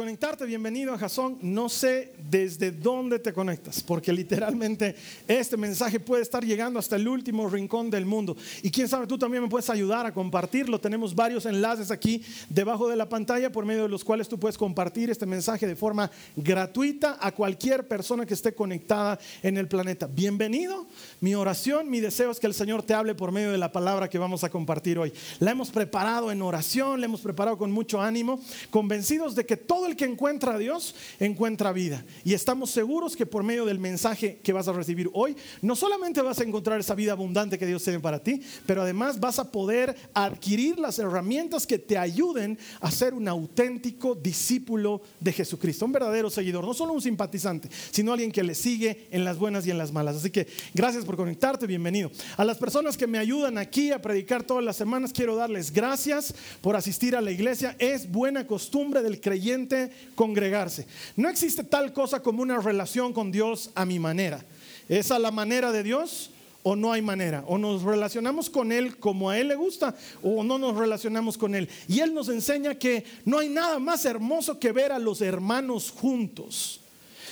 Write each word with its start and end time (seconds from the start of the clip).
Conectarte, 0.00 0.46
bienvenido 0.46 0.94
a 0.94 0.98
Jason. 0.98 1.36
No 1.42 1.68
sé 1.68 2.14
desde 2.30 2.70
dónde 2.70 3.18
te 3.18 3.34
conectas, 3.34 3.82
porque 3.82 4.14
literalmente 4.14 4.96
este 5.28 5.58
mensaje 5.58 6.00
puede 6.00 6.22
estar 6.22 6.42
llegando 6.42 6.78
hasta 6.78 6.96
el 6.96 7.06
último 7.06 7.50
rincón 7.50 7.90
del 7.90 8.06
mundo. 8.06 8.34
Y 8.62 8.70
quién 8.70 8.88
sabe, 8.88 9.06
tú 9.06 9.18
también 9.18 9.42
me 9.42 9.50
puedes 9.50 9.68
ayudar 9.68 10.06
a 10.06 10.14
compartirlo. 10.14 10.80
Tenemos 10.80 11.14
varios 11.14 11.44
enlaces 11.44 11.90
aquí 11.90 12.22
debajo 12.48 12.88
de 12.88 12.96
la 12.96 13.10
pantalla 13.10 13.52
por 13.52 13.66
medio 13.66 13.82
de 13.82 13.90
los 13.90 14.02
cuales 14.02 14.26
tú 14.26 14.38
puedes 14.40 14.56
compartir 14.56 15.10
este 15.10 15.26
mensaje 15.26 15.66
de 15.66 15.76
forma 15.76 16.10
gratuita 16.34 17.18
a 17.20 17.32
cualquier 17.32 17.86
persona 17.86 18.24
que 18.24 18.32
esté 18.32 18.54
conectada 18.54 19.18
en 19.42 19.58
el 19.58 19.68
planeta. 19.68 20.06
Bienvenido. 20.06 20.86
Mi 21.20 21.34
oración, 21.34 21.90
mi 21.90 22.00
deseo 22.00 22.30
es 22.30 22.40
que 22.40 22.46
el 22.46 22.54
Señor 22.54 22.84
te 22.84 22.94
hable 22.94 23.14
por 23.14 23.32
medio 23.32 23.52
de 23.52 23.58
la 23.58 23.70
palabra 23.70 24.08
que 24.08 24.16
vamos 24.16 24.44
a 24.44 24.48
compartir 24.48 24.98
hoy. 24.98 25.12
La 25.40 25.50
hemos 25.50 25.70
preparado 25.70 26.32
en 26.32 26.40
oración, 26.40 27.00
la 27.00 27.04
hemos 27.04 27.20
preparado 27.20 27.58
con 27.58 27.70
mucho 27.70 28.00
ánimo, 28.00 28.40
convencidos 28.70 29.34
de 29.34 29.44
que 29.44 29.58
todo 29.58 29.89
el 29.90 29.96
que 29.96 30.04
encuentra 30.04 30.54
a 30.54 30.58
Dios 30.58 30.94
encuentra 31.18 31.72
vida. 31.72 32.04
Y 32.24 32.34
estamos 32.34 32.70
seguros 32.70 33.16
que 33.16 33.26
por 33.26 33.42
medio 33.42 33.64
del 33.64 33.78
mensaje 33.78 34.40
que 34.42 34.52
vas 34.52 34.68
a 34.68 34.72
recibir 34.72 35.10
hoy, 35.12 35.36
no 35.62 35.76
solamente 35.76 36.22
vas 36.22 36.40
a 36.40 36.44
encontrar 36.44 36.80
esa 36.80 36.94
vida 36.94 37.12
abundante 37.12 37.58
que 37.58 37.66
Dios 37.66 37.82
tiene 37.82 38.00
para 38.00 38.22
ti, 38.22 38.40
pero 38.66 38.82
además 38.82 39.20
vas 39.20 39.38
a 39.38 39.50
poder 39.50 39.94
adquirir 40.14 40.78
las 40.78 40.98
herramientas 40.98 41.66
que 41.66 41.78
te 41.78 41.98
ayuden 41.98 42.58
a 42.80 42.90
ser 42.90 43.14
un 43.14 43.28
auténtico 43.28 44.14
discípulo 44.14 45.02
de 45.20 45.32
Jesucristo, 45.32 45.84
un 45.84 45.92
verdadero 45.92 46.30
seguidor, 46.30 46.64
no 46.64 46.74
solo 46.74 46.92
un 46.92 47.02
simpatizante, 47.02 47.68
sino 47.90 48.12
alguien 48.12 48.32
que 48.32 48.42
le 48.42 48.54
sigue 48.54 49.08
en 49.10 49.24
las 49.24 49.38
buenas 49.38 49.66
y 49.66 49.70
en 49.70 49.78
las 49.78 49.92
malas. 49.92 50.16
Así 50.16 50.30
que 50.30 50.46
gracias 50.74 51.04
por 51.04 51.16
conectarte, 51.16 51.66
bienvenido. 51.66 52.10
A 52.36 52.44
las 52.44 52.58
personas 52.58 52.96
que 52.96 53.06
me 53.06 53.18
ayudan 53.18 53.58
aquí 53.58 53.90
a 53.92 54.00
predicar 54.00 54.44
todas 54.44 54.64
las 54.64 54.76
semanas, 54.76 55.12
quiero 55.12 55.36
darles 55.36 55.72
gracias 55.72 56.34
por 56.60 56.76
asistir 56.76 57.16
a 57.16 57.20
la 57.20 57.30
iglesia. 57.30 57.76
Es 57.78 58.10
buena 58.10 58.46
costumbre 58.46 59.02
del 59.02 59.20
creyente 59.20 59.69
congregarse. 60.14 60.86
No 61.16 61.28
existe 61.28 61.64
tal 61.64 61.92
cosa 61.92 62.20
como 62.20 62.42
una 62.42 62.58
relación 62.58 63.12
con 63.12 63.30
Dios 63.30 63.70
a 63.74 63.84
mi 63.84 63.98
manera. 63.98 64.44
¿Es 64.88 65.10
a 65.10 65.18
la 65.18 65.30
manera 65.30 65.72
de 65.72 65.82
Dios? 65.82 66.30
o 66.62 66.76
no 66.76 66.92
hay 66.92 67.02
manera. 67.02 67.44
O 67.46 67.58
nos 67.58 67.82
relacionamos 67.82 68.50
con 68.50 68.72
Él 68.72 68.98
como 68.98 69.30
a 69.30 69.38
Él 69.38 69.48
le 69.48 69.54
gusta 69.54 69.94
o 70.22 70.44
no 70.44 70.58
nos 70.58 70.76
relacionamos 70.76 71.38
con 71.38 71.54
Él. 71.54 71.68
Y 71.88 72.00
Él 72.00 72.12
nos 72.14 72.28
enseña 72.28 72.74
que 72.74 73.04
no 73.24 73.38
hay 73.38 73.48
nada 73.48 73.78
más 73.78 74.04
hermoso 74.04 74.58
que 74.58 74.72
ver 74.72 74.92
a 74.92 74.98
los 74.98 75.20
hermanos 75.20 75.90
juntos. 75.90 76.80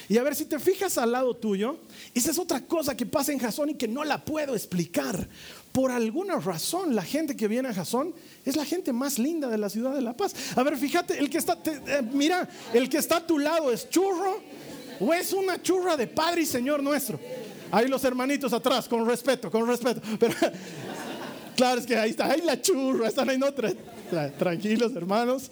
Y 0.08 0.16
a 0.16 0.22
ver, 0.22 0.34
si 0.34 0.46
te 0.46 0.58
fijas 0.58 0.96
al 0.96 1.12
lado 1.12 1.34
tuyo, 1.34 1.76
esa 2.14 2.30
es 2.30 2.38
otra 2.38 2.64
cosa 2.64 2.96
que 2.96 3.04
pasa 3.04 3.30
en 3.30 3.38
Jasón 3.38 3.70
y 3.70 3.74
que 3.74 3.86
no 3.86 4.04
la 4.04 4.24
puedo 4.24 4.54
explicar. 4.54 5.28
Por 5.78 5.92
alguna 5.92 6.40
razón, 6.40 6.96
la 6.96 7.04
gente 7.04 7.36
que 7.36 7.46
viene 7.46 7.68
a 7.68 7.72
Jasón 7.72 8.12
es 8.44 8.56
la 8.56 8.64
gente 8.64 8.92
más 8.92 9.16
linda 9.16 9.46
de 9.46 9.58
la 9.58 9.68
ciudad 9.68 9.94
de 9.94 10.00
La 10.00 10.12
Paz. 10.12 10.34
A 10.56 10.64
ver, 10.64 10.76
fíjate, 10.76 11.16
el 11.16 11.30
que 11.30 11.38
está, 11.38 11.56
eh, 11.64 12.02
mira, 12.12 12.48
el 12.74 12.88
que 12.88 12.96
está 12.98 13.18
a 13.18 13.24
tu 13.24 13.38
lado 13.38 13.70
es 13.70 13.88
churro 13.88 14.40
o 14.98 15.14
es 15.14 15.32
una 15.32 15.62
churra 15.62 15.96
de 15.96 16.08
Padre 16.08 16.42
y 16.42 16.46
Señor 16.46 16.82
nuestro. 16.82 17.20
Ahí 17.70 17.86
los 17.86 18.02
hermanitos 18.02 18.52
atrás, 18.52 18.88
con 18.88 19.06
respeto, 19.06 19.52
con 19.52 19.68
respeto. 19.68 20.00
Pero, 20.18 20.34
claro, 21.56 21.78
es 21.80 21.86
que 21.86 21.96
ahí 21.96 22.10
está, 22.10 22.28
ahí 22.28 22.42
la 22.44 22.60
churra, 22.60 23.06
están 23.06 23.30
ahí, 23.30 23.38
no, 23.38 23.54
tranquilos 24.36 24.96
hermanos. 24.96 25.48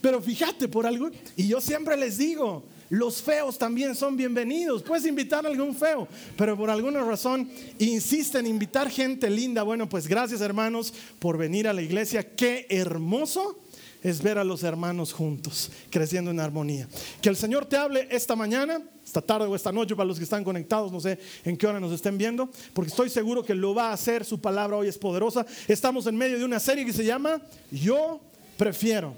Pero 0.00 0.22
fíjate 0.22 0.68
por 0.68 0.86
algo, 0.86 1.10
y 1.34 1.48
yo 1.48 1.60
siempre 1.60 1.96
les 1.96 2.16
digo, 2.16 2.62
los 2.94 3.20
feos 3.20 3.58
también 3.58 3.94
son 3.94 4.16
bienvenidos. 4.16 4.82
Puedes 4.82 5.04
invitar 5.06 5.44
a 5.44 5.48
algún 5.48 5.74
feo, 5.74 6.06
pero 6.36 6.56
por 6.56 6.70
alguna 6.70 7.02
razón 7.02 7.50
insisten 7.78 8.46
en 8.46 8.52
invitar 8.52 8.88
gente 8.88 9.28
linda. 9.28 9.62
Bueno, 9.62 9.88
pues 9.88 10.06
gracias 10.06 10.40
hermanos 10.40 10.94
por 11.18 11.36
venir 11.36 11.66
a 11.66 11.72
la 11.72 11.82
iglesia. 11.82 12.36
Qué 12.36 12.66
hermoso 12.70 13.58
es 14.02 14.22
ver 14.22 14.38
a 14.38 14.44
los 14.44 14.62
hermanos 14.62 15.12
juntos, 15.12 15.72
creciendo 15.90 16.30
en 16.30 16.38
armonía. 16.38 16.86
Que 17.20 17.30
el 17.30 17.36
Señor 17.36 17.66
te 17.66 17.76
hable 17.76 18.06
esta 18.10 18.36
mañana, 18.36 18.80
esta 19.04 19.22
tarde 19.22 19.46
o 19.46 19.56
esta 19.56 19.72
noche 19.72 19.96
para 19.96 20.06
los 20.06 20.18
que 20.18 20.24
están 20.24 20.44
conectados, 20.44 20.92
no 20.92 21.00
sé 21.00 21.18
en 21.44 21.56
qué 21.56 21.66
hora 21.66 21.80
nos 21.80 21.92
estén 21.92 22.16
viendo, 22.16 22.48
porque 22.74 22.90
estoy 22.90 23.08
seguro 23.10 23.42
que 23.42 23.54
lo 23.54 23.74
va 23.74 23.88
a 23.88 23.94
hacer, 23.94 24.24
su 24.24 24.40
palabra 24.40 24.76
hoy 24.76 24.88
es 24.88 24.98
poderosa. 24.98 25.44
Estamos 25.66 26.06
en 26.06 26.16
medio 26.16 26.38
de 26.38 26.44
una 26.44 26.60
serie 26.60 26.84
que 26.84 26.92
se 26.92 27.04
llama 27.04 27.40
Yo 27.72 28.20
prefiero. 28.56 29.14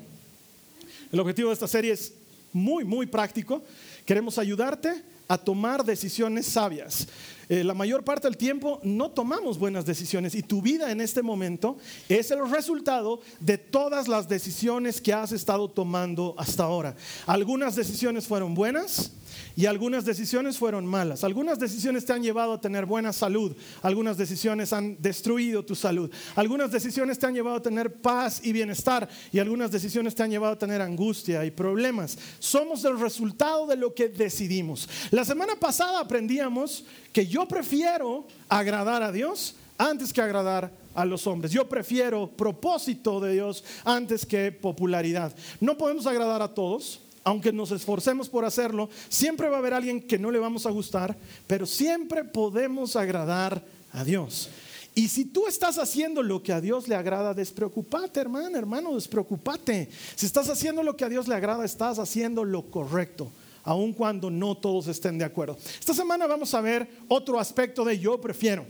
El 1.13 1.21
objetivo 1.21 1.49
de 1.49 1.55
esta 1.55 1.69
serie 1.69 1.93
es 1.93 2.13
muy, 2.57 2.85
muy 2.85 3.07
práctico. 3.07 3.63
Queremos 4.05 4.39
ayudarte 4.39 5.03
a 5.29 5.39
tomar 5.39 5.85
decisiones 5.85 6.47
sabias. 6.47 7.07
Eh, 7.49 7.63
la 7.63 7.75
mayor 7.75 8.03
parte 8.03 8.27
del 8.27 8.37
tiempo 8.37 8.81
no 8.83 9.11
tomamos 9.11 9.59
buenas 9.59 9.87
decisiones 9.87 10.35
y 10.35 10.43
tu 10.43 10.61
vida 10.63 10.91
en 10.91 11.01
este 11.01 11.23
momento 11.23 11.77
es 12.09 12.31
el 12.33 12.49
resultado 12.51 13.21
de 13.39 13.57
todas 13.57 14.09
las 14.09 14.29
decisiones 14.29 15.01
que 15.01 15.13
has 15.13 15.31
estado 15.31 15.69
tomando 15.69 16.35
hasta 16.39 16.65
ahora. 16.65 16.97
Algunas 17.27 17.77
decisiones 17.77 18.27
fueron 18.27 18.55
buenas, 18.55 19.13
y 19.57 19.67
algunas 19.67 20.05
decisiones 20.05 20.59
fueron 20.59 20.87
malas. 20.87 21.25
Algunas 21.25 21.59
decisiones 21.59 22.05
te 22.05 22.13
han 22.13 22.23
llevado 22.23 22.55
a 22.55 22.61
tener 22.61 22.87
buena 22.87 23.13
salud. 23.13 23.57
Algunas 23.83 24.17
decisiones 24.17 24.73
han 24.73 25.01
destruido 25.01 25.65
tu 25.65 25.75
salud. 25.75 26.11
Algunas 26.35 26.71
decisiones 26.71 27.19
te 27.19 27.27
han 27.27 27.35
llevado 27.35 27.57
a 27.57 27.63
tener 27.63 27.95
paz 27.95 28.41
y 28.45 28.53
bienestar. 28.53 29.09
Y 29.33 29.39
algunas 29.39 29.71
decisiones 29.71 30.15
te 30.15 30.23
han 30.23 30.31
llevado 30.31 30.55
a 30.55 30.59
tener 30.59 30.83
angustia 30.83 31.45
y 31.45 31.51
problemas. 31.51 32.19
Somos 32.39 32.85
el 32.85 32.99
resultado 32.99 33.67
de 33.67 33.77
lo 33.77 33.95
que 33.95 34.09
decidimos. 34.09 34.89
La 35.11 35.25
semana 35.25 35.55
pasada 35.57 36.01
aprendíamos 36.01 36.85
que 37.13 37.27
yo 37.27 37.47
prefiero 37.49 38.27
agradar 38.49 39.03
a 39.03 39.13
Dios 39.13 39.57
antes 39.79 40.13
que 40.13 40.21
agradar 40.21 40.71
a 40.95 41.05
los 41.05 41.27
hombres. 41.27 41.53
Yo 41.53 41.69
prefiero 41.69 42.29
propósito 42.29 43.21
de 43.21 43.35
Dios 43.35 43.63
antes 43.85 44.25
que 44.25 44.53
popularidad. 44.53 45.35
No 45.61 45.77
podemos 45.77 46.07
agradar 46.07 46.43
a 46.43 46.53
todos 46.53 47.01
aunque 47.27 47.53
nos 47.53 47.73
esforcemos 47.73 48.29
por 48.29 48.45
hacerlo, 48.45 48.89
siempre 49.09 49.49
va 49.49 49.57
a 49.57 49.59
haber 49.59 49.75
alguien 49.75 50.01
que 50.01 50.17
no 50.17 50.31
le 50.31 50.39
vamos 50.39 50.65
a 50.65 50.71
gustar, 50.71 51.17
pero 51.49 51.67
siempre 51.67 52.23
podemos 52.23 52.95
agradar 52.95 53.65
a 53.93 54.05
Dios. 54.05 54.49
Y 54.95 55.09
si 55.09 55.25
tú 55.25 55.49
estás 55.49 55.77
haciendo 55.79 56.23
lo 56.23 56.41
que 56.41 56.53
a 56.53 56.61
Dios 56.61 56.87
le 56.87 56.95
agrada, 56.95 57.35
despreocupate, 57.35 58.21
hermano, 58.21 58.57
hermano, 58.57 58.95
despreocupate. 58.95 59.89
Si 60.15 60.25
estás 60.25 60.49
haciendo 60.49 60.85
lo 60.85 60.97
que 60.97 61.05
a 61.05 61.09
Dios 61.09 61.27
le 61.27 61.35
agrada, 61.35 61.65
estás 61.65 61.99
haciendo 61.99 62.45
lo 62.45 62.71
correcto, 62.71 63.29
aun 63.65 63.93
cuando 63.93 64.31
no 64.31 64.57
todos 64.57 64.87
estén 64.87 65.19
de 65.19 65.25
acuerdo. 65.25 65.59
Esta 65.81 65.95
semana 65.95 66.29
vamos 66.29 66.55
a 66.55 66.61
ver 66.61 66.89
otro 67.09 67.41
aspecto 67.41 67.85
de 67.85 67.99
yo 67.99 68.21
prefiero. 68.21 68.65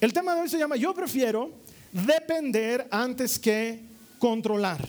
El 0.00 0.14
tema 0.14 0.34
de 0.34 0.40
hoy 0.40 0.48
se 0.48 0.58
llama 0.58 0.76
yo 0.76 0.94
prefiero 0.94 1.50
depender 1.92 2.88
antes 2.90 3.38
que 3.38 3.80
controlar. 4.18 4.82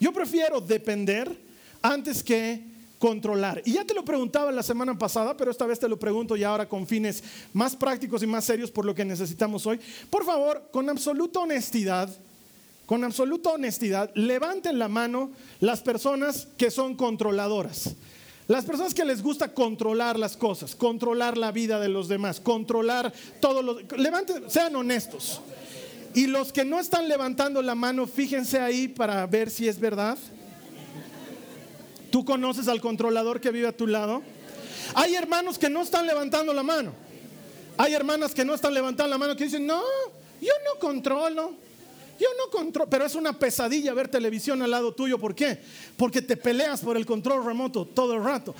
Yo 0.00 0.14
prefiero 0.14 0.62
depender 0.62 1.43
antes 1.84 2.22
que 2.22 2.64
controlar. 2.98 3.60
Y 3.66 3.74
ya 3.74 3.84
te 3.84 3.92
lo 3.92 4.04
preguntaba 4.04 4.50
la 4.50 4.62
semana 4.62 4.98
pasada, 4.98 5.36
pero 5.36 5.50
esta 5.50 5.66
vez 5.66 5.78
te 5.78 5.88
lo 5.88 5.98
pregunto 5.98 6.34
ya 6.34 6.48
ahora 6.48 6.66
con 6.66 6.86
fines 6.86 7.22
más 7.52 7.76
prácticos 7.76 8.22
y 8.22 8.26
más 8.26 8.46
serios 8.46 8.70
por 8.70 8.86
lo 8.86 8.94
que 8.94 9.04
necesitamos 9.04 9.66
hoy. 9.66 9.78
Por 10.08 10.24
favor, 10.24 10.70
con 10.72 10.88
absoluta 10.88 11.40
honestidad, 11.40 12.08
con 12.86 13.04
absoluta 13.04 13.50
honestidad, 13.50 14.10
levanten 14.14 14.78
la 14.78 14.88
mano 14.88 15.30
las 15.60 15.82
personas 15.82 16.48
que 16.56 16.70
son 16.70 16.96
controladoras. 16.96 17.94
Las 18.48 18.64
personas 18.64 18.94
que 18.94 19.04
les 19.04 19.22
gusta 19.22 19.52
controlar 19.52 20.18
las 20.18 20.38
cosas, 20.38 20.74
controlar 20.74 21.36
la 21.36 21.52
vida 21.52 21.78
de 21.80 21.88
los 21.88 22.08
demás, 22.08 22.40
controlar 22.40 23.12
todo 23.40 23.62
lo... 23.62 23.78
Levanten, 23.98 24.50
sean 24.50 24.74
honestos. 24.76 25.42
Y 26.14 26.26
los 26.26 26.52
que 26.52 26.64
no 26.64 26.80
están 26.80 27.08
levantando 27.08 27.60
la 27.60 27.74
mano, 27.74 28.06
fíjense 28.06 28.60
ahí 28.60 28.88
para 28.88 29.26
ver 29.26 29.50
si 29.50 29.68
es 29.68 29.78
verdad. 29.78 30.16
¿Tú 32.14 32.24
conoces 32.24 32.68
al 32.68 32.80
controlador 32.80 33.40
que 33.40 33.50
vive 33.50 33.66
a 33.66 33.76
tu 33.76 33.88
lado? 33.88 34.22
Hay 34.94 35.16
hermanos 35.16 35.58
que 35.58 35.68
no 35.68 35.82
están 35.82 36.06
levantando 36.06 36.54
la 36.54 36.62
mano. 36.62 36.92
Hay 37.76 37.92
hermanas 37.92 38.32
que 38.32 38.44
no 38.44 38.54
están 38.54 38.72
levantando 38.72 39.10
la 39.10 39.18
mano 39.18 39.34
que 39.34 39.42
dicen, 39.42 39.66
no, 39.66 39.82
yo 40.40 40.52
no 40.64 40.78
controlo. 40.78 41.54
Yo 42.20 42.28
no 42.38 42.56
controlo, 42.56 42.88
pero 42.88 43.04
es 43.04 43.16
una 43.16 43.32
pesadilla 43.32 43.92
ver 43.92 44.06
televisión 44.06 44.62
al 44.62 44.70
lado 44.70 44.94
tuyo. 44.94 45.18
¿Por 45.18 45.34
qué? 45.34 45.58
Porque 45.96 46.22
te 46.22 46.36
peleas 46.36 46.82
por 46.82 46.96
el 46.96 47.04
control 47.04 47.44
remoto 47.44 47.84
todo 47.84 48.14
el 48.14 48.22
rato. 48.22 48.54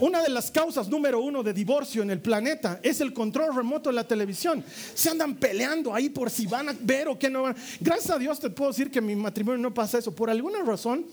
Una 0.00 0.22
de 0.22 0.30
las 0.30 0.50
causas 0.50 0.88
número 0.88 1.20
uno 1.20 1.42
de 1.42 1.52
divorcio 1.52 2.02
en 2.02 2.10
el 2.10 2.20
planeta 2.20 2.80
es 2.82 3.02
el 3.02 3.12
control 3.12 3.54
remoto 3.54 3.90
de 3.90 3.96
la 3.96 4.08
televisión. 4.08 4.64
Se 4.94 5.10
andan 5.10 5.34
peleando 5.34 5.94
ahí 5.94 6.08
por 6.08 6.30
si 6.30 6.46
van 6.46 6.70
a 6.70 6.76
ver 6.80 7.08
o 7.08 7.18
qué 7.18 7.28
no 7.28 7.42
van. 7.42 7.56
Gracias 7.80 8.10
a 8.12 8.18
Dios 8.18 8.40
te 8.40 8.48
puedo 8.48 8.70
decir 8.70 8.90
que 8.90 9.02
mi 9.02 9.14
matrimonio 9.14 9.60
no 9.60 9.74
pasa 9.74 9.98
eso. 9.98 10.14
Por 10.14 10.30
alguna 10.30 10.62
razón, 10.62 11.04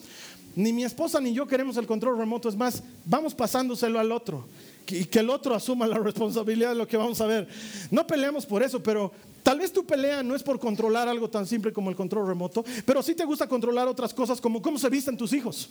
ni 0.56 0.74
mi 0.74 0.84
esposa 0.84 1.20
ni 1.20 1.34
yo 1.34 1.48
queremos 1.48 1.78
el 1.78 1.86
control 1.86 2.18
remoto. 2.18 2.50
Es 2.50 2.56
más, 2.56 2.84
vamos 3.06 3.36
pasándoselo 3.36 4.00
al 4.00 4.12
otro 4.12 4.48
y 4.88 5.06
que 5.06 5.20
el 5.20 5.30
otro 5.30 5.56
asuma 5.56 5.88
la 5.88 5.98
responsabilidad 5.98 6.70
de 6.70 6.76
lo 6.76 6.88
que 6.88 6.98
vamos 6.98 7.20
a 7.22 7.28
ver. 7.28 7.48
No 7.92 8.06
peleamos 8.08 8.46
por 8.46 8.64
eso, 8.64 8.82
pero 8.82 9.12
Tal 9.46 9.60
vez 9.60 9.72
tu 9.72 9.86
pelea 9.86 10.24
no 10.24 10.36
es 10.36 10.42
por 10.42 10.60
controlar 10.60 11.08
algo 11.08 11.30
tan 11.30 11.46
simple 11.46 11.72
como 11.72 11.92
el 11.92 11.96
control 11.96 12.28
remoto, 12.28 12.66
pero 12.84 13.04
sí 13.04 13.14
te 13.14 13.24
gusta 13.26 13.46
controlar 13.48 13.88
otras 13.88 14.12
cosas 14.12 14.42
como 14.42 14.60
cómo 14.60 14.80
se 14.80 14.90
visten 14.90 15.16
tus 15.16 15.34
hijos. 15.34 15.70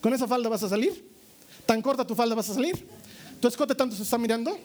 ¿Con 0.00 0.12
esa 0.12 0.26
falda 0.26 0.48
vas 0.48 0.64
a 0.64 0.68
salir? 0.68 1.08
¿Tan 1.64 1.80
corta 1.80 2.04
tu 2.04 2.16
falda 2.16 2.34
vas 2.34 2.50
a 2.50 2.54
salir? 2.54 2.84
¿Tu 3.38 3.46
escote 3.46 3.76
tanto 3.76 3.94
se 3.94 4.02
está 4.02 4.18
mirando? 4.18 4.58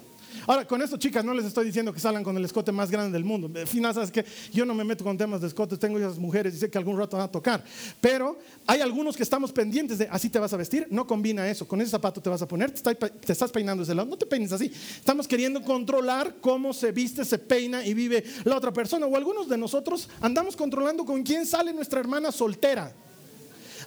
Ahora, 0.47 0.65
con 0.65 0.81
esto, 0.81 0.97
chicas, 0.97 1.23
no 1.23 1.33
les 1.33 1.45
estoy 1.45 1.65
diciendo 1.65 1.93
que 1.93 1.99
salgan 1.99 2.23
con 2.23 2.35
el 2.37 2.45
escote 2.45 2.71
más 2.71 2.91
grande 2.91 3.11
del 3.11 3.23
mundo. 3.23 3.49
Al 3.59 3.67
final, 3.67 3.93
sabes 3.93 4.11
que 4.11 4.25
yo 4.51 4.65
no 4.65 4.73
me 4.73 4.83
meto 4.83 5.03
con 5.03 5.17
temas 5.17 5.41
de 5.41 5.47
escotes, 5.47 5.79
tengo 5.79 5.97
esas 5.97 6.17
mujeres 6.17 6.53
y 6.55 6.57
sé 6.57 6.69
que 6.69 6.77
algún 6.77 6.97
rato 6.97 7.17
van 7.17 7.25
a 7.27 7.31
tocar. 7.31 7.63
Pero 8.01 8.37
hay 8.67 8.81
algunos 8.81 9.15
que 9.15 9.23
estamos 9.23 9.51
pendientes 9.51 9.97
de 9.97 10.07
así 10.09 10.29
te 10.29 10.39
vas 10.39 10.53
a 10.53 10.57
vestir, 10.57 10.87
no 10.89 11.05
combina 11.05 11.49
eso. 11.49 11.67
Con 11.67 11.81
ese 11.81 11.91
zapato 11.91 12.21
te 12.21 12.29
vas 12.29 12.41
a 12.41 12.47
poner, 12.47 12.71
te 12.71 13.31
estás 13.31 13.51
peinando 13.51 13.83
ese 13.83 13.95
lado, 13.95 14.09
no 14.09 14.17
te 14.17 14.25
peines 14.25 14.51
así. 14.51 14.71
Estamos 14.95 15.27
queriendo 15.27 15.61
controlar 15.61 16.35
cómo 16.41 16.73
se 16.73 16.91
viste, 16.91 17.25
se 17.25 17.37
peina 17.37 17.85
y 17.85 17.93
vive 17.93 18.23
la 18.43 18.57
otra 18.57 18.71
persona. 18.71 19.05
O 19.05 19.15
algunos 19.15 19.49
de 19.49 19.57
nosotros 19.57 20.09
andamos 20.21 20.55
controlando 20.55 21.05
con 21.05 21.23
quién 21.23 21.45
sale 21.45 21.73
nuestra 21.73 21.99
hermana 21.99 22.31
soltera. 22.31 22.93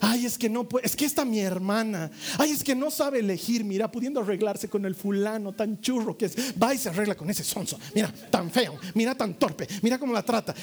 Ay, 0.05 0.25
es 0.25 0.37
que 0.37 0.49
no 0.49 0.67
puede, 0.67 0.85
es 0.85 0.97
que 0.97 1.05
esta 1.05 1.23
mi 1.23 1.39
hermana. 1.39 2.11
Ay, 2.37 2.51
es 2.51 2.61
que 2.61 2.75
no 2.75 2.91
sabe 2.91 3.19
elegir, 3.19 3.63
mira, 3.63 3.89
pudiendo 3.89 4.19
arreglarse 4.19 4.67
con 4.67 4.85
el 4.85 4.95
fulano 4.95 5.53
tan 5.53 5.79
churro 5.79 6.17
que 6.17 6.25
es. 6.25 6.35
Va 6.61 6.73
y 6.73 6.77
se 6.77 6.89
arregla 6.89 7.15
con 7.15 7.29
ese 7.29 7.41
sonso. 7.41 7.79
Mira, 7.95 8.13
tan 8.29 8.51
feo, 8.51 8.77
mira 8.95 9.15
tan 9.15 9.39
torpe, 9.39 9.65
mira 9.81 9.97
cómo 9.97 10.11
la 10.11 10.21
trata. 10.21 10.53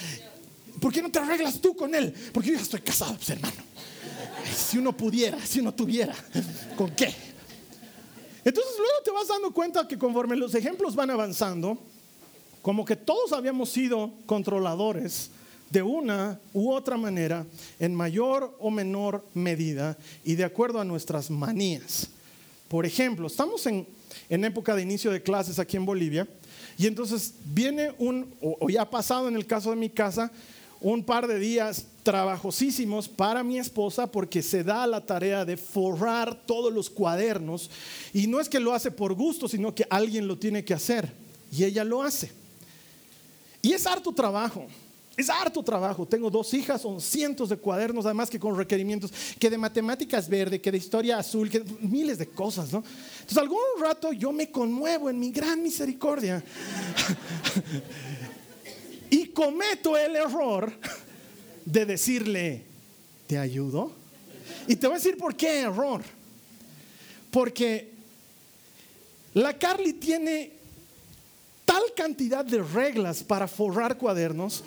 ¿Por 0.78 0.92
qué 0.92 1.00
no 1.00 1.10
te 1.10 1.20
arreglas 1.20 1.58
tú 1.58 1.74
con 1.74 1.94
él? 1.94 2.12
Porque 2.34 2.50
yo 2.50 2.56
ya 2.56 2.60
estoy 2.60 2.82
casado, 2.82 3.14
pues, 3.14 3.30
hermano. 3.30 3.62
Si 4.54 4.76
uno 4.76 4.94
pudiera, 4.94 5.38
si 5.46 5.60
uno 5.60 5.72
tuviera, 5.72 6.14
¿con 6.76 6.90
qué? 6.90 7.06
Entonces 8.44 8.72
luego 8.76 9.02
te 9.02 9.10
vas 9.10 9.26
dando 9.26 9.52
cuenta 9.52 9.88
que 9.88 9.96
conforme 9.96 10.36
los 10.36 10.54
ejemplos 10.54 10.94
van 10.94 11.08
avanzando, 11.08 11.78
como 12.60 12.84
que 12.84 12.96
todos 12.96 13.32
habíamos 13.32 13.70
sido 13.70 14.12
controladores 14.26 15.30
de 15.70 15.82
una 15.82 16.38
u 16.52 16.72
otra 16.72 16.96
manera, 16.96 17.46
en 17.78 17.94
mayor 17.94 18.56
o 18.58 18.70
menor 18.70 19.24
medida 19.34 19.96
y 20.24 20.34
de 20.34 20.44
acuerdo 20.44 20.80
a 20.80 20.84
nuestras 20.84 21.30
manías. 21.30 22.08
Por 22.68 22.84
ejemplo, 22.84 23.28
estamos 23.28 23.66
en, 23.66 23.86
época 24.28 24.74
de 24.74 24.82
inicio 24.82 25.10
de 25.10 25.22
clases 25.22 25.58
aquí 25.58 25.76
en 25.76 25.86
Bolivia 25.86 26.28
y 26.76 26.86
entonces 26.86 27.34
viene 27.44 27.92
un, 27.98 28.34
o, 28.40 28.68
ya 28.68 28.82
ha 28.82 28.90
pasado 28.90 29.28
en 29.28 29.36
el 29.36 29.46
caso 29.46 29.70
de 29.70 29.76
mi 29.76 29.90
casa, 29.90 30.30
un 30.80 31.04
par 31.04 31.26
de 31.26 31.38
días 31.38 31.86
trabajosísimos 32.02 33.08
para 33.08 33.44
mi 33.44 33.58
esposa 33.58 34.06
porque 34.06 34.42
se 34.42 34.64
da 34.64 34.86
la 34.86 35.04
tarea 35.04 35.44
de 35.44 35.56
forrar 35.56 36.34
todos 36.46 36.72
los 36.72 36.88
cuadernos 36.88 37.70
y 38.12 38.26
no 38.26 38.40
es 38.40 38.48
que 38.48 38.60
lo 38.60 38.72
hace 38.72 38.90
por 38.90 39.14
gusto, 39.14 39.46
sino 39.46 39.74
que 39.74 39.86
alguien 39.90 40.26
lo 40.26 40.38
tiene 40.38 40.64
que 40.64 40.74
hacer 40.74 41.12
y 41.52 41.64
ella 41.64 41.84
lo 41.84 42.02
hace. 42.02 42.32
Y 43.62 43.72
es 43.72 43.86
harto 43.86 44.12
trabajo. 44.12 44.66
Es 45.16 45.28
harto 45.28 45.62
trabajo. 45.62 46.06
Tengo 46.06 46.30
dos 46.30 46.54
hijas, 46.54 46.80
son 46.80 47.00
cientos 47.00 47.48
de 47.48 47.56
cuadernos, 47.56 48.06
además 48.06 48.30
que 48.30 48.38
con 48.38 48.56
requerimientos, 48.56 49.12
que 49.38 49.50
de 49.50 49.58
matemáticas 49.58 50.28
verde, 50.28 50.60
que 50.60 50.72
de 50.72 50.78
historia 50.78 51.18
azul, 51.18 51.50
que 51.50 51.62
miles 51.80 52.18
de 52.18 52.26
cosas, 52.26 52.72
¿no? 52.72 52.82
Entonces, 53.12 53.38
algún 53.38 53.58
rato 53.80 54.12
yo 54.12 54.32
me 54.32 54.50
conmuevo 54.50 55.10
en 55.10 55.18
mi 55.18 55.30
gran 55.30 55.62
misericordia 55.62 56.42
y 59.10 59.26
cometo 59.26 59.96
el 59.96 60.16
error 60.16 60.72
de 61.64 61.86
decirle, 61.86 62.62
¿te 63.26 63.36
ayudo? 63.36 63.92
Y 64.66 64.76
te 64.76 64.86
voy 64.86 64.94
a 64.94 64.98
decir 64.98 65.16
por 65.16 65.34
qué 65.36 65.60
error. 65.60 66.02
Porque 67.30 67.90
la 69.34 69.58
Carly 69.58 69.94
tiene 69.94 70.59
tal 71.70 71.82
cantidad 71.94 72.44
de 72.44 72.60
reglas 72.64 73.22
para 73.22 73.46
forrar 73.46 73.96
cuadernos 73.96 74.64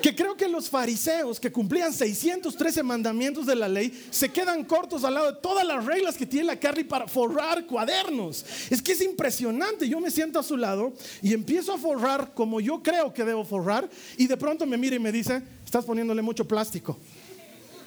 que 0.00 0.16
creo 0.16 0.34
que 0.38 0.48
los 0.48 0.70
fariseos 0.70 1.38
que 1.38 1.52
cumplían 1.52 1.92
613 1.92 2.82
mandamientos 2.82 3.44
de 3.44 3.54
la 3.54 3.68
ley 3.68 3.92
se 4.10 4.30
quedan 4.30 4.64
cortos 4.64 5.04
al 5.04 5.12
lado 5.12 5.32
de 5.32 5.38
todas 5.42 5.66
las 5.66 5.84
reglas 5.84 6.16
que 6.16 6.24
tiene 6.24 6.46
la 6.46 6.58
Carly 6.58 6.84
para 6.84 7.06
forrar 7.06 7.66
cuadernos. 7.66 8.46
Es 8.70 8.80
que 8.80 8.92
es 8.92 9.02
impresionante. 9.02 9.86
Yo 9.86 10.00
me 10.00 10.10
siento 10.10 10.38
a 10.38 10.42
su 10.42 10.56
lado 10.56 10.94
y 11.20 11.34
empiezo 11.34 11.74
a 11.74 11.78
forrar 11.78 12.32
como 12.32 12.58
yo 12.58 12.82
creo 12.82 13.12
que 13.12 13.22
debo 13.22 13.44
forrar 13.44 13.90
y 14.16 14.26
de 14.26 14.36
pronto 14.38 14.64
me 14.64 14.78
mira 14.78 14.96
y 14.96 15.00
me 15.00 15.12
dice, 15.12 15.42
estás 15.62 15.84
poniéndole 15.84 16.22
mucho 16.22 16.48
plástico. 16.48 16.96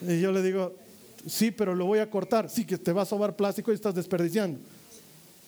Y 0.07 0.21
yo 0.21 0.31
le 0.31 0.43
digo, 0.43 0.75
sí, 1.25 1.49
pero 1.49 1.73
lo 1.73 1.85
voy 1.85 1.99
a 1.99 2.09
cortar. 2.11 2.51
Sí, 2.51 2.65
que 2.65 2.77
te 2.77 2.93
va 2.93 3.01
a 3.01 3.05
sobar 3.05 3.35
plástico 3.35 3.71
y 3.71 3.75
estás 3.75 3.95
desperdiciando. 3.95 4.59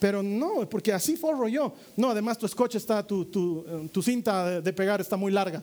Pero 0.02 0.24
no, 0.24 0.68
porque 0.68 0.92
así 0.92 1.16
forro 1.16 1.48
yo. 1.48 1.76
No, 1.96 2.10
además 2.10 2.36
tu 2.36 2.48
scotch 2.48 2.74
está, 2.74 3.06
tu, 3.06 3.24
tu, 3.26 4.02
cinta 4.02 4.60
de 4.60 4.74
pegar 4.74 5.00
está 5.00 5.16
muy 5.16 5.32
larga. 5.32 5.62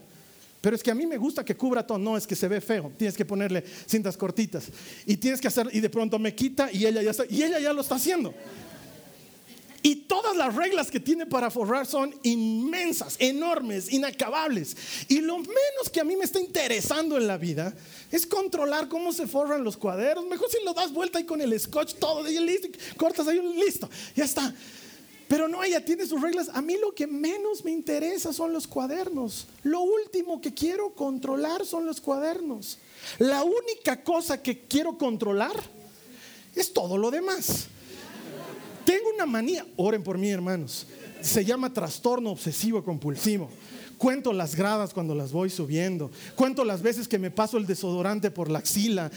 Pero 0.61 0.77
es 0.77 0.83
que 0.83 0.93
a 0.93 0.95
mí 0.95 1.07
me 1.07 1.17
gusta 1.17 1.45
que 1.45 1.57
cubra 1.57 1.85
todo, 1.85 1.99
no 1.99 2.17
es 2.17 2.25
que 2.25 2.37
se 2.37 2.47
ve 2.47 2.61
feo, 2.61 2.93
tienes 2.97 3.17
que 3.17 3.25
ponerle 3.25 3.65
cintas 3.89 4.17
cortitas 4.17 4.71
y 5.07 5.17
tienes 5.17 5.41
que 5.41 5.49
hacer 5.49 5.69
y 5.73 5.81
de 5.81 5.91
pronto 5.91 6.21
me 6.21 6.37
quita 6.37 6.71
y 6.71 6.87
ella 6.87 7.03
ya 7.03 7.11
está 7.11 7.25
y 7.29 7.43
ella 7.43 7.59
ya 7.59 7.73
lo 7.73 7.81
está 7.81 7.97
haciendo. 7.97 8.33
Y 9.83 9.97
todas 9.97 10.37
las 10.37 10.55
reglas 10.57 10.91
que 10.91 10.99
tiene 10.99 11.27
para 11.27 11.51
forrar 11.51 11.87
son 11.87 12.15
inmensas, 12.25 13.17
enormes, 13.19 13.93
inacabables. 13.93 14.77
Y 15.09 15.21
lo 15.21 15.39
menos 15.39 15.91
que 15.93 16.01
a 16.01 16.05
mí 16.05 16.17
me 16.17 16.25
está 16.25 16.41
interesando 16.41 17.17
en 17.17 17.27
la 17.27 17.37
vida 17.37 17.75
es 18.11 18.27
controlar 18.27 18.89
cómo 18.89 19.13
se 19.13 19.27
forran 19.27 19.63
los 19.63 19.77
cuadernos. 19.77 20.27
Mejor 20.27 20.51
si 20.51 20.59
lo 20.65 20.75
das 20.75 20.93
vuelta 20.93 21.19
ahí 21.19 21.25
con 21.25 21.41
el 21.41 21.59
scotch, 21.59 21.95
todo, 21.95 22.29
y 22.29 22.39
listo, 22.41 22.69
cortas 22.97 23.29
ahí, 23.29 23.41
listo, 23.55 23.89
ya 24.17 24.25
está. 24.25 24.53
Pero 25.29 25.47
no, 25.47 25.63
ella 25.63 25.85
tiene 25.85 26.07
sus 26.07 26.21
reglas. 26.21 26.49
A 26.55 26.63
mí 26.63 26.77
lo 26.81 26.95
que 26.95 27.07
menos 27.07 27.63
me 27.63 27.71
interesa 27.71 28.33
son 28.33 28.53
los 28.53 28.67
cuadernos. 28.67 29.47
Lo 29.63 29.83
último 29.83 30.41
que 30.41 30.55
quiero 30.55 30.95
controlar 30.95 31.67
son 31.67 31.85
los 31.85 32.01
cuadernos. 32.01 32.79
La 33.19 33.45
única 33.45 34.03
cosa 34.03 34.43
que 34.43 34.61
quiero 34.61 34.97
controlar 34.97 35.53
es 36.55 36.73
todo 36.73 36.97
lo 36.97 37.11
demás. 37.11 37.69
Tengo 38.89 39.11
una 39.15 39.27
manía, 39.27 39.67
oren 39.77 40.03
por 40.03 40.17
mí 40.17 40.31
hermanos, 40.31 40.87
se 41.21 41.45
llama 41.45 41.71
trastorno 41.71 42.31
obsesivo 42.31 42.83
compulsivo. 42.83 43.51
Cuento 43.99 44.33
las 44.33 44.55
gradas 44.55 44.95
cuando 44.95 45.15
las 45.15 45.33
voy 45.33 45.51
subiendo. 45.51 46.11
Cuento 46.37 46.65
las 46.65 46.83
veces 46.83 47.09
que 47.09 47.19
me 47.19 47.31
paso 47.31 47.59
el 47.59 47.67
desodorante 47.67 48.31
por 48.31 48.51
la 48.51 48.61
axila. 48.61 49.11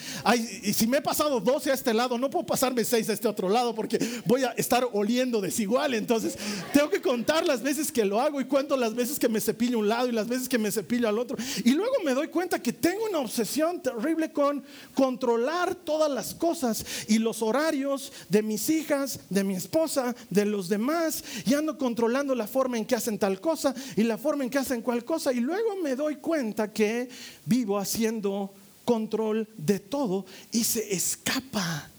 y 0.64 0.74
si 0.74 0.88
me 0.88 0.98
he 0.98 1.02
pasado 1.02 1.40
12 1.40 1.72
a 1.72 1.74
este 1.76 1.94
lado, 1.94 2.18
no 2.18 2.30
puedo 2.30 2.46
pasarme 2.46 2.84
6 2.84 3.10
a 3.10 3.14
este 3.14 3.28
otro 3.28 3.48
lado 3.48 3.76
porque 3.76 4.00
voy 4.26 4.44
a 4.44 4.50
estar 4.58 4.88
oliendo 4.92 5.40
desigual. 5.40 5.94
Entonces, 5.94 6.36
tengo 6.74 6.90
que 6.90 7.02
contar 7.02 7.46
las 7.46 7.62
veces 7.62 7.92
que 7.92 8.06
lo 8.06 8.20
hago 8.20 8.42
y 8.42 8.46
cuento 8.46 8.76
las 8.76 8.96
veces 8.96 9.20
que 9.20 9.30
me 9.30 9.40
cepillo 9.40 9.78
un 9.78 9.88
lado 9.88 10.08
y 10.08 10.12
las 10.12 10.28
veces 10.28 10.50
que 10.50 10.58
me 10.58 10.72
cepillo 10.72 11.08
al 11.08 11.20
otro. 11.20 11.38
Y 11.64 11.72
luego 11.72 11.94
me 12.04 12.14
doy 12.14 12.30
cuenta 12.30 12.62
que 12.62 12.74
tengo 12.74 13.06
una 13.08 13.20
obsesión 13.20 13.82
terrible 13.82 14.32
con 14.32 14.64
controlar 14.96 15.76
todas 15.76 16.10
las 16.10 16.34
cosas 16.34 16.84
y 17.08 17.20
los 17.20 17.42
horarios 17.42 18.12
de 18.30 18.42
mis 18.42 18.70
hijas, 18.70 19.20
de 19.30 19.44
mi 19.44 19.56
esposa, 19.56 20.16
de 20.30 20.46
los 20.46 20.70
demás. 20.70 21.24
Y 21.46 21.54
ando 21.54 21.78
controlando 21.78 22.34
la 22.34 22.48
forma 22.48 22.78
en 22.78 22.86
que 22.86 22.96
hacen 22.96 23.20
tal 23.20 23.40
cosa 23.40 23.76
y 23.96 24.04
la 24.04 24.18
forma 24.18 24.44
en 24.44 24.50
que 24.50 24.58
hacen 24.58 24.71
en 24.76 24.82
cual 24.82 25.06
cosa 25.06 25.32
y 25.32 25.40
luego 25.40 25.76
me 25.78 25.96
doy 25.96 26.18
cuenta 26.18 26.72
que 26.72 27.10
vivo 27.46 27.78
haciendo 27.78 28.54
control 28.86 29.48
de 29.58 29.80
todo 29.80 30.26
y 30.52 30.64
se 30.64 30.94
escapa 30.94 31.90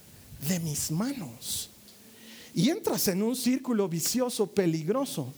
de 0.49 0.61
mis 0.61 0.91
manos. 0.91 1.71
Y 2.55 2.69
entras 2.69 3.09
en 3.09 3.23
un 3.23 3.35
círculo 3.35 3.89
vicioso, 3.89 4.47
peligroso, 4.47 5.33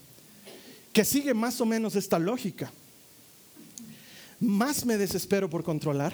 que 0.93 1.05
sigue 1.05 1.35
más 1.35 1.61
o 1.61 1.67
menos 1.67 1.95
esta 1.97 2.19
lógica. 2.19 2.73
Más 4.41 4.85
me 4.85 4.97
desespero 4.97 5.49
por 5.49 5.63
controlar. 5.63 6.13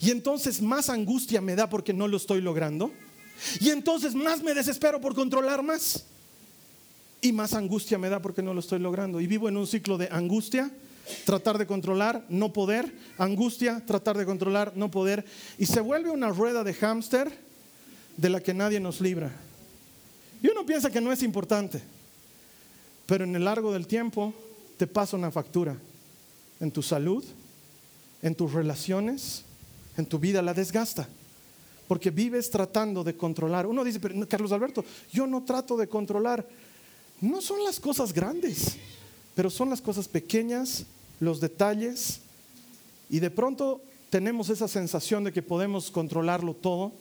Y 0.00 0.10
entonces 0.10 0.60
más 0.60 0.88
angustia 0.88 1.40
me 1.40 1.54
da 1.54 1.68
porque 1.68 1.92
no 1.92 2.08
lo 2.08 2.16
estoy 2.16 2.40
logrando. 2.40 2.92
Y 3.60 3.70
entonces 3.70 4.14
más 4.14 4.42
me 4.42 4.54
desespero 4.54 5.00
por 5.00 5.14
controlar 5.14 5.62
más 5.62 6.04
y 7.20 7.32
más 7.32 7.54
angustia 7.54 7.98
me 7.98 8.08
da 8.08 8.20
porque 8.20 8.42
no 8.42 8.54
lo 8.54 8.60
estoy 8.60 8.78
logrando. 8.78 9.20
Y 9.20 9.26
vivo 9.26 9.48
en 9.48 9.56
un 9.56 9.66
ciclo 9.66 9.98
de 9.98 10.08
angustia, 10.10 10.70
tratar 11.24 11.58
de 11.58 11.66
controlar, 11.66 12.24
no 12.28 12.52
poder, 12.52 12.92
angustia, 13.18 13.82
tratar 13.84 14.16
de 14.16 14.26
controlar, 14.26 14.72
no 14.76 14.90
poder. 14.90 15.24
Y 15.58 15.66
se 15.66 15.80
vuelve 15.80 16.10
una 16.10 16.30
rueda 16.30 16.64
de 16.64 16.74
hámster 16.74 17.32
de 18.16 18.28
la 18.28 18.40
que 18.40 18.54
nadie 18.54 18.80
nos 18.80 19.00
libra. 19.00 19.30
Y 20.42 20.48
uno 20.48 20.64
piensa 20.64 20.90
que 20.90 21.00
no 21.00 21.12
es 21.12 21.22
importante, 21.22 21.82
pero 23.06 23.24
en 23.24 23.34
el 23.34 23.44
largo 23.44 23.72
del 23.72 23.86
tiempo 23.86 24.32
te 24.76 24.86
pasa 24.86 25.16
una 25.16 25.30
factura 25.30 25.76
en 26.60 26.70
tu 26.70 26.82
salud, 26.82 27.24
en 28.22 28.34
tus 28.34 28.52
relaciones, 28.52 29.42
en 29.96 30.06
tu 30.06 30.18
vida, 30.18 30.42
la 30.42 30.54
desgasta. 30.54 31.08
Porque 31.88 32.10
vives 32.10 32.50
tratando 32.50 33.02
de 33.02 33.16
controlar. 33.16 33.66
Uno 33.66 33.82
dice, 33.82 33.98
pero 33.98 34.14
Carlos 34.28 34.52
Alberto, 34.52 34.84
yo 35.10 35.26
no 35.26 35.42
trato 35.42 35.76
de 35.76 35.88
controlar. 35.88 36.46
No 37.20 37.40
son 37.40 37.64
las 37.64 37.80
cosas 37.80 38.12
grandes, 38.12 38.76
pero 39.34 39.50
son 39.50 39.70
las 39.70 39.80
cosas 39.80 40.06
pequeñas, 40.06 40.84
los 41.20 41.40
detalles. 41.40 42.20
Y 43.10 43.18
de 43.20 43.30
pronto 43.30 43.80
tenemos 44.10 44.48
esa 44.50 44.68
sensación 44.68 45.24
de 45.24 45.32
que 45.32 45.42
podemos 45.42 45.90
controlarlo 45.90 46.54
todo, 46.54 46.92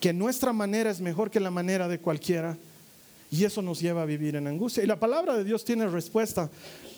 que 0.00 0.12
nuestra 0.12 0.52
manera 0.52 0.90
es 0.90 1.00
mejor 1.00 1.30
que 1.30 1.40
la 1.40 1.50
manera 1.50 1.88
de 1.88 1.98
cualquiera. 1.98 2.56
Y 3.30 3.44
eso 3.44 3.62
nos 3.62 3.80
lleva 3.80 4.02
a 4.02 4.06
vivir 4.06 4.36
en 4.36 4.46
angustia. 4.46 4.84
Y 4.84 4.86
la 4.86 5.00
palabra 5.00 5.36
de 5.36 5.44
Dios 5.44 5.64
tiene 5.64 5.88
respuesta 5.88 6.48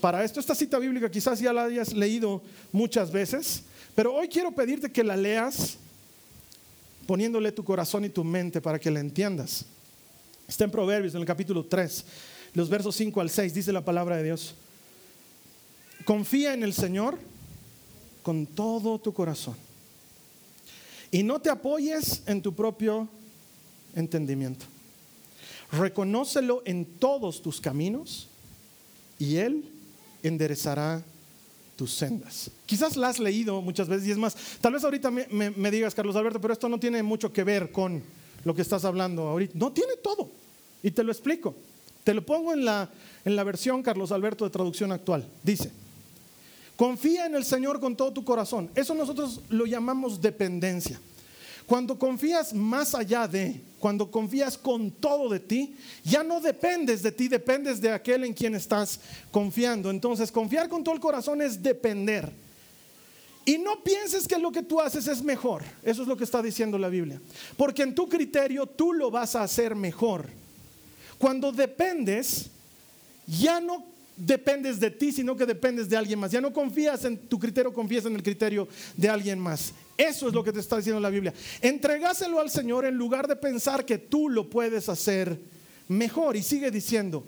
para 0.01 0.23
esto. 0.23 0.39
Esta 0.39 0.55
cita 0.55 0.79
bíblica 0.79 1.11
quizás 1.11 1.41
ya 1.41 1.53
la 1.53 1.65
hayas 1.65 1.95
leído 1.95 2.43
muchas 2.73 3.11
veces, 3.11 3.63
pero 3.95 4.15
hoy 4.15 4.29
quiero 4.29 4.53
pedirte 4.53 4.93
que 4.93 5.03
la 5.03 5.17
leas 5.17 5.79
poniéndole 7.07 7.53
tu 7.53 7.65
corazón 7.65 8.05
y 8.05 8.11
tu 8.11 8.23
mente 8.25 8.61
para 8.61 8.79
que 8.79 8.91
la 8.91 9.01
entiendas. 9.01 9.65
Está 10.47 10.65
en 10.65 10.71
Proverbios, 10.71 11.15
en 11.15 11.21
el 11.21 11.27
capítulo 11.27 11.65
3, 11.65 12.05
los 12.57 12.71
versos 12.71 12.97
5 12.97 13.21
al 13.21 13.29
6, 13.29 13.53
dice 13.53 13.71
la 13.71 13.85
palabra 13.85 14.17
de 14.17 14.25
Dios. 14.25 14.55
Confía 16.07 16.55
en 16.55 16.63
el 16.63 16.73
Señor 16.73 17.19
con 18.23 18.47
todo 18.47 18.99
tu 18.99 19.13
corazón. 19.13 19.55
Y 21.11 21.23
no 21.23 21.39
te 21.39 21.51
apoyes 21.51 22.23
en 22.25 22.41
tu 22.41 22.55
propio 22.55 23.11
entendimiento. 23.95 24.65
Reconócelo 25.71 26.63
en 26.65 26.87
todos 26.87 27.43
tus 27.43 27.61
caminos 27.61 28.27
y 29.19 29.37
Él 29.37 29.69
enderezará 30.23 31.03
tus 31.77 31.93
sendas. 31.93 32.51
Quizás 32.65 32.97
la 32.97 33.09
has 33.09 33.19
leído 33.19 33.61
muchas 33.61 33.87
veces 33.87 34.09
y 34.09 34.13
es 34.13 34.19
más, 34.19 34.35
tal 34.63 34.73
vez 34.73 34.83
ahorita 34.83 35.11
me, 35.11 35.71
digas, 35.71 35.95
Carlos 35.95 36.17
Alberto, 36.17 36.41
pero 36.41 36.55
esto 36.55 36.71
no 36.71 36.81
tiene 36.81 37.03
mucho 37.03 37.31
que 37.31 37.45
ver 37.45 37.71
con 37.71 38.03
lo 38.45 38.55
que 38.55 38.63
estás 38.63 38.87
hablando 38.87 39.29
ahorita. 39.29 39.53
No 39.59 39.73
tiene 39.73 39.97
todo. 40.03 40.31
Y 40.83 40.91
te 40.91 41.05
lo 41.05 41.13
explico. 41.13 41.55
Te 42.07 42.15
lo 42.15 42.25
pongo 42.25 42.53
en 42.53 42.65
la, 42.65 42.89
en 43.25 43.35
la 43.35 43.43
versión 43.43 43.83
Carlos 43.83 44.13
Alberto 44.13 44.45
de 44.45 44.51
traducción 44.53 44.93
actual. 44.93 45.27
Dice, 45.43 45.73
confía 46.77 47.27
en 47.27 47.35
el 47.35 47.45
Señor 47.45 47.81
con 47.81 47.97
todo 47.97 48.13
tu 48.13 48.25
corazón. 48.25 48.71
Eso 48.77 48.95
nosotros 48.95 49.41
lo 49.49 49.67
llamamos 49.67 50.23
dependencia. 50.23 51.01
Cuando 51.67 51.99
confías 51.99 52.55
más 52.55 52.95
allá 52.95 53.27
de, 53.27 53.61
cuando 53.81 54.09
confías 54.09 54.57
con 54.57 54.93
todo 54.93 55.29
de 55.29 55.41
ti, 55.41 55.77
ya 56.05 56.23
no 56.23 56.41
dependes 56.41 57.03
de 57.03 57.11
ti, 57.11 57.27
dependes 57.27 57.81
de 57.81 57.91
aquel 57.91 58.23
en 58.23 58.35
quien 58.35 58.55
estás 58.55 59.01
confiando. 59.33 59.91
Entonces, 59.91 60.31
confiar 60.31 60.69
con 60.69 60.85
todo 60.85 60.95
el 60.95 61.01
corazón 61.01 61.43
es 61.43 61.61
depender. 61.61 62.33
Y 63.45 63.59
no 63.59 63.83
pienses 63.83 64.29
que 64.29 64.39
lo 64.39 64.53
que 64.53 64.63
tú 64.63 64.81
haces 64.81 65.09
es 65.09 65.25
mejor. 65.25 65.65
Eso 65.83 66.03
es 66.03 66.09
lo 66.09 66.17
que 66.17 66.23
está 66.23 66.41
diciendo 66.41 66.79
la 66.79 66.89
Biblia. 66.89 67.21
Porque 67.57 67.83
en 67.83 67.97
tu 67.97 68.09
criterio 68.09 68.65
tú 68.65 68.93
lo 68.93 69.11
vas 69.11 69.35
a 69.35 69.43
hacer 69.43 69.75
mejor. 69.75 70.46
Cuando 71.19 71.53
dependes, 71.53 72.51
ya 73.27 73.61
no 73.61 73.85
dependes 74.17 74.81
de 74.81 74.91
ti, 74.91 75.13
sino 75.13 75.37
que 75.37 75.47
dependes 75.47 75.89
de 75.89 75.97
alguien 75.97 76.19
más. 76.19 76.31
Ya 76.31 76.41
no 76.41 76.53
confías 76.53 77.05
en 77.05 77.19
tu 77.19 77.39
criterio, 77.39 77.73
confías 77.73 78.07
en 78.07 78.15
el 78.15 78.23
criterio 78.23 78.67
de 78.97 79.09
alguien 79.09 79.39
más. 79.39 79.73
Eso 79.97 80.29
es 80.29 80.35
lo 80.35 80.43
que 80.43 80.53
te 80.53 80.61
está 80.61 80.77
diciendo 80.77 81.01
la 81.01 81.11
Biblia. 81.11 81.33
Entregáselo 81.61 82.41
al 82.41 82.51
Señor 82.51 82.85
en 82.85 82.95
lugar 82.95 83.29
de 83.29 83.37
pensar 83.37 83.85
que 83.85 83.99
tú 83.99 84.29
lo 84.29 84.49
puedes 84.49 84.89
hacer 84.89 85.39
mejor. 85.89 86.37
Y 86.37 86.43
sigue 86.43 86.71
diciendo, 86.71 87.25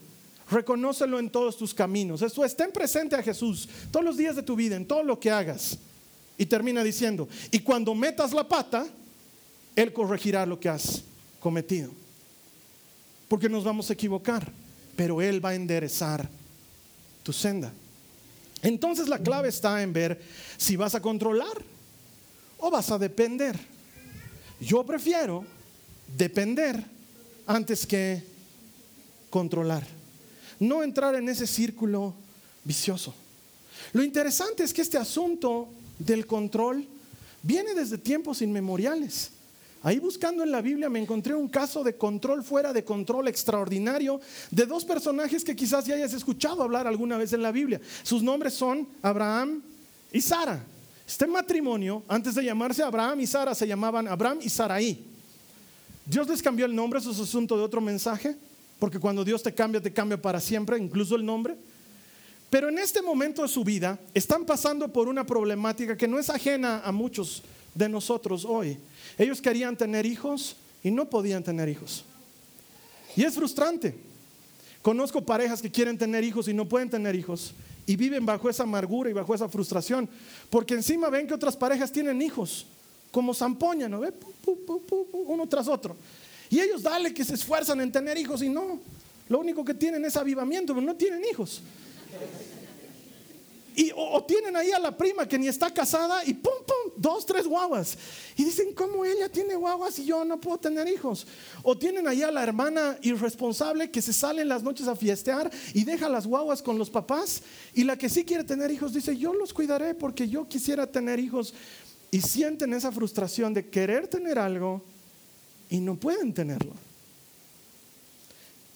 reconócelo 0.50 1.18
en 1.18 1.30
todos 1.30 1.57
tus 1.57 1.75
caminos. 1.75 2.23
Eso 2.23 2.45
es, 2.45 2.54
presente 2.54 3.16
a 3.16 3.23
Jesús 3.23 3.68
todos 3.90 4.04
los 4.04 4.16
días 4.16 4.37
de 4.37 4.42
tu 4.42 4.57
vida, 4.57 4.76
en 4.76 4.87
todo 4.87 5.02
lo 5.02 5.18
que 5.21 5.30
hagas. 5.30 5.78
Y 6.37 6.47
termina 6.47 6.85
diciendo, 6.85 7.28
y 7.50 7.59
cuando 7.61 7.95
metas 7.95 8.33
la 8.33 8.47
pata, 8.47 8.87
Él 9.75 9.92
corregirá 9.92 10.47
lo 10.47 10.61
que 10.61 10.68
has 10.68 11.02
cometido. 11.40 11.90
Porque 13.28 13.49
nos 13.49 13.64
vamos 13.64 13.90
a 13.90 13.92
equivocar, 13.92 14.50
pero 14.97 15.23
Él 15.23 15.44
va 15.44 15.50
a 15.50 15.54
enderezar 15.54 16.28
tu 17.23 17.32
senda. 17.32 17.73
Entonces 18.62 19.08
la 19.08 19.18
clave 19.18 19.49
está 19.49 19.82
en 19.82 19.92
ver 19.92 20.20
si 20.56 20.76
vas 20.76 20.94
a 20.94 21.02
controlar 21.02 21.62
o 22.58 22.70
vas 22.70 22.90
a 22.90 22.99
depender. 22.99 23.56
Yo 24.61 24.85
prefiero 24.85 25.44
depender 26.16 26.82
antes 27.47 27.87
que 27.87 28.23
controlar. 29.30 29.87
No 30.58 30.82
entrar 30.82 31.14
en 31.14 31.28
ese 31.28 31.47
círculo 31.47 32.14
vicioso. 32.64 33.14
Lo 33.92 34.02
interesante 34.02 34.64
es 34.64 34.75
que 34.75 34.82
este 34.82 34.99
asunto 34.99 35.68
del 35.99 36.26
control 36.26 36.87
viene 37.42 37.75
desde 37.75 37.99
tiempos 37.99 38.42
inmemoriales. 38.42 39.30
Ahí 39.82 40.00
buscando 40.00 40.42
en 40.42 40.50
la 40.50 40.61
Biblia 40.61 40.88
me 40.88 40.99
encontré 40.99 41.35
un 41.35 41.49
caso 41.49 41.85
de 41.85 41.97
control 41.97 42.42
fuera 42.42 42.73
de 42.73 42.85
control 42.85 43.28
extraordinario 43.28 44.20
de 44.50 44.66
dos 44.66 44.85
personajes 44.85 45.44
que 45.44 45.54
quizás 45.54 45.87
ya 45.87 45.94
hayas 45.94 46.12
escuchado 46.14 46.62
hablar 46.62 46.87
alguna 46.87 47.16
vez 47.16 47.32
en 47.32 47.42
la 47.42 47.52
Biblia. 47.52 47.80
Sus 48.02 48.23
nombres 48.23 48.54
son 48.54 48.88
Abraham 49.02 49.62
y 50.12 50.20
Sara. 50.20 50.64
Este 51.06 51.26
matrimonio, 51.26 52.02
antes 52.08 52.35
de 52.35 52.44
llamarse 52.44 52.82
Abraham 52.82 53.20
y 53.20 53.26
Sara, 53.26 53.54
se 53.54 53.66
llamaban 53.66 54.08
Abraham 54.08 54.40
y 54.42 54.49
Saraí. 54.49 55.04
Dios 56.04 56.28
les 56.28 56.42
cambió 56.42 56.66
el 56.66 56.75
nombre, 56.75 56.99
eso 56.99 57.12
es 57.12 57.20
asunto 57.20 57.56
de 57.56 57.62
otro 57.62 57.80
mensaje, 57.80 58.37
porque 58.78 58.99
cuando 58.99 59.25
Dios 59.25 59.42
te 59.42 59.54
cambia, 59.54 59.80
te 59.80 59.92
cambia 59.92 60.20
para 60.20 60.40
siempre, 60.40 60.76
incluso 60.76 61.14
el 61.14 61.25
nombre. 61.25 61.56
Pero 62.50 62.68
en 62.68 62.78
este 62.78 63.00
momento 63.00 63.42
de 63.42 63.49
su 63.49 63.62
vida 63.62 63.99
están 64.12 64.44
pasando 64.44 64.88
por 64.88 65.08
una 65.08 65.25
problemática 65.25 65.97
que 65.97 66.08
no 66.08 66.18
es 66.18 66.30
ajena 66.30 66.80
a 66.85 66.92
muchos 66.92 67.42
de 67.75 67.88
nosotros 67.88 68.44
hoy. 68.44 68.78
Ellos 69.18 69.42
querían 69.42 69.76
tener 69.76 70.06
hijos 70.06 70.56
y 70.82 70.90
no 70.90 71.10
podían 71.10 71.42
tener 71.42 71.68
hijos. 71.68 72.04
Y 73.16 73.25
es 73.25 73.34
frustrante. 73.34 73.94
Conozco 74.80 75.25
parejas 75.26 75.60
que 75.60 75.70
quieren 75.70 75.98
tener 75.98 76.22
hijos 76.22 76.48
y 76.48 76.54
no 76.54 76.68
pueden 76.68 76.88
tener 76.88 77.14
hijos 77.16 77.52
y 77.84 77.96
viven 77.96 78.25
bajo 78.25 78.48
esa 78.48 78.62
amargura 78.64 79.10
y 79.10 79.14
bajo 79.14 79.34
esa 79.34 79.48
frustración, 79.48 80.08
porque 80.50 80.75
encima 80.75 81.08
ven 81.08 81.26
que 81.26 81.32
otras 81.32 81.56
parejas 81.56 81.90
tienen 81.90 82.20
hijos, 82.20 82.66
como 83.10 83.32
zampoña, 83.32 83.88
¿no? 83.88 84.02
Uno 85.12 85.48
tras 85.48 85.68
otro. 85.68 85.96
Y 86.50 86.60
ellos 86.60 86.82
dale 86.82 87.14
que 87.14 87.25
se 87.25 87.34
esfuerzan 87.34 87.80
en 87.80 87.90
tener 87.90 88.18
hijos 88.18 88.42
y 88.42 88.48
no, 88.50 88.78
lo 89.28 89.40
único 89.40 89.64
que 89.64 89.72
tienen 89.75 90.04
es 90.04 90.16
avivamiento, 90.16 90.75
pero 90.75 90.87
no 90.87 90.94
tienen 90.96 91.22
hijos. 91.30 91.62
Y, 93.78 93.92
o, 93.94 94.25
tienen 94.25 94.56
ahí 94.56 94.73
a 94.73 94.80
la 94.80 94.97
prima 94.97 95.28
que 95.28 95.38
ni 95.38 95.47
está 95.47 95.73
casada 95.73 96.25
y 96.25 96.35
pum, 96.35 96.52
pum, 96.66 96.92
dos, 96.97 97.25
tres 97.25 97.47
guaguas. 97.47 97.97
Y 98.37 98.44
dicen, 98.44 98.75
¿cómo 98.75 99.04
ella 99.04 99.28
tiene 99.28 99.54
guaguas 99.54 99.97
y 100.00 100.04
yo 100.04 100.25
no 100.25 100.40
puedo 100.40 100.58
tener 100.58 100.88
hijos? 100.88 101.28
O 101.62 101.78
tienen 101.78 102.08
ahí 102.08 102.25
a 102.25 102.32
la 102.32 102.42
hermana 102.42 102.99
irresponsable 103.02 103.88
que 103.92 104.02
se 104.02 104.12
sale 104.12 104.42
en 104.42 104.49
las 104.49 104.64
noches 104.64 104.88
a 104.88 104.97
fiestear 104.97 105.49
y 105.75 105.85
deja 105.85 106.08
las 106.08 106.26
guaguas 106.26 106.61
con 106.61 106.76
los 106.76 106.90
papás. 106.90 107.40
Y 107.73 107.85
la 107.85 107.97
que 107.97 108.08
sí 108.08 108.25
quiere 108.25 108.42
tener 108.42 108.73
hijos 108.73 108.92
dice, 108.92 109.16
yo 109.16 109.32
los 109.32 109.54
cuidaré 109.54 109.94
porque 109.94 110.28
yo 110.28 110.49
quisiera 110.49 110.90
tener 110.90 111.20
hijos. 111.20 111.54
Y 112.11 112.20
sienten 112.20 112.75
esa 112.75 112.90
frustración 112.90 113.54
de 113.54 113.70
querer 113.70 114.08
tener 114.08 114.40
algo 114.40 114.82
y 115.70 115.78
no 115.78 115.94
pueden 115.94 116.35
tenerlo. 116.35 116.73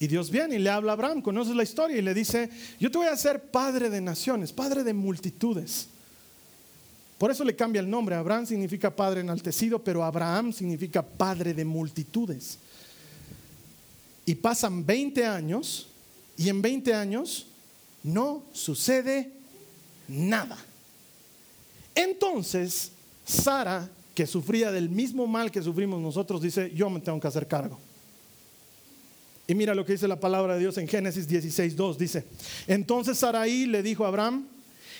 Y 0.03 0.07
Dios 0.07 0.29
viene 0.29 0.55
y 0.55 0.59
le 0.59 0.69
habla 0.69 0.91
a 0.91 0.95
Abraham, 0.95 1.21
conoces 1.21 1.55
la 1.55 1.63
historia 1.63 1.95
y 1.95 2.01
le 2.01 2.13
dice, 2.13 2.49
yo 2.77 2.91
te 2.91 2.97
voy 2.97 3.07
a 3.07 3.13
hacer 3.13 3.41
padre 3.41 3.89
de 3.89 4.01
naciones, 4.01 4.51
padre 4.51 4.83
de 4.83 4.93
multitudes. 4.93 5.87
Por 7.17 7.31
eso 7.31 7.45
le 7.45 7.55
cambia 7.55 7.79
el 7.79 7.89
nombre. 7.89 8.13
Abraham 8.13 8.45
significa 8.45 8.93
padre 8.93 9.21
enaltecido, 9.21 9.81
pero 9.81 10.03
Abraham 10.03 10.51
significa 10.51 11.01
padre 11.01 11.53
de 11.53 11.63
multitudes. 11.63 12.57
Y 14.25 14.35
pasan 14.35 14.85
20 14.85 15.25
años 15.25 15.87
y 16.35 16.49
en 16.49 16.61
20 16.61 16.93
años 16.93 17.47
no 18.03 18.43
sucede 18.51 19.31
nada. 20.09 20.57
Entonces, 21.95 22.91
Sara, 23.25 23.89
que 24.13 24.27
sufría 24.27 24.69
del 24.69 24.89
mismo 24.89 25.27
mal 25.27 25.49
que 25.49 25.61
sufrimos 25.61 26.01
nosotros, 26.01 26.41
dice, 26.41 26.73
yo 26.75 26.89
me 26.89 26.99
tengo 26.99 27.21
que 27.21 27.27
hacer 27.29 27.47
cargo. 27.47 27.79
Y 29.47 29.55
mira 29.55 29.75
lo 29.75 29.85
que 29.85 29.93
dice 29.93 30.07
la 30.07 30.19
palabra 30.19 30.53
de 30.53 30.61
Dios 30.61 30.77
en 30.77 30.87
Génesis 30.87 31.27
16, 31.27 31.75
2. 31.75 31.97
Dice, 31.97 32.25
entonces 32.67 33.17
Saraí 33.17 33.65
le 33.65 33.83
dijo 33.83 34.05
a 34.05 34.07
Abraham, 34.07 34.47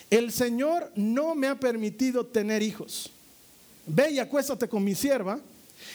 el 0.09 0.31
Señor 0.31 0.91
no 0.95 1.33
me 1.33 1.47
ha 1.47 1.59
permitido 1.59 2.25
tener 2.25 2.61
hijos. 2.61 3.09
Ve 3.87 4.11
y 4.11 4.19
acuéstate 4.19 4.67
con 4.67 4.83
mi 4.83 4.95
sierva. 4.95 5.39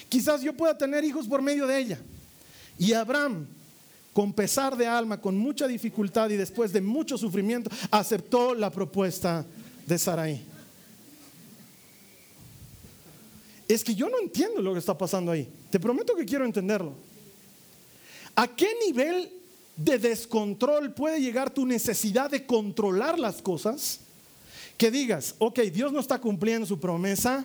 Quizás 0.08 0.42
yo 0.42 0.54
pueda 0.54 0.76
tener 0.76 1.04
hijos 1.04 1.26
por 1.26 1.42
medio 1.42 1.66
de 1.66 1.78
ella. 1.78 1.98
Y 2.78 2.94
Abraham, 2.94 3.46
con 4.12 4.32
pesar 4.32 4.76
de 4.76 4.86
alma, 4.86 5.20
con 5.20 5.36
mucha 5.36 5.66
dificultad 5.66 6.30
y 6.30 6.36
después 6.36 6.72
de 6.72 6.80
mucho 6.80 7.18
sufrimiento, 7.18 7.70
aceptó 7.90 8.54
la 8.54 8.70
propuesta 8.70 9.44
de 9.86 9.98
Saraí. 9.98 10.42
Es 13.68 13.84
que 13.84 13.94
yo 13.94 14.08
no 14.08 14.18
entiendo 14.18 14.62
lo 14.62 14.72
que 14.72 14.78
está 14.78 14.96
pasando 14.96 15.30
ahí. 15.30 15.46
Te 15.70 15.78
prometo 15.78 16.16
que 16.16 16.24
quiero 16.24 16.46
entenderlo. 16.46 16.94
¿A 18.38 18.46
qué 18.46 18.68
nivel 18.86 19.32
de 19.76 19.98
descontrol 19.98 20.94
puede 20.94 21.20
llegar 21.20 21.50
tu 21.50 21.66
necesidad 21.66 22.30
de 22.30 22.46
controlar 22.46 23.18
las 23.18 23.42
cosas? 23.42 24.00
que 24.78 24.92
digas, 24.92 25.34
ok, 25.38 25.58
Dios 25.72 25.92
no 25.92 25.98
está 25.98 26.20
cumpliendo 26.20 26.64
su 26.64 26.78
promesa, 26.78 27.44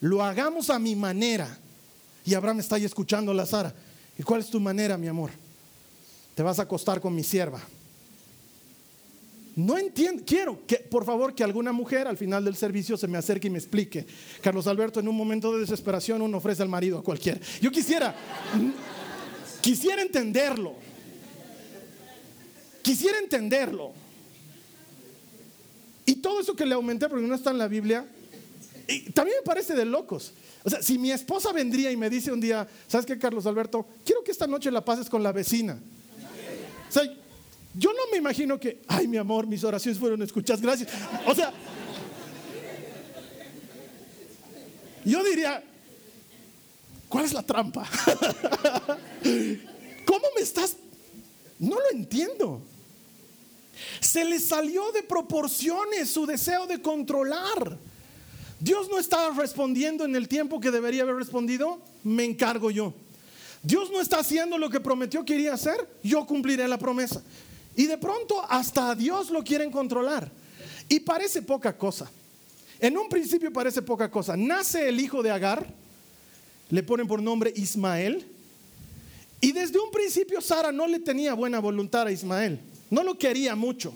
lo 0.00 0.22
hagamos 0.22 0.68
a 0.68 0.80
mi 0.80 0.96
manera. 0.96 1.58
Y 2.26 2.34
Abraham 2.34 2.58
está 2.58 2.74
ahí 2.74 2.84
escuchando 2.84 3.30
a 3.30 3.34
la 3.34 3.46
Sara. 3.46 3.72
¿Y 4.18 4.22
cuál 4.24 4.40
es 4.40 4.50
tu 4.50 4.58
manera, 4.58 4.98
mi 4.98 5.06
amor? 5.06 5.30
Te 6.34 6.42
vas 6.42 6.58
a 6.58 6.62
acostar 6.62 7.00
con 7.00 7.14
mi 7.14 7.22
sierva. 7.22 7.60
No 9.54 9.78
entiendo, 9.78 10.24
quiero 10.26 10.66
que 10.66 10.78
por 10.78 11.04
favor 11.04 11.32
que 11.32 11.44
alguna 11.44 11.70
mujer 11.70 12.08
al 12.08 12.16
final 12.16 12.44
del 12.44 12.56
servicio 12.56 12.96
se 12.96 13.06
me 13.06 13.16
acerque 13.16 13.46
y 13.46 13.50
me 13.50 13.58
explique. 13.58 14.04
Carlos 14.42 14.66
Alberto, 14.66 14.98
en 14.98 15.06
un 15.06 15.16
momento 15.16 15.52
de 15.52 15.60
desesperación 15.60 16.20
uno 16.22 16.38
ofrece 16.38 16.62
al 16.62 16.68
marido 16.68 16.98
a 16.98 17.04
cualquiera. 17.04 17.38
Yo 17.60 17.70
quisiera, 17.70 18.16
quisiera 19.64 20.02
entenderlo. 20.02 20.74
Quisiera 22.82 23.18
entenderlo. 23.18 23.92
Y 26.04 26.16
todo 26.16 26.40
eso 26.40 26.54
que 26.54 26.66
le 26.66 26.74
aumenté 26.74 27.08
porque 27.08 27.26
no 27.26 27.34
está 27.34 27.50
en 27.50 27.56
la 27.56 27.66
Biblia, 27.66 28.06
también 29.14 29.38
me 29.38 29.42
parece 29.42 29.72
de 29.72 29.86
locos. 29.86 30.34
O 30.64 30.68
sea, 30.68 30.82
si 30.82 30.98
mi 30.98 31.10
esposa 31.10 31.50
vendría 31.50 31.90
y 31.90 31.96
me 31.96 32.10
dice 32.10 32.30
un 32.30 32.42
día, 32.42 32.68
¿sabes 32.86 33.06
qué, 33.06 33.18
Carlos 33.18 33.46
Alberto? 33.46 33.86
Quiero 34.04 34.22
que 34.22 34.32
esta 34.32 34.46
noche 34.46 34.70
la 34.70 34.84
pases 34.84 35.08
con 35.08 35.22
la 35.22 35.32
vecina. 35.32 35.78
O 36.86 36.92
sea, 36.92 37.04
yo 37.74 37.90
no 37.94 38.02
me 38.12 38.18
imagino 38.18 38.60
que, 38.60 38.82
ay, 38.86 39.08
mi 39.08 39.16
amor, 39.16 39.46
mis 39.46 39.64
oraciones 39.64 39.98
fueron 39.98 40.20
escuchadas, 40.20 40.60
gracias. 40.60 40.90
O 41.26 41.34
sea, 41.34 41.54
yo 45.06 45.24
diría, 45.24 45.64
¿cuál 47.14 47.26
es 47.26 47.32
la 47.32 47.44
trampa? 47.44 47.88
¿Cómo 50.04 50.26
me 50.34 50.42
estás? 50.42 50.76
No 51.60 51.76
lo 51.76 51.96
entiendo. 51.96 52.60
Se 54.00 54.24
le 54.24 54.40
salió 54.40 54.90
de 54.90 55.04
proporciones 55.04 56.10
su 56.10 56.26
deseo 56.26 56.66
de 56.66 56.82
controlar. 56.82 57.78
Dios 58.58 58.88
no 58.90 58.98
estaba 58.98 59.32
respondiendo 59.32 60.04
en 60.04 60.16
el 60.16 60.26
tiempo 60.26 60.58
que 60.58 60.72
debería 60.72 61.04
haber 61.04 61.14
respondido, 61.14 61.80
me 62.02 62.24
encargo 62.24 62.72
yo. 62.72 62.92
Dios 63.62 63.92
no 63.92 64.00
está 64.00 64.18
haciendo 64.18 64.58
lo 64.58 64.68
que 64.68 64.80
prometió 64.80 65.24
que 65.24 65.36
iría 65.36 65.54
hacer, 65.54 65.88
yo 66.02 66.26
cumpliré 66.26 66.66
la 66.66 66.80
promesa. 66.80 67.22
Y 67.76 67.86
de 67.86 67.96
pronto 67.96 68.44
hasta 68.48 68.90
a 68.90 68.96
Dios 68.96 69.30
lo 69.30 69.44
quieren 69.44 69.70
controlar. 69.70 70.32
Y 70.88 70.98
parece 70.98 71.42
poca 71.42 71.78
cosa. 71.78 72.10
En 72.80 72.98
un 72.98 73.08
principio 73.08 73.52
parece 73.52 73.82
poca 73.82 74.10
cosa. 74.10 74.36
Nace 74.36 74.88
el 74.88 74.98
hijo 74.98 75.22
de 75.22 75.30
Agar, 75.30 75.83
le 76.70 76.82
ponen 76.82 77.06
por 77.06 77.22
nombre 77.22 77.52
Ismael. 77.56 78.24
Y 79.40 79.52
desde 79.52 79.78
un 79.78 79.90
principio 79.90 80.40
Sara 80.40 80.72
no 80.72 80.86
le 80.86 81.00
tenía 81.00 81.34
buena 81.34 81.58
voluntad 81.58 82.06
a 82.06 82.12
Ismael. 82.12 82.58
No 82.90 83.02
lo 83.02 83.18
quería 83.18 83.54
mucho. 83.54 83.94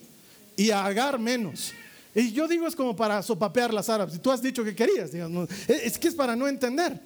Y 0.57 0.71
a 0.71 0.85
Agar 0.85 1.19
menos. 1.19 1.73
Y 2.15 2.33
yo 2.33 2.49
digo 2.49 2.67
es 2.67 2.75
como 2.75 2.97
para 2.97 3.23
sopapear 3.23 3.73
las 3.73 3.89
árabes. 3.89 4.15
Si 4.15 4.21
tú 4.21 4.31
has 4.31 4.43
dicho 4.43 4.65
que 4.65 4.75
querías, 4.75 5.13
digamos, 5.13 5.49
es 5.69 5.99
que 5.99 6.09
es 6.09 6.15
para 6.15 6.35
no 6.35 6.49
entender. 6.49 7.01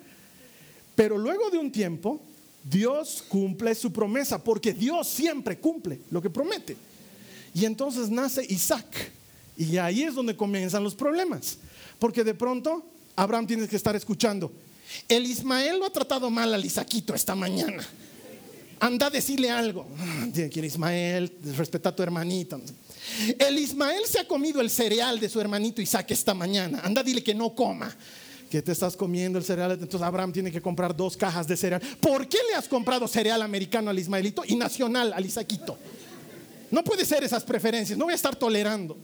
Pero 0.95 1.19
luego 1.19 1.51
de 1.51 1.59
un 1.59 1.71
tiempo, 1.71 2.21
Dios 2.65 3.25
cumple 3.29 3.75
su 3.75 3.93
promesa, 3.93 4.43
porque 4.43 4.73
Dios 4.73 5.09
siempre 5.09 5.59
cumple 5.59 6.01
lo 6.11 6.23
que 6.23 6.31
promete. 6.31 6.77
Y 7.55 7.65
entonces 7.65 8.09
nace 8.09 8.45
Isaac. 8.49 9.13
Y 9.57 9.77
ahí 9.77 10.03
es 10.03 10.15
donde 10.15 10.37
comienzan 10.37 10.83
los 10.83 10.95
problemas. 10.95 11.59
Porque 11.99 12.25
de 12.25 12.35
pronto 12.35 12.85
Abraham 13.15 13.47
tiene 13.47 13.69
que 13.69 13.77
estar 13.77 13.95
escuchando. 13.95 14.51
El 15.09 15.27
Ismael 15.27 15.79
lo 15.79 15.87
ha 15.87 15.91
tratado 15.91 16.31
mal 16.31 16.53
al 16.53 16.65
Isaquito 16.65 17.15
esta 17.15 17.35
mañana. 17.35 17.87
Anda 18.83 19.07
a 19.07 19.11
decirle 19.11 19.49
algo. 19.49 19.87
Ir 20.35 20.65
Ismael, 20.65 21.33
respeta 21.57 21.91
a 21.91 21.95
tu 21.95 22.03
hermanito. 22.03 22.61
El 23.39 23.59
Ismael 23.59 24.03
se 24.07 24.19
ha 24.19 24.27
comido 24.27 24.61
el 24.61 24.71
cereal 24.71 25.21
de 25.21 25.29
su 25.29 25.41
hermanito 25.41 25.81
Isaac 25.81 26.11
esta 26.11 26.35
mañana. 26.35 26.81
Anda, 26.83 27.03
dile 27.03 27.23
que 27.23 27.33
no 27.33 27.55
coma. 27.55 27.97
Que 28.51 28.61
te 28.61 28.73
estás 28.73 28.97
comiendo 28.97 29.39
el 29.39 29.45
cereal. 29.45 29.71
Entonces 29.71 30.03
Abraham 30.03 30.33
tiene 30.33 30.51
que 30.51 30.61
comprar 30.61 30.97
dos 30.97 31.17
cajas 31.17 31.47
de 31.47 31.57
cereal. 31.57 31.81
¿Por 32.01 32.29
qué 32.29 32.39
le 32.51 32.57
has 32.57 32.67
comprado 32.67 33.07
cereal 33.07 33.41
americano 33.43 33.89
al 33.89 33.99
Ismaelito 34.01 34.43
y 34.49 34.57
nacional 34.57 35.13
al 35.13 35.25
Isaquito? 35.25 35.79
No 36.73 36.83
puede 36.83 37.05
ser 37.05 37.23
esas 37.23 37.45
preferencias. 37.45 37.97
No 37.97 38.07
voy 38.07 38.13
a 38.13 38.17
estar 38.17 38.35
tolerando. 38.35 38.97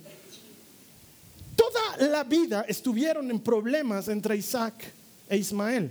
Toda 1.54 2.08
la 2.08 2.24
vida 2.24 2.64
estuvieron 2.66 3.30
en 3.30 3.38
problemas 3.38 4.08
entre 4.08 4.36
Isaac 4.36 4.97
e 5.28 5.36
Ismael. 5.36 5.90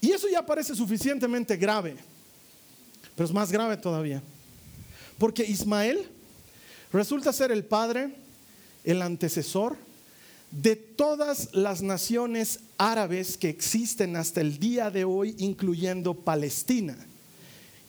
Y 0.00 0.12
eso 0.12 0.28
ya 0.28 0.44
parece 0.44 0.74
suficientemente 0.74 1.56
grave. 1.56 1.96
Pero 3.14 3.26
es 3.26 3.32
más 3.32 3.52
grave 3.52 3.76
todavía. 3.76 4.22
Porque 5.18 5.44
Ismael 5.44 6.08
resulta 6.92 7.32
ser 7.32 7.52
el 7.52 7.64
padre, 7.64 8.14
el 8.84 9.02
antecesor 9.02 9.76
de 10.50 10.74
todas 10.74 11.50
las 11.52 11.82
naciones 11.82 12.60
árabes 12.78 13.36
que 13.36 13.48
existen 13.48 14.16
hasta 14.16 14.40
el 14.40 14.58
día 14.58 14.90
de 14.90 15.04
hoy, 15.04 15.34
incluyendo 15.38 16.14
Palestina. 16.14 16.96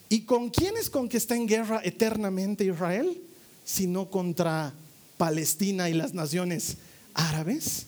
¿Y 0.10 0.22
con 0.22 0.50
quién 0.50 0.76
es 0.78 0.90
con 0.90 1.08
que 1.08 1.18
está 1.18 1.36
en 1.36 1.48
guerra 1.48 1.82
eternamente 1.84 2.66
Israel? 2.66 3.20
Sino 3.64 4.10
contra 4.10 4.74
Palestina 5.18 5.90
y 5.90 5.94
las 5.94 6.14
naciones 6.14 6.78
árabes. 7.14 7.86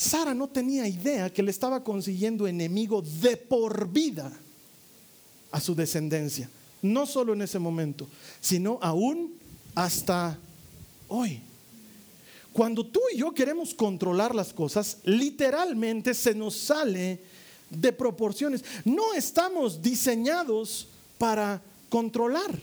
Sara 0.00 0.32
no 0.32 0.48
tenía 0.48 0.88
idea 0.88 1.30
que 1.30 1.42
le 1.42 1.50
estaba 1.50 1.84
consiguiendo 1.84 2.46
enemigo 2.46 3.02
de 3.02 3.36
por 3.36 3.86
vida 3.86 4.32
a 5.50 5.60
su 5.60 5.74
descendencia. 5.74 6.48
No 6.80 7.04
solo 7.04 7.34
en 7.34 7.42
ese 7.42 7.58
momento, 7.58 8.08
sino 8.40 8.78
aún 8.80 9.34
hasta 9.74 10.38
hoy. 11.06 11.42
Cuando 12.54 12.86
tú 12.86 12.98
y 13.12 13.18
yo 13.18 13.34
queremos 13.34 13.74
controlar 13.74 14.34
las 14.34 14.54
cosas, 14.54 14.96
literalmente 15.04 16.14
se 16.14 16.34
nos 16.34 16.56
sale 16.56 17.20
de 17.68 17.92
proporciones. 17.92 18.64
No 18.86 19.12
estamos 19.12 19.82
diseñados 19.82 20.88
para 21.18 21.60
controlar. 21.90 22.58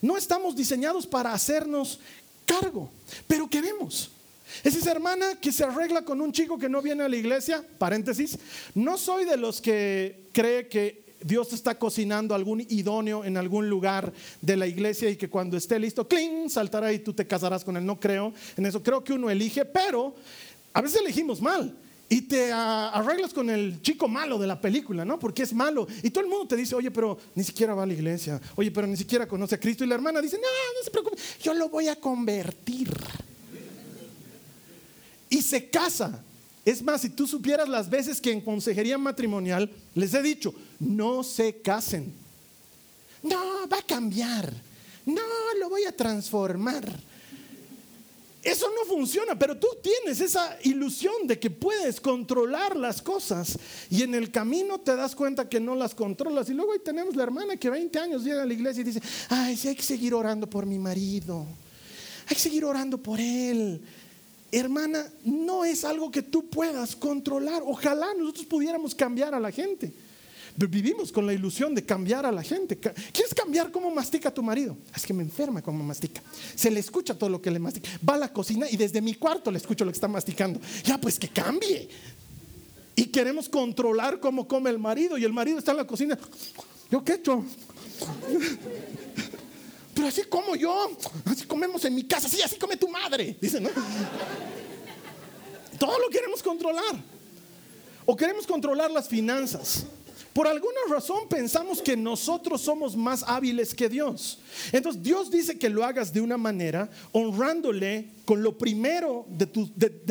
No 0.00 0.16
estamos 0.16 0.54
diseñados 0.54 1.04
para 1.04 1.32
hacernos 1.32 1.98
cargo, 2.46 2.88
pero 3.26 3.50
queremos. 3.50 4.12
Es 4.62 4.76
esa 4.76 4.90
hermana 4.90 5.38
que 5.40 5.52
se 5.52 5.64
arregla 5.64 6.02
con 6.02 6.20
un 6.20 6.32
chico 6.32 6.58
que 6.58 6.68
no 6.68 6.82
viene 6.82 7.04
a 7.04 7.08
la 7.08 7.16
iglesia, 7.16 7.64
paréntesis, 7.78 8.38
no 8.74 8.98
soy 8.98 9.24
de 9.24 9.36
los 9.36 9.60
que 9.60 10.28
cree 10.32 10.68
que 10.68 11.10
Dios 11.22 11.52
está 11.52 11.78
cocinando 11.78 12.34
algún 12.34 12.64
idóneo 12.68 13.24
en 13.24 13.36
algún 13.36 13.68
lugar 13.68 14.12
de 14.40 14.56
la 14.56 14.66
iglesia 14.66 15.10
y 15.10 15.16
que 15.16 15.28
cuando 15.28 15.56
esté 15.56 15.78
listo, 15.78 16.08
¡cling! 16.08 16.48
saltará 16.48 16.92
y 16.92 17.00
tú 17.00 17.12
te 17.12 17.26
casarás 17.26 17.64
con 17.64 17.76
él. 17.76 17.84
No 17.84 18.00
creo 18.00 18.32
en 18.56 18.66
eso. 18.66 18.82
Creo 18.82 19.04
que 19.04 19.12
uno 19.12 19.28
elige, 19.28 19.64
pero 19.64 20.14
a 20.72 20.80
veces 20.80 21.00
elegimos 21.00 21.40
mal. 21.40 21.76
Y 22.08 22.22
te 22.22 22.50
arreglas 22.50 23.32
con 23.32 23.50
el 23.50 23.80
chico 23.82 24.08
malo 24.08 24.36
de 24.36 24.48
la 24.48 24.60
película, 24.60 25.04
¿no? 25.04 25.16
Porque 25.18 25.44
es 25.44 25.52
malo. 25.52 25.86
Y 26.02 26.10
todo 26.10 26.24
el 26.24 26.30
mundo 26.30 26.48
te 26.48 26.56
dice, 26.56 26.74
oye, 26.74 26.90
pero 26.90 27.16
ni 27.36 27.44
siquiera 27.44 27.72
va 27.72 27.84
a 27.84 27.86
la 27.86 27.92
iglesia. 27.92 28.40
Oye, 28.56 28.70
pero 28.72 28.86
ni 28.88 28.96
siquiera 28.96 29.28
conoce 29.28 29.54
a 29.54 29.60
Cristo. 29.60 29.84
Y 29.84 29.86
la 29.86 29.94
hermana 29.94 30.20
dice, 30.20 30.36
no, 30.36 30.42
no 30.42 30.84
se 30.84 30.90
preocupe, 30.90 31.16
yo 31.40 31.54
lo 31.54 31.68
voy 31.68 31.86
a 31.86 31.96
convertir. 31.96 32.90
Y 35.30 35.40
se 35.40 35.70
casa 35.70 36.22
es 36.64 36.82
más, 36.82 37.00
si 37.00 37.10
tú 37.10 37.26
supieras 37.26 37.68
las 37.68 37.88
veces 37.88 38.20
que 38.20 38.32
en 38.32 38.40
consejería 38.40 38.98
matrimonial 38.98 39.70
les 39.94 40.12
he 40.12 40.22
dicho, 40.22 40.54
no 40.78 41.22
se 41.22 41.60
casen. 41.62 42.12
No, 43.22 43.68
va 43.70 43.78
a 43.78 43.82
cambiar. 43.82 44.52
No, 45.06 45.22
lo 45.58 45.70
voy 45.70 45.84
a 45.84 45.96
transformar. 45.96 46.84
Eso 48.42 48.68
no 48.70 48.86
funciona, 48.86 49.38
pero 49.38 49.58
tú 49.58 49.66
tienes 49.82 50.20
esa 50.20 50.58
ilusión 50.62 51.26
de 51.26 51.38
que 51.38 51.50
puedes 51.50 52.00
controlar 52.00 52.74
las 52.74 53.02
cosas 53.02 53.58
y 53.90 54.02
en 54.02 54.14
el 54.14 54.30
camino 54.30 54.80
te 54.80 54.96
das 54.96 55.14
cuenta 55.14 55.48
que 55.48 55.60
no 55.60 55.74
las 55.74 55.94
controlas. 55.94 56.48
Y 56.48 56.54
luego 56.54 56.72
ahí 56.72 56.78
tenemos 56.82 57.16
la 57.16 57.22
hermana 57.22 57.56
que 57.56 57.68
20 57.68 57.98
años 57.98 58.24
llega 58.24 58.42
a 58.42 58.46
la 58.46 58.54
iglesia 58.54 58.80
y 58.80 58.84
dice, 58.84 59.02
ay, 59.28 59.56
sí 59.56 59.68
hay 59.68 59.74
que 59.74 59.82
seguir 59.82 60.14
orando 60.14 60.48
por 60.48 60.64
mi 60.64 60.78
marido, 60.78 61.46
hay 62.28 62.36
que 62.36 62.42
seguir 62.42 62.64
orando 62.64 62.96
por 62.96 63.20
él 63.20 63.82
hermana, 64.52 65.06
no 65.24 65.64
es 65.64 65.84
algo 65.84 66.10
que 66.10 66.22
tú 66.22 66.48
puedas 66.48 66.96
controlar. 66.96 67.62
Ojalá 67.64 68.08
nosotros 68.16 68.46
pudiéramos 68.46 68.94
cambiar 68.94 69.34
a 69.34 69.40
la 69.40 69.50
gente. 69.50 69.92
Vivimos 70.56 71.12
con 71.12 71.26
la 71.26 71.32
ilusión 71.32 71.74
de 71.74 71.84
cambiar 71.84 72.26
a 72.26 72.32
la 72.32 72.42
gente. 72.42 72.76
¿Quieres 72.76 73.34
cambiar 73.34 73.70
cómo 73.70 73.90
mastica 73.90 74.30
tu 74.32 74.42
marido? 74.42 74.76
Es 74.94 75.06
que 75.06 75.14
me 75.14 75.22
enferma 75.22 75.62
cómo 75.62 75.82
mastica. 75.82 76.22
Se 76.54 76.70
le 76.70 76.80
escucha 76.80 77.14
todo 77.14 77.30
lo 77.30 77.40
que 77.40 77.50
le 77.50 77.58
mastica. 77.58 77.88
Va 78.06 78.14
a 78.14 78.18
la 78.18 78.32
cocina 78.32 78.66
y 78.70 78.76
desde 78.76 79.00
mi 79.00 79.14
cuarto 79.14 79.50
le 79.50 79.58
escucho 79.58 79.84
lo 79.84 79.90
que 79.90 79.96
está 79.96 80.08
masticando. 80.08 80.60
Ya, 80.84 80.98
pues 80.98 81.18
que 81.18 81.28
cambie. 81.28 81.88
Y 82.96 83.06
queremos 83.06 83.48
controlar 83.48 84.20
cómo 84.20 84.46
come 84.46 84.70
el 84.70 84.78
marido. 84.78 85.16
Y 85.16 85.24
el 85.24 85.32
marido 85.32 85.58
está 85.58 85.70
en 85.70 85.78
la 85.78 85.86
cocina. 85.86 86.18
¿Yo 86.90 87.02
qué 87.04 87.12
he 87.12 87.16
hecho? 87.16 87.44
Pero 90.00 90.08
así 90.08 90.22
como 90.22 90.56
yo, 90.56 90.96
así 91.26 91.44
comemos 91.44 91.84
en 91.84 91.94
mi 91.94 92.04
casa, 92.04 92.26
sí, 92.26 92.40
así 92.40 92.56
come 92.56 92.74
tu 92.74 92.88
madre. 92.88 93.36
Dicen, 93.38 93.64
¿no? 93.64 93.68
Todo 95.78 95.98
lo 95.98 96.08
queremos 96.08 96.42
controlar. 96.42 96.96
O 98.06 98.16
queremos 98.16 98.46
controlar 98.46 98.90
las 98.90 99.06
finanzas. 99.08 99.84
Por 100.32 100.46
alguna 100.48 100.78
razón 100.88 101.28
pensamos 101.28 101.82
que 101.82 101.98
nosotros 101.98 102.62
somos 102.62 102.96
más 102.96 103.22
hábiles 103.24 103.74
que 103.74 103.90
Dios. 103.90 104.38
Entonces 104.72 105.02
Dios 105.02 105.30
dice 105.30 105.58
que 105.58 105.68
lo 105.68 105.84
hagas 105.84 106.12
de 106.12 106.20
una 106.20 106.36
manera 106.36 106.90
honrándole 107.12 108.20
con 108.30 108.42
lo 108.42 108.56
primero 108.56 109.26
de 109.28 109.46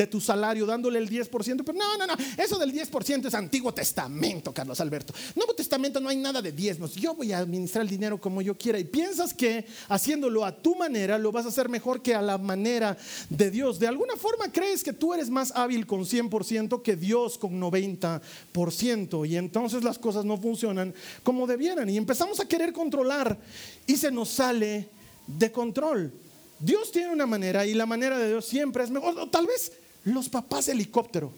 tu, 0.06 0.20
salario, 0.20 0.66
dándole 0.66 0.98
el 0.98 1.08
10%. 1.08 1.30
Pero 1.64 1.78
no, 1.78 1.96
no, 1.96 2.06
no, 2.06 2.14
eso 2.36 2.58
del 2.58 2.72
10% 2.72 3.26
es 3.26 3.34
Antiguo 3.34 3.72
Testamento, 3.72 4.52
Carlos 4.52 4.78
Alberto. 4.80 5.14
Nuevo 5.34 5.54
Testamento 5.54 6.00
no 6.00 6.10
hay 6.10 6.16
nada 6.16 6.42
de 6.42 6.52
diezmos. 6.52 6.94
Yo 6.94 7.14
voy 7.14 7.32
a 7.32 7.38
administrar 7.38 7.82
el 7.82 7.88
dinero 7.88 8.20
como 8.20 8.42
yo 8.42 8.56
quiera. 8.56 8.78
Y 8.78 8.84
piensas 8.84 9.32
que 9.32 9.64
haciéndolo 9.88 10.44
a 10.44 10.54
tu 10.54 10.74
manera 10.74 11.18
lo 11.18 11.32
vas 11.32 11.46
a 11.46 11.48
hacer 11.48 11.70
mejor 11.70 12.02
que 12.02 12.14
a 12.14 12.20
la 12.20 12.36
manera 12.36 12.96
de 13.30 13.50
Dios. 13.50 13.78
De 13.78 13.86
alguna 13.86 14.16
forma 14.16 14.52
crees 14.52 14.84
que 14.84 14.92
tú 14.92 15.14
eres 15.14 15.30
más 15.30 15.52
hábil 15.56 15.86
con 15.86 16.00
100% 16.00 16.82
que 16.82 16.96
Dios 16.96 17.38
con 17.38 17.58
90%. 17.58 19.28
Y 19.28 19.36
entonces 19.36 19.82
las 19.82 19.98
cosas 19.98 20.24
no 20.24 20.36
funcionan 20.36 20.92
como 21.22 21.46
debieran. 21.46 21.88
Y 21.88 21.96
empezamos 21.96 22.38
a 22.40 22.46
querer 22.46 22.72
controlar 22.72 23.38
y 23.86 23.96
se 23.96 24.10
nos 24.10 24.28
sale 24.30 24.88
de 25.26 25.52
control. 25.52 26.12
Dios 26.58 26.92
tiene 26.92 27.12
una 27.12 27.26
manera 27.26 27.66
y 27.66 27.74
la 27.74 27.86
manera 27.86 28.18
de 28.18 28.28
Dios 28.28 28.44
siempre 28.46 28.84
es 28.84 28.90
mejor. 28.90 29.30
Tal 29.30 29.46
vez 29.46 29.72
los 30.04 30.28
papás 30.28 30.68
helicóptero. 30.68 31.32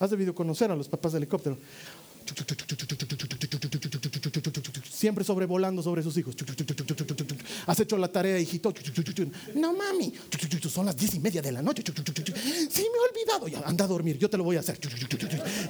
Has 0.00 0.10
debido 0.10 0.34
conocer 0.34 0.70
a 0.70 0.76
los 0.76 0.88
papás 0.88 1.14
helicóptero. 1.14 1.58
Siempre 4.90 5.24
sobrevolando 5.24 5.82
sobre 5.82 6.02
sus 6.02 6.16
hijos. 6.16 6.34
Has 7.66 7.80
hecho 7.80 7.96
la 7.96 8.08
tarea, 8.08 8.38
hijito. 8.38 8.72
No, 9.54 9.74
mami. 9.74 10.12
Son 10.68 10.86
las 10.86 10.96
diez 10.96 11.14
y 11.14 11.20
media 11.20 11.40
de 11.40 11.52
la 11.52 11.62
noche. 11.62 11.82
Sí, 12.70 12.82
me 12.82 12.98
he 12.98 13.10
olvidado. 13.10 13.48
Ya, 13.48 13.60
anda 13.66 13.84
a 13.84 13.88
dormir, 13.88 14.18
yo 14.18 14.28
te 14.28 14.36
lo 14.36 14.44
voy 14.44 14.56
a 14.56 14.60
hacer. 14.60 14.78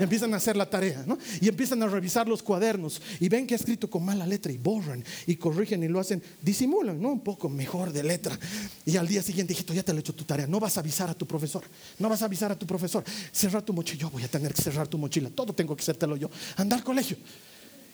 Empiezan 0.00 0.32
a 0.34 0.38
hacer 0.38 0.56
la 0.56 0.68
tarea, 0.68 1.04
¿no? 1.06 1.18
Y 1.40 1.48
empiezan 1.48 1.82
a 1.82 1.86
revisar 1.86 2.28
los 2.28 2.42
cuadernos 2.42 3.00
y 3.20 3.28
ven 3.28 3.46
que 3.46 3.54
ha 3.54 3.56
escrito 3.56 3.88
con 3.90 4.04
mala 4.04 4.26
letra 4.26 4.52
y 4.52 4.58
borran 4.58 5.04
y 5.26 5.36
corrigen 5.36 5.82
y 5.82 5.88
lo 5.88 6.00
hacen, 6.00 6.22
disimulan, 6.42 7.00
¿no? 7.00 7.10
Un 7.10 7.20
poco 7.20 7.48
mejor 7.48 7.92
de 7.92 8.02
letra. 8.02 8.38
Y 8.84 8.96
al 8.96 9.06
día 9.06 9.22
siguiente, 9.22 9.52
hijito, 9.52 9.74
ya 9.74 9.82
te 9.82 9.92
lo 9.92 9.98
he 9.98 10.00
hecho 10.00 10.14
tu 10.14 10.24
tarea. 10.24 10.46
No 10.46 10.60
vas 10.60 10.76
a 10.76 10.80
avisar 10.80 11.10
a 11.10 11.14
tu 11.14 11.26
profesor. 11.26 11.64
No 11.98 12.08
vas 12.08 12.22
a 12.22 12.24
avisar 12.24 12.52
a 12.52 12.58
tu 12.58 12.66
profesor. 12.66 13.04
Cerrar 13.32 13.62
tu 13.62 13.72
mochila. 13.72 14.00
Yo 14.00 14.10
voy 14.10 14.24
a 14.24 14.28
tener 14.28 14.54
que 14.54 14.62
cerrar 14.62 14.88
tu 14.88 14.98
mochila. 14.98 15.30
Todo 15.30 15.52
tengo 15.52 15.76
que 15.76 15.82
hacértelo 15.82 16.16
yo. 16.16 16.30
Anda 16.56 16.76
al 16.76 16.84
colegio. 16.84 17.16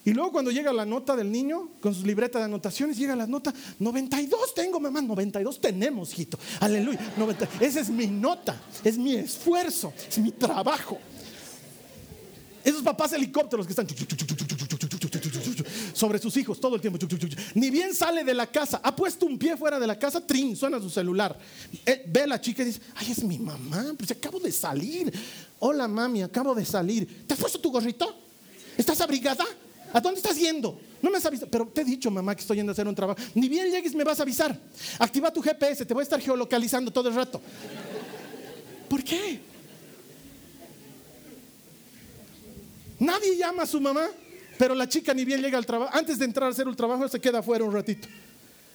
Y 0.04 0.12
luego 0.12 0.32
cuando 0.32 0.50
llega 0.50 0.70
la 0.72 0.84
nota 0.84 1.16
del 1.16 1.32
niño 1.32 1.70
con 1.80 1.94
sus 1.94 2.04
libretas 2.04 2.40
de 2.40 2.44
anotaciones, 2.44 2.98
llega 2.98 3.16
la 3.16 3.26
nota, 3.26 3.54
92 3.78 4.54
tengo, 4.54 4.78
mamá, 4.78 5.00
92 5.00 5.60
tenemos, 5.60 6.12
hijito. 6.12 6.38
Aleluya. 6.60 7.00
90. 7.16 7.48
Esa 7.60 7.80
es 7.80 7.88
mi 7.88 8.06
nota, 8.06 8.60
es 8.84 8.98
mi 8.98 9.14
esfuerzo, 9.14 9.94
es 10.06 10.18
mi 10.18 10.30
trabajo. 10.30 10.98
Esos 12.62 12.82
papás 12.82 13.12
helicópteros 13.14 13.66
que 13.66 13.72
están 13.72 13.86
sobre 15.94 16.18
sus 16.18 16.36
hijos 16.36 16.60
todo 16.60 16.76
el 16.76 16.82
tiempo. 16.82 16.98
Ni 17.54 17.70
bien 17.70 17.94
sale 17.94 18.24
de 18.24 18.34
la 18.34 18.46
casa, 18.46 18.80
ha 18.82 18.94
puesto 18.94 19.24
un 19.24 19.38
pie 19.38 19.56
fuera 19.56 19.78
de 19.78 19.86
la 19.86 19.98
casa, 19.98 20.26
trin, 20.26 20.54
suena 20.54 20.80
su 20.80 20.90
celular. 20.90 21.38
Eh, 21.84 22.04
ve 22.08 22.22
a 22.22 22.26
la 22.26 22.40
chica 22.40 22.62
y 22.62 22.66
dice, 22.66 22.80
ay, 22.96 23.12
es 23.12 23.22
mi 23.24 23.38
mamá, 23.38 23.94
pues 23.96 24.10
acabo 24.10 24.38
de 24.38 24.52
salir. 24.52 25.12
Hola, 25.60 25.88
mami, 25.88 26.22
acabo 26.22 26.54
de 26.54 26.64
salir. 26.64 27.26
¿Te 27.26 27.34
has 27.34 27.40
puesto 27.40 27.58
tu 27.58 27.70
gorrito? 27.70 28.23
¿Estás 28.76 29.00
abrigada? 29.00 29.44
¿A 29.92 30.00
dónde 30.00 30.18
estás 30.20 30.36
yendo? 30.36 30.80
No 31.00 31.10
me 31.10 31.18
has 31.18 31.26
avisado. 31.26 31.50
Pero 31.50 31.66
te 31.66 31.82
he 31.82 31.84
dicho, 31.84 32.10
mamá, 32.10 32.34
que 32.34 32.40
estoy 32.40 32.56
yendo 32.56 32.70
a 32.70 32.74
hacer 32.74 32.88
un 32.88 32.94
trabajo. 32.94 33.20
Ni 33.34 33.48
bien 33.48 33.70
llegues, 33.70 33.94
me 33.94 34.02
vas 34.04 34.18
a 34.18 34.22
avisar. 34.22 34.58
Activa 34.98 35.32
tu 35.32 35.40
GPS, 35.40 35.86
te 35.86 35.94
voy 35.94 36.02
a 36.02 36.04
estar 36.04 36.20
geolocalizando 36.20 36.90
todo 36.90 37.08
el 37.08 37.14
rato. 37.14 37.40
¿Por 38.88 39.04
qué? 39.04 39.40
Nadie 42.98 43.36
llama 43.36 43.64
a 43.64 43.66
su 43.66 43.80
mamá, 43.80 44.08
pero 44.58 44.74
la 44.74 44.88
chica 44.88 45.12
ni 45.14 45.24
bien 45.24 45.40
llega 45.42 45.58
al 45.58 45.66
trabajo. 45.66 45.90
Antes 45.94 46.18
de 46.18 46.24
entrar 46.24 46.48
a 46.48 46.52
hacer 46.52 46.66
el 46.66 46.74
trabajo, 46.74 47.06
se 47.08 47.20
queda 47.20 47.38
afuera 47.40 47.64
un 47.64 47.72
ratito. 47.72 48.08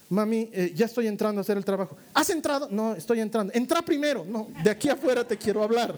Mami, 0.08 0.48
eh, 0.52 0.72
ya 0.74 0.86
estoy 0.86 1.06
entrando 1.06 1.40
a 1.40 1.42
hacer 1.42 1.56
el 1.56 1.64
trabajo. 1.64 1.96
¿Has 2.14 2.30
entrado? 2.30 2.68
No, 2.70 2.94
estoy 2.94 3.20
entrando. 3.20 3.52
Entra 3.54 3.80
primero. 3.82 4.24
No, 4.24 4.48
de 4.64 4.70
aquí 4.70 4.88
afuera 4.88 5.26
te 5.26 5.36
quiero 5.36 5.62
hablar. 5.62 5.96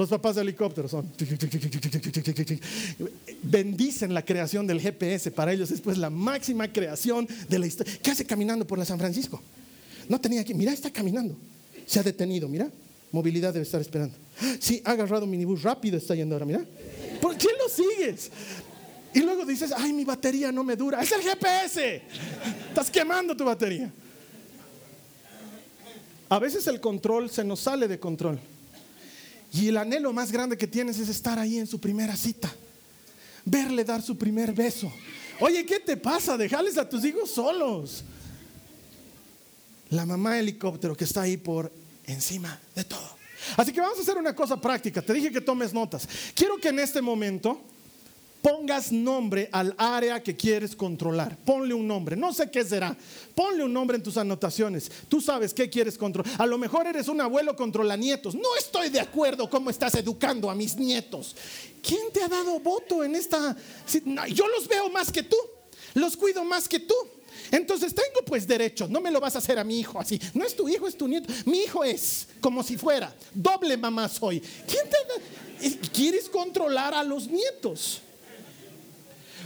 Los 0.00 0.08
papás 0.08 0.36
de 0.36 0.40
helicóptero 0.40 0.88
son. 0.88 1.12
Bendicen 3.42 4.14
la 4.14 4.24
creación 4.24 4.66
del 4.66 4.80
GPS. 4.80 5.30
Para 5.30 5.52
ellos 5.52 5.70
es 5.70 5.82
pues 5.82 5.98
la 5.98 6.08
máxima 6.08 6.72
creación 6.72 7.28
de 7.50 7.58
la 7.58 7.66
historia. 7.66 7.92
¿Qué 8.02 8.10
hace 8.10 8.24
caminando 8.24 8.66
por 8.66 8.78
la 8.78 8.86
San 8.86 8.98
Francisco? 8.98 9.42
No 10.08 10.18
tenía 10.18 10.42
que. 10.42 10.54
Mira, 10.54 10.72
está 10.72 10.90
caminando. 10.90 11.36
Se 11.84 12.00
ha 12.00 12.02
detenido, 12.02 12.48
mira. 12.48 12.70
Movilidad 13.12 13.52
debe 13.52 13.64
estar 13.64 13.82
esperando. 13.82 14.16
Sí, 14.58 14.80
ha 14.86 14.92
agarrado 14.92 15.26
minibús 15.26 15.62
rápido, 15.62 15.98
está 15.98 16.14
yendo 16.14 16.34
ahora, 16.34 16.46
mira. 16.46 16.64
¿Por 17.20 17.36
qué 17.36 17.48
lo 17.58 17.68
sigues? 17.68 18.30
Y 19.12 19.20
luego 19.20 19.44
dices, 19.44 19.70
ay, 19.76 19.92
mi 19.92 20.06
batería 20.06 20.50
no 20.50 20.64
me 20.64 20.76
dura. 20.76 21.02
Es 21.02 21.12
el 21.12 21.20
GPS. 21.20 22.00
Estás 22.70 22.90
quemando 22.90 23.36
tu 23.36 23.44
batería. 23.44 23.92
A 26.30 26.38
veces 26.38 26.66
el 26.68 26.80
control 26.80 27.28
se 27.28 27.44
nos 27.44 27.60
sale 27.60 27.86
de 27.86 27.98
control. 27.98 28.40
Y 29.52 29.68
el 29.68 29.76
anhelo 29.76 30.12
más 30.12 30.30
grande 30.30 30.56
que 30.56 30.66
tienes 30.66 30.98
es 30.98 31.08
estar 31.08 31.38
ahí 31.38 31.58
en 31.58 31.66
su 31.66 31.80
primera 31.80 32.16
cita. 32.16 32.52
Verle 33.44 33.84
dar 33.84 34.02
su 34.02 34.16
primer 34.16 34.52
beso. 34.52 34.92
Oye, 35.40 35.64
¿qué 35.64 35.80
te 35.80 35.96
pasa? 35.96 36.36
Dejarles 36.36 36.78
a 36.78 36.88
tus 36.88 37.04
hijos 37.04 37.30
solos. 37.30 38.04
La 39.90 40.06
mamá 40.06 40.38
helicóptero 40.38 40.96
que 40.96 41.04
está 41.04 41.22
ahí 41.22 41.36
por 41.36 41.72
encima 42.06 42.60
de 42.74 42.84
todo. 42.84 43.18
Así 43.56 43.72
que 43.72 43.80
vamos 43.80 43.98
a 43.98 44.02
hacer 44.02 44.18
una 44.18 44.34
cosa 44.34 44.60
práctica. 44.60 45.02
Te 45.02 45.12
dije 45.12 45.32
que 45.32 45.40
tomes 45.40 45.72
notas. 45.72 46.08
Quiero 46.34 46.58
que 46.58 46.68
en 46.68 46.78
este 46.78 47.00
momento 47.00 47.60
pongas 48.42 48.92
nombre 48.92 49.48
al 49.52 49.74
área 49.76 50.22
que 50.22 50.36
quieres 50.36 50.74
controlar. 50.74 51.36
Ponle 51.44 51.74
un 51.74 51.86
nombre. 51.86 52.16
No 52.16 52.32
sé 52.32 52.50
qué 52.50 52.64
será. 52.64 52.96
Ponle 53.34 53.64
un 53.64 53.72
nombre 53.72 53.96
en 53.96 54.02
tus 54.02 54.16
anotaciones. 54.16 54.90
Tú 55.08 55.20
sabes 55.20 55.54
qué 55.54 55.68
quieres 55.68 55.96
controlar. 55.96 56.32
A 56.38 56.46
lo 56.46 56.58
mejor 56.58 56.86
eres 56.86 57.08
un 57.08 57.20
abuelo 57.20 57.56
controla 57.56 57.96
nietos. 57.96 58.34
No 58.34 58.56
estoy 58.58 58.88
de 58.88 59.00
acuerdo 59.00 59.48
cómo 59.48 59.70
estás 59.70 59.94
educando 59.94 60.50
a 60.50 60.54
mis 60.54 60.76
nietos. 60.76 61.36
¿Quién 61.82 62.12
te 62.12 62.22
ha 62.22 62.28
dado 62.28 62.58
voto 62.60 63.04
en 63.04 63.14
esta? 63.14 63.56
Yo 64.28 64.48
los 64.48 64.68
veo 64.68 64.88
más 64.90 65.10
que 65.10 65.22
tú. 65.22 65.36
Los 65.94 66.16
cuido 66.16 66.44
más 66.44 66.68
que 66.68 66.80
tú. 66.80 66.94
Entonces 67.50 67.94
tengo 67.94 68.24
pues 68.24 68.46
derecho, 68.46 68.86
no 68.86 69.00
me 69.00 69.10
lo 69.10 69.18
vas 69.18 69.34
a 69.34 69.38
hacer 69.38 69.58
a 69.58 69.64
mi 69.64 69.80
hijo 69.80 69.98
así. 69.98 70.20
No 70.34 70.44
es 70.44 70.54
tu 70.54 70.68
hijo, 70.68 70.86
es 70.86 70.96
tu 70.96 71.08
nieto. 71.08 71.32
Mi 71.46 71.62
hijo 71.62 71.82
es 71.82 72.28
como 72.40 72.62
si 72.62 72.76
fuera. 72.76 73.12
Doble 73.34 73.76
mamá 73.76 74.08
soy. 74.08 74.40
¿Quién 74.40 74.88
te 74.88 75.00
¿Quieres 75.92 76.28
controlar 76.28 76.94
a 76.94 77.02
los 77.02 77.26
nietos? 77.26 78.00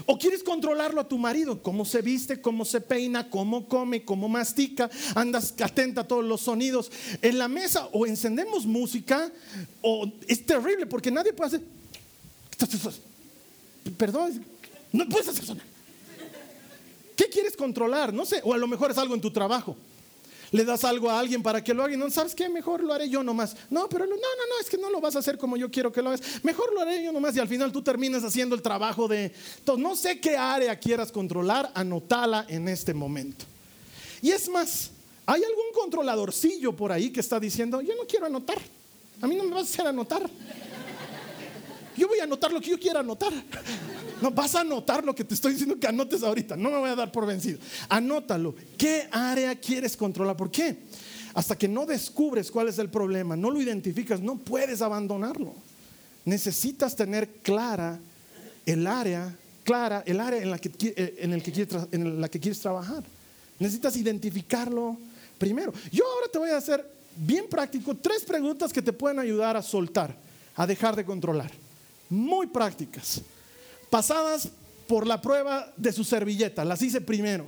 ¿O 0.06 0.18
quieres 0.18 0.42
controlarlo 0.42 1.00
a 1.00 1.08
tu 1.08 1.16
marido? 1.16 1.62
¿Cómo 1.62 1.84
se 1.84 2.02
viste? 2.02 2.40
¿Cómo 2.40 2.64
se 2.64 2.80
peina? 2.80 3.30
¿Cómo 3.30 3.66
come? 3.68 4.04
¿Cómo 4.04 4.28
mastica? 4.28 4.90
Andas 5.14 5.54
atenta 5.62 6.02
a 6.02 6.08
todos 6.08 6.24
los 6.24 6.42
sonidos 6.42 6.90
en 7.22 7.38
la 7.38 7.48
mesa. 7.48 7.88
O 7.92 8.06
encendemos 8.06 8.66
música. 8.66 9.32
O 9.80 10.10
es 10.28 10.44
terrible 10.44 10.86
porque 10.86 11.10
nadie 11.10 11.32
puede 11.32 11.48
hacer. 11.48 11.62
Perdón, 13.96 14.44
no 14.92 15.08
puedes 15.08 15.28
hacer 15.28 15.44
sonar. 15.44 15.64
¿Qué 17.16 17.24
quieres 17.26 17.56
controlar? 17.56 18.12
No 18.12 18.26
sé. 18.26 18.40
O 18.44 18.52
a 18.52 18.58
lo 18.58 18.66
mejor 18.66 18.90
es 18.90 18.98
algo 18.98 19.14
en 19.14 19.20
tu 19.20 19.30
trabajo 19.30 19.76
le 20.54 20.64
das 20.64 20.84
algo 20.84 21.10
a 21.10 21.18
alguien 21.18 21.42
para 21.42 21.64
que 21.64 21.74
lo 21.74 21.82
haga 21.82 21.94
y 21.94 21.96
no 21.96 22.08
sabes 22.10 22.32
qué, 22.32 22.48
mejor 22.48 22.80
lo 22.80 22.94
haré 22.94 23.08
yo 23.08 23.24
nomás. 23.24 23.56
No, 23.70 23.88
pero 23.88 24.06
no, 24.06 24.14
no, 24.14 24.22
no, 24.22 24.60
es 24.60 24.70
que 24.70 24.78
no 24.78 24.88
lo 24.88 25.00
vas 25.00 25.16
a 25.16 25.18
hacer 25.18 25.36
como 25.36 25.56
yo 25.56 25.68
quiero 25.68 25.90
que 25.90 26.00
lo 26.00 26.10
hagas. 26.10 26.22
Mejor 26.44 26.72
lo 26.72 26.80
haré 26.80 27.02
yo 27.02 27.10
nomás 27.10 27.34
y 27.34 27.40
al 27.40 27.48
final 27.48 27.72
tú 27.72 27.82
terminas 27.82 28.22
haciendo 28.22 28.54
el 28.54 28.62
trabajo 28.62 29.08
de... 29.08 29.32
No 29.76 29.96
sé 29.96 30.20
qué 30.20 30.36
área 30.36 30.78
quieras 30.78 31.10
controlar, 31.10 31.72
anótala 31.74 32.46
en 32.48 32.68
este 32.68 32.94
momento. 32.94 33.44
Y 34.22 34.30
es 34.30 34.48
más, 34.48 34.92
hay 35.26 35.42
algún 35.42 35.72
controladorcillo 35.74 36.72
por 36.72 36.92
ahí 36.92 37.10
que 37.10 37.18
está 37.18 37.40
diciendo, 37.40 37.80
yo 37.80 37.96
no 37.96 38.04
quiero 38.06 38.26
anotar. 38.26 38.58
A 39.22 39.26
mí 39.26 39.34
no 39.34 39.42
me 39.42 39.50
vas 39.56 39.62
a 39.62 39.72
hacer 39.72 39.86
anotar. 39.88 40.30
Yo 41.96 42.08
voy 42.08 42.18
a 42.18 42.24
anotar 42.24 42.52
lo 42.52 42.60
que 42.60 42.70
yo 42.70 42.78
quiera 42.78 43.00
anotar. 43.00 43.32
No 44.20 44.30
vas 44.30 44.54
a 44.54 44.60
anotar 44.60 45.04
lo 45.04 45.14
que 45.14 45.24
te 45.24 45.34
estoy 45.34 45.52
diciendo 45.52 45.78
que 45.78 45.86
anotes 45.86 46.22
ahorita. 46.22 46.56
No 46.56 46.70
me 46.70 46.78
voy 46.78 46.90
a 46.90 46.94
dar 46.96 47.12
por 47.12 47.26
vencido. 47.26 47.58
Anótalo. 47.88 48.54
¿Qué 48.78 49.08
área 49.10 49.54
quieres 49.54 49.96
controlar? 49.96 50.36
¿Por 50.36 50.50
qué? 50.50 50.78
Hasta 51.34 51.56
que 51.56 51.68
no 51.68 51.84
descubres 51.84 52.50
cuál 52.50 52.68
es 52.68 52.78
el 52.78 52.88
problema, 52.88 53.36
no 53.36 53.50
lo 53.50 53.60
identificas, 53.60 54.20
no 54.20 54.36
puedes 54.36 54.80
abandonarlo. 54.82 55.52
Necesitas 56.24 56.94
tener 56.94 57.28
clara 57.42 57.98
el 58.64 58.86
área, 58.86 59.36
clara 59.64 60.04
el 60.06 60.20
área 60.20 60.40
en 60.40 60.50
la 60.50 60.58
que, 60.58 60.70
eh, 60.96 61.16
en 61.18 61.32
el 61.32 61.42
que, 61.42 61.52
quieres, 61.52 61.88
en 61.90 62.20
la 62.20 62.28
que 62.28 62.38
quieres 62.38 62.60
trabajar. 62.60 63.02
Necesitas 63.58 63.96
identificarlo 63.96 64.96
primero. 65.38 65.72
Yo 65.90 66.04
ahora 66.06 66.28
te 66.32 66.38
voy 66.38 66.50
a 66.50 66.56
hacer 66.56 66.88
bien 67.16 67.46
práctico 67.48 67.96
tres 67.96 68.24
preguntas 68.24 68.72
que 68.72 68.82
te 68.82 68.92
pueden 68.92 69.18
ayudar 69.18 69.56
a 69.56 69.62
soltar, 69.62 70.16
a 70.54 70.66
dejar 70.66 70.94
de 70.94 71.04
controlar. 71.04 71.63
Muy 72.14 72.46
prácticas 72.46 73.20
pasadas 73.90 74.48
por 74.86 75.04
la 75.04 75.20
prueba 75.20 75.72
de 75.76 75.92
su 75.92 76.04
servilleta, 76.04 76.64
las 76.64 76.80
hice 76.80 77.00
primero, 77.00 77.46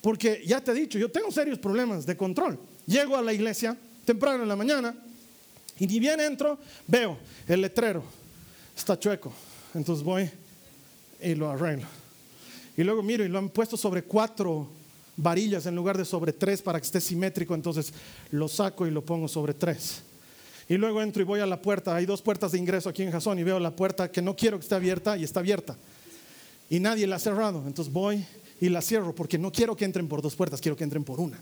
porque 0.00 0.42
ya 0.46 0.60
te 0.60 0.70
he 0.70 0.74
dicho, 0.74 1.00
yo 1.00 1.10
tengo 1.10 1.32
serios 1.32 1.58
problemas 1.58 2.06
de 2.06 2.16
control. 2.16 2.58
Llego 2.86 3.16
a 3.16 3.22
la 3.22 3.32
iglesia 3.32 3.76
temprano 4.04 4.44
en 4.44 4.48
la 4.48 4.54
mañana 4.54 4.94
y 5.80 5.86
ni 5.88 5.98
bien 5.98 6.20
entro, 6.20 6.58
veo 6.86 7.18
el 7.48 7.60
letrero, 7.60 8.04
está 8.76 8.96
chueco, 8.96 9.32
entonces 9.74 10.04
voy 10.04 10.30
y 11.20 11.34
lo 11.34 11.50
arreglo. 11.50 11.86
Y 12.76 12.84
luego 12.84 13.02
miro 13.02 13.24
y 13.24 13.28
lo 13.28 13.38
han 13.38 13.48
puesto 13.48 13.76
sobre 13.76 14.04
cuatro 14.04 14.68
varillas 15.16 15.66
en 15.66 15.74
lugar 15.74 15.98
de 15.98 16.04
sobre 16.04 16.32
tres 16.32 16.62
para 16.62 16.78
que 16.78 16.86
esté 16.86 17.00
simétrico, 17.00 17.52
entonces 17.54 17.92
lo 18.30 18.46
saco 18.46 18.86
y 18.86 18.92
lo 18.92 19.04
pongo 19.04 19.26
sobre 19.26 19.54
tres. 19.54 20.02
Y 20.68 20.76
luego 20.76 21.02
entro 21.02 21.22
y 21.22 21.24
voy 21.24 21.40
a 21.40 21.46
la 21.46 21.60
puerta. 21.60 21.94
Hay 21.94 22.06
dos 22.06 22.22
puertas 22.22 22.52
de 22.52 22.58
ingreso 22.58 22.88
aquí 22.88 23.02
en 23.02 23.10
Jason 23.10 23.38
y 23.38 23.42
veo 23.42 23.58
la 23.58 23.70
puerta 23.70 24.10
que 24.10 24.22
no 24.22 24.34
quiero 24.34 24.58
que 24.58 24.62
esté 24.62 24.74
abierta 24.74 25.16
y 25.16 25.24
está 25.24 25.40
abierta. 25.40 25.76
Y 26.70 26.80
nadie 26.80 27.06
la 27.06 27.16
ha 27.16 27.18
cerrado. 27.18 27.62
Entonces 27.66 27.92
voy 27.92 28.24
y 28.60 28.68
la 28.70 28.80
cierro 28.80 29.14
porque 29.14 29.36
no 29.36 29.52
quiero 29.52 29.76
que 29.76 29.84
entren 29.84 30.08
por 30.08 30.22
dos 30.22 30.34
puertas, 30.34 30.60
quiero 30.60 30.76
que 30.76 30.84
entren 30.84 31.04
por 31.04 31.20
una. 31.20 31.38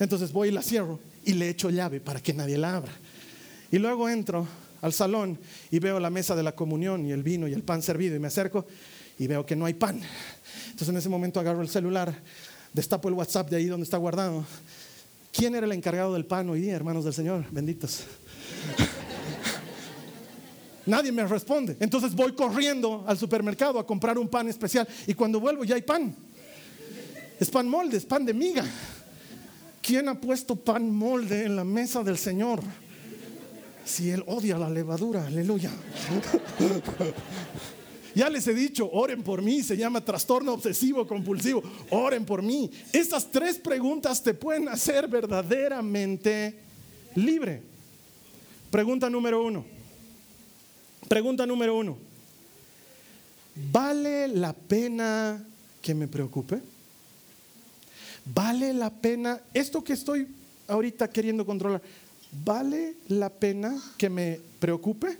Entonces 0.00 0.32
voy 0.32 0.48
y 0.48 0.52
la 0.52 0.62
cierro 0.62 0.98
y 1.24 1.34
le 1.34 1.48
echo 1.48 1.70
llave 1.70 2.00
para 2.00 2.20
que 2.20 2.34
nadie 2.34 2.58
la 2.58 2.76
abra. 2.76 2.92
Y 3.70 3.78
luego 3.78 4.08
entro 4.08 4.46
al 4.82 4.92
salón 4.92 5.38
y 5.70 5.78
veo 5.78 6.00
la 6.00 6.10
mesa 6.10 6.34
de 6.34 6.42
la 6.42 6.52
comunión 6.52 7.06
y 7.06 7.12
el 7.12 7.22
vino 7.22 7.46
y 7.46 7.52
el 7.52 7.62
pan 7.62 7.82
servido 7.82 8.16
y 8.16 8.18
me 8.18 8.28
acerco 8.28 8.66
y 9.18 9.26
veo 9.26 9.46
que 9.46 9.54
no 9.54 9.66
hay 9.66 9.74
pan. 9.74 10.00
Entonces 10.64 10.88
en 10.88 10.96
ese 10.96 11.08
momento 11.08 11.38
agarro 11.38 11.62
el 11.62 11.68
celular, 11.68 12.14
destapo 12.72 13.08
el 13.08 13.14
WhatsApp 13.14 13.48
de 13.50 13.56
ahí 13.56 13.66
donde 13.66 13.84
está 13.84 13.96
guardado. 13.96 14.44
¿Quién 15.32 15.54
era 15.54 15.66
el 15.66 15.72
encargado 15.72 16.14
del 16.14 16.24
pan 16.24 16.48
hoy 16.48 16.62
día, 16.62 16.74
hermanos 16.74 17.04
del 17.04 17.14
Señor? 17.14 17.44
Benditos. 17.50 18.04
Nadie 20.86 21.10
me 21.10 21.26
responde. 21.26 21.76
Entonces 21.80 22.14
voy 22.14 22.32
corriendo 22.32 23.04
al 23.06 23.18
supermercado 23.18 23.78
a 23.78 23.86
comprar 23.86 24.16
un 24.18 24.28
pan 24.28 24.48
especial 24.48 24.86
y 25.06 25.14
cuando 25.14 25.40
vuelvo 25.40 25.64
ya 25.64 25.74
hay 25.74 25.82
pan. 25.82 26.14
Es 27.38 27.50
pan 27.50 27.68
molde, 27.68 27.96
es 27.96 28.06
pan 28.06 28.24
de 28.24 28.32
miga. 28.32 28.64
¿Quién 29.82 30.08
ha 30.08 30.14
puesto 30.20 30.56
pan 30.56 30.90
molde 30.90 31.44
en 31.44 31.56
la 31.56 31.64
mesa 31.64 32.02
del 32.02 32.16
Señor? 32.16 32.60
Si 33.84 34.10
Él 34.10 34.24
odia 34.26 34.58
la 34.58 34.70
levadura, 34.70 35.26
aleluya. 35.26 35.70
Ya 38.16 38.30
les 38.30 38.48
he 38.48 38.54
dicho, 38.54 38.88
oren 38.90 39.22
por 39.22 39.42
mí, 39.42 39.62
se 39.62 39.76
llama 39.76 40.02
trastorno 40.02 40.54
obsesivo 40.54 41.06
compulsivo, 41.06 41.62
oren 41.90 42.24
por 42.24 42.40
mí. 42.42 42.70
Estas 42.90 43.30
tres 43.30 43.58
preguntas 43.58 44.22
te 44.22 44.32
pueden 44.32 44.70
hacer 44.70 45.06
verdaderamente 45.06 46.58
libre. 47.14 47.60
Pregunta 48.70 49.10
número 49.10 49.44
uno. 49.44 49.75
Pregunta 51.08 51.46
número 51.46 51.76
uno. 51.76 51.96
¿Vale 53.72 54.28
la 54.28 54.52
pena 54.52 55.42
que 55.80 55.94
me 55.94 56.08
preocupe? 56.08 56.60
¿Vale 58.34 58.72
la 58.74 58.90
pena 58.90 59.40
esto 59.54 59.82
que 59.82 59.92
estoy 59.92 60.26
ahorita 60.68 61.08
queriendo 61.08 61.46
controlar? 61.46 61.80
¿Vale 62.44 62.96
la 63.08 63.30
pena 63.30 63.80
que 63.96 64.10
me 64.10 64.40
preocupe? 64.58 65.16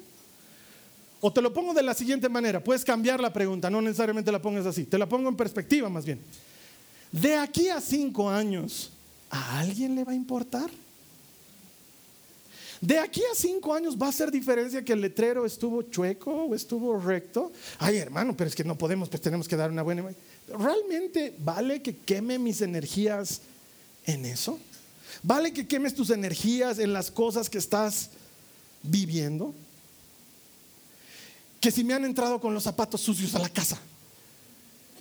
O 1.21 1.33
te 1.33 1.41
lo 1.41 1.53
pongo 1.53 1.73
de 1.73 1.83
la 1.83 1.95
siguiente 1.95 2.29
manera, 2.29 2.63
puedes 2.63 2.85
cambiar 2.85 3.21
la 3.21 3.33
pregunta, 3.33 3.71
no 3.71 3.81
necesariamente 3.81 4.31
la 4.31 4.43
pongas 4.43 4.67
así, 4.67 4.85
te 4.85 4.99
la 4.99 5.09
pongo 5.09 5.29
en 5.29 5.37
perspectiva 5.37 5.89
más 5.89 6.05
bien. 6.05 6.21
De 7.11 7.37
aquí 7.37 7.69
a 7.69 7.81
cinco 7.81 8.29
años, 8.29 8.91
¿a 9.31 9.61
alguien 9.61 9.95
le 9.95 10.05
va 10.05 10.13
a 10.13 10.17
importar? 10.17 10.71
De 12.81 12.99
aquí 12.99 13.23
a 13.33 13.35
cinco 13.35 13.75
años 13.75 13.97
va 14.01 14.07
a 14.07 14.09
hacer 14.11 14.31
diferencia 14.31 14.85
que 14.85 14.93
el 14.93 15.01
letrero 15.01 15.47
estuvo 15.47 15.83
chueco 15.83 16.31
o 16.31 16.55
estuvo 16.55 16.99
recto. 16.99 17.53
Ay, 17.79 17.97
hermano, 17.97 18.37
pero 18.37 18.49
es 18.49 18.55
que 18.55 18.65
no 18.65 18.77
podemos, 18.77 19.09
pues 19.09 19.23
tenemos 19.23 19.49
que 19.49 19.57
dar 19.57 19.71
una 19.71 19.83
buena. 19.83 20.05
¿Realmente 20.49 21.35
vale 21.39 21.83
que 21.83 21.97
queme 21.97 22.39
mis 22.39 22.61
energías 22.61 23.41
en 24.05 24.27
eso? 24.27 24.59
¿Vale 25.23 25.53
que 25.53 25.67
quemes 25.67 25.95
tus 25.95 26.11
energías 26.11 26.79
en 26.79 26.93
las 26.93 27.11
cosas 27.11 27.49
que 27.49 27.59
estás 27.59 28.11
viviendo? 28.83 29.55
Que 31.61 31.71
si 31.71 31.83
me 31.83 31.95
han 31.95 32.05
entrado 32.05 32.41
con 32.41 32.55
los 32.55 32.63
zapatos 32.63 33.01
sucios 33.01 33.35
a 33.35 33.39
la 33.39 33.49
casa. 33.49 33.81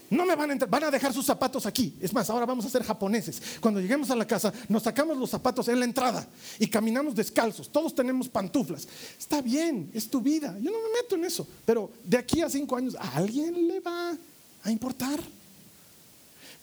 No 0.08 0.24
me 0.24 0.36
van 0.36 0.50
a 0.50 0.52
entrar, 0.52 0.70
van 0.70 0.84
a 0.84 0.90
dejar 0.90 1.12
sus 1.12 1.26
zapatos 1.26 1.66
aquí. 1.66 1.94
Es 2.00 2.12
más, 2.12 2.30
ahora 2.30 2.46
vamos 2.46 2.64
a 2.64 2.70
ser 2.70 2.82
japoneses. 2.84 3.42
Cuando 3.60 3.80
lleguemos 3.80 4.10
a 4.10 4.16
la 4.16 4.26
casa, 4.26 4.52
nos 4.68 4.84
sacamos 4.84 5.16
los 5.16 5.30
zapatos 5.30 5.66
en 5.68 5.80
la 5.80 5.84
entrada 5.84 6.26
y 6.58 6.68
caminamos 6.68 7.14
descalzos. 7.14 7.68
Todos 7.68 7.94
tenemos 7.94 8.28
pantuflas. 8.28 8.86
Está 9.18 9.40
bien, 9.40 9.90
es 9.92 10.08
tu 10.08 10.20
vida. 10.20 10.56
Yo 10.60 10.70
no 10.70 10.78
me 10.78 11.02
meto 11.02 11.16
en 11.16 11.24
eso. 11.24 11.46
Pero 11.64 11.90
de 12.04 12.18
aquí 12.18 12.40
a 12.40 12.48
cinco 12.48 12.76
años, 12.76 12.94
¿a 12.94 13.16
alguien 13.16 13.66
le 13.66 13.80
va 13.80 14.16
a 14.62 14.70
importar? 14.70 15.20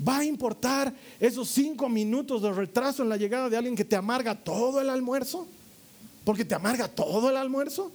¿Va 0.06 0.19
a 0.19 0.23
importar 0.23 0.93
esos 1.19 1.49
cinco 1.49 1.89
minutos 1.89 2.41
de 2.41 2.51
retraso 2.51 3.03
en 3.03 3.10
la 3.10 3.17
llegada 3.17 3.49
de 3.49 3.58
alguien 3.58 3.75
que 3.75 3.86
te 3.86 3.95
amarga 3.95 4.36
todo 4.36 4.79
el 4.79 4.89
almuerzo? 4.89 5.47
Porque 6.23 6.45
te 6.45 6.56
amarga 6.56 6.88
todo 6.88 7.29
el 7.29 7.38
almuerzo. 7.38 7.91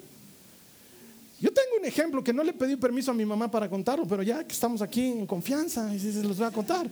Yo 1.41 1.53
tengo 1.53 1.77
un 1.79 1.85
ejemplo 1.85 2.23
que 2.25 2.33
no 2.33 2.43
le 2.43 2.53
pedí 2.53 2.77
permiso 2.77 3.13
a 3.13 3.15
mi 3.15 3.25
mamá 3.25 3.49
para 3.51 3.69
contarlo, 3.69 4.07
pero 4.07 4.23
ya 4.23 4.45
que 4.45 4.53
estamos 4.53 4.83
aquí 4.83 5.07
en 5.07 5.27
confianza, 5.27 5.97
se 5.97 6.23
los 6.25 6.37
voy 6.37 6.47
a 6.47 6.51
contar. 6.51 6.91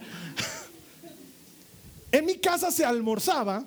En 2.13 2.25
mi 2.25 2.37
casa 2.37 2.71
se 2.71 2.85
almorzaba 2.85 3.65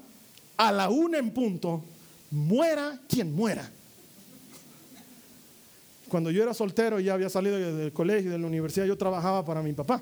a 0.55 0.71
la 0.71 0.89
una 0.89 1.17
en 1.17 1.31
punto, 1.31 1.83
muera 2.31 2.99
quien 3.09 3.35
muera. 3.35 3.69
Cuando 6.07 6.31
yo 6.31 6.41
era 6.41 6.53
soltero 6.53 6.99
y 6.99 7.03
ya 7.03 7.13
había 7.13 7.29
salido 7.29 7.57
del 7.57 7.91
colegio, 7.91 8.31
de 8.31 8.39
la 8.39 8.47
universidad, 8.47 8.85
yo 8.85 8.97
trabajaba 8.97 9.45
para 9.45 9.61
mi 9.61 9.73
papá. 9.73 10.01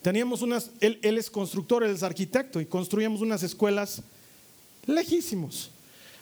Teníamos 0.00 0.42
unas, 0.42 0.70
él, 0.80 0.98
es 1.02 1.30
constructor, 1.30 1.84
él 1.84 1.94
es 1.94 2.02
arquitecto 2.02 2.60
y 2.60 2.66
construíamos 2.66 3.20
unas 3.20 3.42
escuelas 3.42 4.02
lejísimos. 4.86 5.70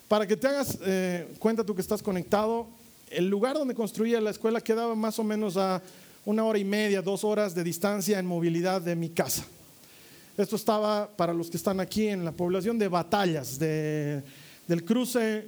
Para 0.06 0.26
que 0.26 0.36
te 0.36 0.48
hagas 0.48 0.78
eh, 0.82 1.32
cuenta 1.38 1.64
tú 1.64 1.74
que 1.74 1.80
estás 1.80 2.02
conectado, 2.02 2.68
el 3.10 3.28
lugar 3.28 3.56
donde 3.56 3.74
construía 3.74 4.20
la 4.20 4.30
escuela 4.30 4.60
quedaba 4.60 4.94
más 4.94 5.18
o 5.18 5.24
menos 5.24 5.56
a 5.56 5.82
una 6.24 6.44
hora 6.44 6.58
y 6.58 6.64
media, 6.64 7.02
dos 7.02 7.24
horas 7.24 7.54
de 7.54 7.64
distancia 7.64 8.18
en 8.18 8.26
movilidad 8.26 8.80
de 8.80 8.94
mi 8.94 9.10
casa. 9.10 9.44
Esto 10.36 10.56
estaba, 10.56 11.08
para 11.08 11.34
los 11.34 11.50
que 11.50 11.56
están 11.56 11.80
aquí, 11.80 12.08
en 12.08 12.24
la 12.24 12.32
población 12.32 12.78
de 12.78 12.88
Batallas, 12.88 13.58
del 13.58 14.84
cruce 14.86 15.44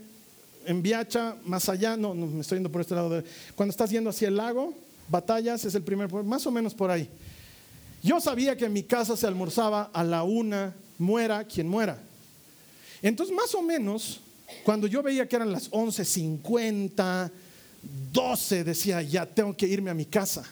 en 0.67 0.83
Viacha, 0.83 1.37
más 1.45 1.69
allá, 1.69 1.97
no, 1.97 2.15
no, 2.15 2.27
me 2.27 2.41
estoy 2.41 2.57
yendo 2.57 2.71
por 2.71 2.81
este 2.81 2.95
lado, 2.95 3.23
cuando 3.55 3.71
estás 3.71 3.91
yendo 3.91 4.11
hacia 4.11 4.29
el 4.29 4.37
lago, 4.37 4.75
Batallas 5.09 5.65
es 5.65 5.75
el 5.75 5.83
primer, 5.83 6.13
más 6.25 6.47
o 6.47 6.51
menos 6.51 6.75
por 6.75 6.91
ahí. 6.91 7.09
Yo 8.03 8.21
sabía 8.21 8.57
que 8.57 8.65
en 8.65 8.73
mi 8.73 8.83
casa 8.83 9.17
se 9.17 9.27
almorzaba 9.27 9.91
a 9.93 10.03
la 10.03 10.25
una, 10.25 10.75
muera 10.99 11.45
quien 11.45 11.69
muera. 11.69 11.99
Entonces, 13.01 13.35
más 13.35 13.55
o 13.55 13.63
menos, 13.63 14.21
cuando 14.65 14.87
yo 14.87 15.03
veía 15.03 15.29
que 15.29 15.37
eran 15.37 15.53
las 15.53 15.71
11.50, 15.71 17.31
12 17.83 18.65
decía, 18.65 19.03
ya 19.03 19.27
tengo 19.27 19.57
que 19.57 19.67
irme 19.67 19.91
a 19.91 19.95
mi 19.95 20.07
casa. 20.07 20.45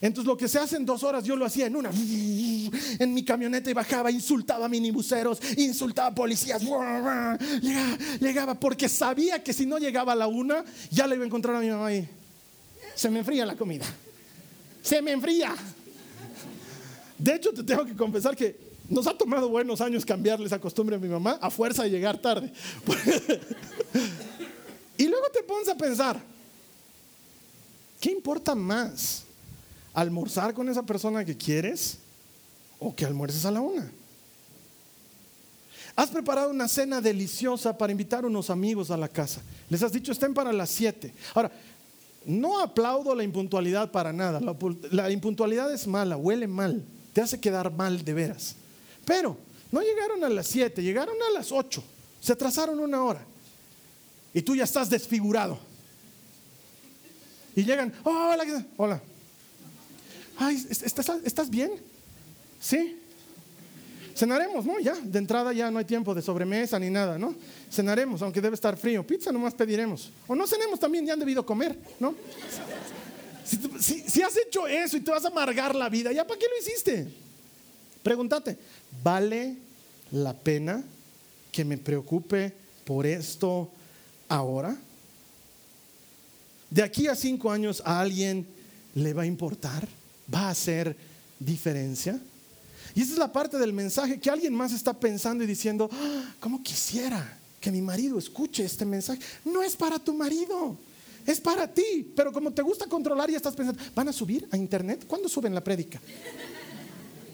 Entonces 0.00 0.28
lo 0.28 0.36
que 0.36 0.48
se 0.48 0.58
hace 0.58 0.76
en 0.76 0.86
dos 0.86 1.02
horas 1.02 1.24
yo 1.24 1.34
lo 1.34 1.44
hacía 1.44 1.66
en 1.66 1.74
una, 1.74 1.90
en 1.90 3.14
mi 3.14 3.24
camioneta 3.24 3.70
y 3.70 3.74
bajaba, 3.74 4.10
insultaba 4.10 4.66
a 4.66 4.68
minibuseros, 4.68 5.40
insultaba 5.56 6.08
a 6.08 6.14
policías, 6.14 6.62
llegaba, 6.62 7.36
llegaba, 8.20 8.54
porque 8.54 8.88
sabía 8.88 9.42
que 9.42 9.52
si 9.52 9.66
no 9.66 9.78
llegaba 9.78 10.12
a 10.12 10.16
la 10.16 10.26
una, 10.28 10.64
ya 10.90 11.06
le 11.06 11.16
iba 11.16 11.24
a 11.24 11.26
encontrar 11.26 11.56
a 11.56 11.60
mi 11.60 11.68
mamá 11.68 11.86
ahí. 11.86 12.08
Se 12.94 13.10
me 13.10 13.20
enfría 13.20 13.44
la 13.44 13.56
comida, 13.56 13.86
se 14.82 15.02
me 15.02 15.12
enfría. 15.12 15.54
De 17.18 17.34
hecho, 17.34 17.52
te 17.52 17.64
tengo 17.64 17.84
que 17.84 17.96
confesar 17.96 18.36
que 18.36 18.56
nos 18.88 19.06
ha 19.08 19.18
tomado 19.18 19.48
buenos 19.48 19.80
años 19.80 20.06
cambiarle 20.06 20.46
esa 20.46 20.60
costumbre 20.60 20.96
a 20.96 20.98
mi 20.98 21.08
mamá 21.08 21.38
a 21.40 21.50
fuerza 21.50 21.82
de 21.82 21.90
llegar 21.90 22.18
tarde. 22.18 22.52
y 24.96 25.08
luego 25.08 25.26
te 25.32 25.42
pones 25.42 25.68
a 25.68 25.76
pensar, 25.76 26.20
¿Qué 28.00 28.10
importa 28.10 28.54
más? 28.54 29.24
¿Almorzar 29.94 30.54
con 30.54 30.68
esa 30.68 30.82
persona 30.82 31.24
que 31.24 31.36
quieres 31.36 31.98
o 32.78 32.94
que 32.94 33.04
almuerces 33.04 33.44
a 33.44 33.50
la 33.50 33.60
una? 33.60 33.90
Has 35.96 36.10
preparado 36.10 36.50
una 36.50 36.68
cena 36.68 37.00
deliciosa 37.00 37.76
para 37.76 37.90
invitar 37.90 38.24
unos 38.24 38.50
amigos 38.50 38.92
a 38.92 38.96
la 38.96 39.08
casa. 39.08 39.40
Les 39.68 39.82
has 39.82 39.90
dicho, 39.90 40.12
estén 40.12 40.32
para 40.32 40.52
las 40.52 40.70
siete. 40.70 41.12
Ahora, 41.34 41.50
no 42.24 42.60
aplaudo 42.60 43.16
la 43.16 43.24
impuntualidad 43.24 43.90
para 43.90 44.12
nada. 44.12 44.40
La, 44.92 45.10
impuntualidad 45.10 45.72
es 45.72 45.88
mala, 45.88 46.16
huele 46.16 46.46
mal, 46.46 46.84
te 47.12 47.20
hace 47.20 47.40
quedar 47.40 47.72
mal 47.72 48.04
de 48.04 48.14
veras. 48.14 48.54
Pero 49.04 49.36
no 49.72 49.80
llegaron 49.80 50.22
a 50.22 50.28
las 50.28 50.46
siete, 50.46 50.84
llegaron 50.84 51.16
a 51.28 51.32
las 51.32 51.50
ocho. 51.50 51.82
Se 52.20 52.32
atrasaron 52.32 52.78
una 52.78 53.02
hora. 53.02 53.24
Y 54.32 54.42
tú 54.42 54.54
ya 54.54 54.64
estás 54.64 54.88
desfigurado. 54.88 55.58
Y 57.58 57.64
llegan, 57.64 57.92
hola, 58.04 58.44
hola. 58.76 59.02
Ay, 60.36 60.64
¿estás, 60.70 61.50
bien? 61.50 61.72
Sí. 62.60 63.00
Cenaremos, 64.14 64.64
¿no? 64.64 64.78
Ya, 64.78 64.94
de 64.94 65.18
entrada 65.18 65.52
ya 65.52 65.68
no 65.68 65.80
hay 65.80 65.84
tiempo 65.84 66.14
de 66.14 66.22
sobremesa 66.22 66.78
ni 66.78 66.88
nada, 66.88 67.18
¿no? 67.18 67.34
Cenaremos, 67.68 68.22
aunque 68.22 68.40
debe 68.40 68.54
estar 68.54 68.76
frío. 68.76 69.04
Pizza 69.04 69.32
nomás 69.32 69.54
pediremos. 69.54 70.12
O 70.28 70.36
no 70.36 70.46
cenemos 70.46 70.78
también, 70.78 71.04
ya 71.04 71.14
han 71.14 71.18
debido 71.18 71.44
comer, 71.44 71.76
¿no? 71.98 72.14
Si, 73.44 74.02
si 74.08 74.22
has 74.22 74.36
hecho 74.36 74.68
eso 74.68 74.96
y 74.96 75.00
te 75.00 75.10
vas 75.10 75.24
a 75.24 75.28
amargar 75.28 75.74
la 75.74 75.88
vida, 75.88 76.12
¿ya 76.12 76.24
para 76.24 76.38
qué 76.38 76.46
lo 76.46 76.62
hiciste? 76.62 77.08
Pregúntate, 78.04 78.56
¿vale 79.02 79.56
la 80.12 80.32
pena 80.32 80.84
que 81.50 81.64
me 81.64 81.76
preocupe 81.76 82.52
por 82.84 83.04
esto 83.04 83.68
ahora? 84.28 84.76
De 86.70 86.82
aquí 86.82 87.06
a 87.06 87.14
cinco 87.14 87.50
años 87.50 87.82
a 87.84 88.00
alguien 88.00 88.46
le 88.94 89.12
va 89.12 89.22
a 89.22 89.26
importar, 89.26 89.88
va 90.32 90.48
a 90.48 90.50
hacer 90.50 90.96
diferencia. 91.38 92.18
Y 92.94 93.02
esa 93.02 93.12
es 93.12 93.18
la 93.18 93.32
parte 93.32 93.58
del 93.58 93.72
mensaje 93.72 94.18
que 94.18 94.30
alguien 94.30 94.54
más 94.54 94.72
está 94.72 94.92
pensando 94.92 95.44
y 95.44 95.46
diciendo, 95.46 95.88
"Ah, 95.92 96.34
¿cómo 96.40 96.62
quisiera 96.62 97.38
que 97.60 97.70
mi 97.70 97.80
marido 97.80 98.18
escuche 98.18 98.64
este 98.64 98.84
mensaje? 98.84 99.20
No 99.44 99.62
es 99.62 99.76
para 99.76 99.98
tu 99.98 100.14
marido, 100.14 100.76
es 101.26 101.40
para 101.40 101.68
ti. 101.68 102.10
Pero 102.16 102.32
como 102.32 102.50
te 102.52 102.62
gusta 102.62 102.86
controlar 102.86 103.30
y 103.30 103.34
estás 103.34 103.54
pensando, 103.54 103.80
¿van 103.94 104.08
a 104.08 104.12
subir 104.12 104.48
a 104.50 104.56
internet? 104.56 105.04
¿Cuándo 105.06 105.28
suben 105.28 105.54
la 105.54 105.62
prédica? 105.62 106.00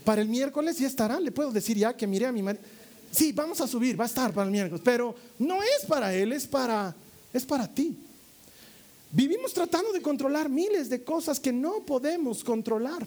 Para 0.04 0.20
el 0.20 0.28
miércoles 0.28 0.78
ya 0.78 0.86
estará. 0.86 1.20
Le 1.20 1.30
puedo 1.32 1.50
decir 1.50 1.76
ya 1.76 1.96
que 1.96 2.06
miré 2.06 2.26
a 2.26 2.32
mi 2.32 2.42
marido. 2.42 2.64
Sí, 3.10 3.32
vamos 3.32 3.60
a 3.60 3.68
subir, 3.68 3.98
va 3.98 4.04
a 4.04 4.08
estar 4.08 4.32
para 4.32 4.46
el 4.46 4.50
miércoles. 4.50 4.82
Pero 4.84 5.14
no 5.38 5.62
es 5.62 5.86
para 5.86 6.12
él, 6.14 6.32
es 6.32 6.46
para, 6.46 6.94
es 7.32 7.44
para 7.46 7.68
ti. 7.72 7.96
Vivimos 9.14 9.52
tratando 9.54 9.92
de 9.92 10.02
controlar 10.02 10.48
miles 10.48 10.90
de 10.90 11.04
cosas 11.04 11.38
que 11.38 11.52
no 11.52 11.86
podemos 11.86 12.42
controlar. 12.42 13.06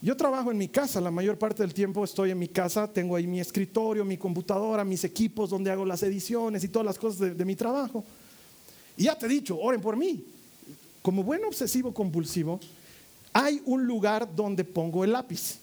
Yo 0.00 0.16
trabajo 0.16 0.50
en 0.50 0.56
mi 0.56 0.68
casa, 0.68 0.98
la 0.98 1.10
mayor 1.10 1.36
parte 1.36 1.62
del 1.62 1.74
tiempo 1.74 2.02
estoy 2.02 2.30
en 2.30 2.38
mi 2.38 2.48
casa, 2.48 2.90
tengo 2.90 3.16
ahí 3.16 3.26
mi 3.26 3.38
escritorio, 3.38 4.02
mi 4.02 4.16
computadora, 4.16 4.82
mis 4.82 5.04
equipos 5.04 5.50
donde 5.50 5.70
hago 5.70 5.84
las 5.84 6.02
ediciones 6.02 6.64
y 6.64 6.68
todas 6.68 6.86
las 6.86 6.98
cosas 6.98 7.20
de, 7.20 7.34
de 7.34 7.44
mi 7.44 7.54
trabajo. 7.54 8.02
Y 8.96 9.04
ya 9.04 9.18
te 9.18 9.26
he 9.26 9.28
dicho, 9.28 9.58
oren 9.58 9.82
por 9.82 9.94
mí. 9.94 10.24
Como 11.02 11.22
buen 11.22 11.44
obsesivo 11.44 11.92
compulsivo, 11.92 12.58
hay 13.34 13.60
un 13.66 13.86
lugar 13.86 14.34
donde 14.34 14.64
pongo 14.64 15.04
el 15.04 15.12
lápiz 15.12 15.58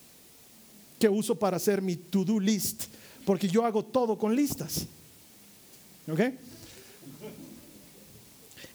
que 0.99 1.09
uso 1.09 1.33
para 1.33 1.57
hacer 1.57 1.81
mi 1.81 1.95
to-do 1.95 2.39
list, 2.39 2.83
porque 3.25 3.47
yo 3.47 3.65
hago 3.65 3.83
todo 3.83 4.19
con 4.19 4.35
listas. 4.35 4.85
¿Ok? 6.07 6.19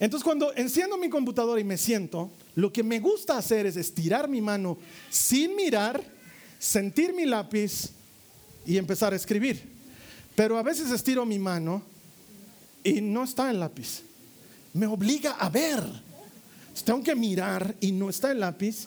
Entonces 0.00 0.24
cuando 0.24 0.54
enciendo 0.54 0.96
mi 0.96 1.08
computadora 1.08 1.60
y 1.60 1.64
me 1.64 1.76
siento, 1.76 2.30
lo 2.54 2.72
que 2.72 2.82
me 2.82 3.00
gusta 3.00 3.36
hacer 3.36 3.66
es 3.66 3.76
estirar 3.76 4.28
mi 4.28 4.40
mano 4.40 4.78
sin 5.10 5.56
mirar, 5.56 6.02
sentir 6.58 7.12
mi 7.12 7.26
lápiz 7.26 7.90
y 8.64 8.76
empezar 8.76 9.12
a 9.12 9.16
escribir. 9.16 9.62
Pero 10.36 10.56
a 10.56 10.62
veces 10.62 10.90
estiro 10.90 11.26
mi 11.26 11.38
mano 11.38 11.82
y 12.84 13.00
no 13.00 13.24
está 13.24 13.50
el 13.50 13.58
lápiz. 13.58 14.02
Me 14.72 14.86
obliga 14.86 15.32
a 15.32 15.48
ver. 15.48 15.82
Tengo 16.84 17.02
que 17.02 17.16
mirar 17.16 17.74
y 17.80 17.90
no 17.90 18.08
está 18.08 18.30
el 18.30 18.38
lápiz. 18.38 18.86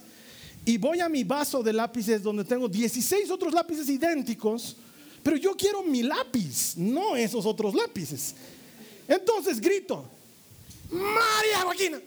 Y 0.63 0.77
voy 0.77 1.01
a 1.01 1.09
mi 1.09 1.23
vaso 1.23 1.61
de 1.61 1.73
lápices 1.73 2.23
donde 2.23 2.45
tengo 2.45 2.69
16 2.69 3.29
otros 3.31 3.53
lápices 3.53 3.89
idénticos, 3.89 4.77
pero 5.23 5.35
yo 5.35 5.55
quiero 5.55 5.83
mi 5.83 6.03
lápiz, 6.03 6.77
no 6.77 7.15
esos 7.15 7.45
otros 7.45 7.73
lápices. 7.73 8.35
Entonces 9.07 9.59
grito, 9.59 10.05
María 10.91 11.61
Joaquina, 11.63 11.99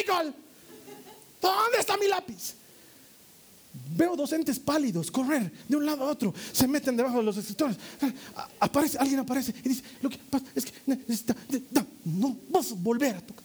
Nicole, 0.00 0.32
¿dónde 1.40 1.78
está 1.78 1.96
mi 1.96 2.08
lápiz? 2.08 2.54
Veo 3.94 4.16
docentes 4.16 4.58
pálidos 4.58 5.10
correr 5.10 5.52
de 5.68 5.76
un 5.76 5.84
lado 5.84 6.04
a 6.04 6.10
otro, 6.10 6.34
se 6.52 6.66
meten 6.66 6.96
debajo 6.96 7.18
de 7.18 7.24
los 7.24 7.36
escritores. 7.36 7.76
Aparece, 8.58 8.98
alguien 8.98 9.20
aparece 9.20 9.54
y 9.64 9.68
dice: 9.68 9.82
Lo 10.00 10.10
que 10.10 10.18
pasa 10.18 10.44
es 10.54 10.64
que 10.64 10.72
no 12.04 12.36
vas 12.48 12.72
a 12.72 12.74
volver 12.74 13.16
a 13.16 13.20
tocar. 13.20 13.44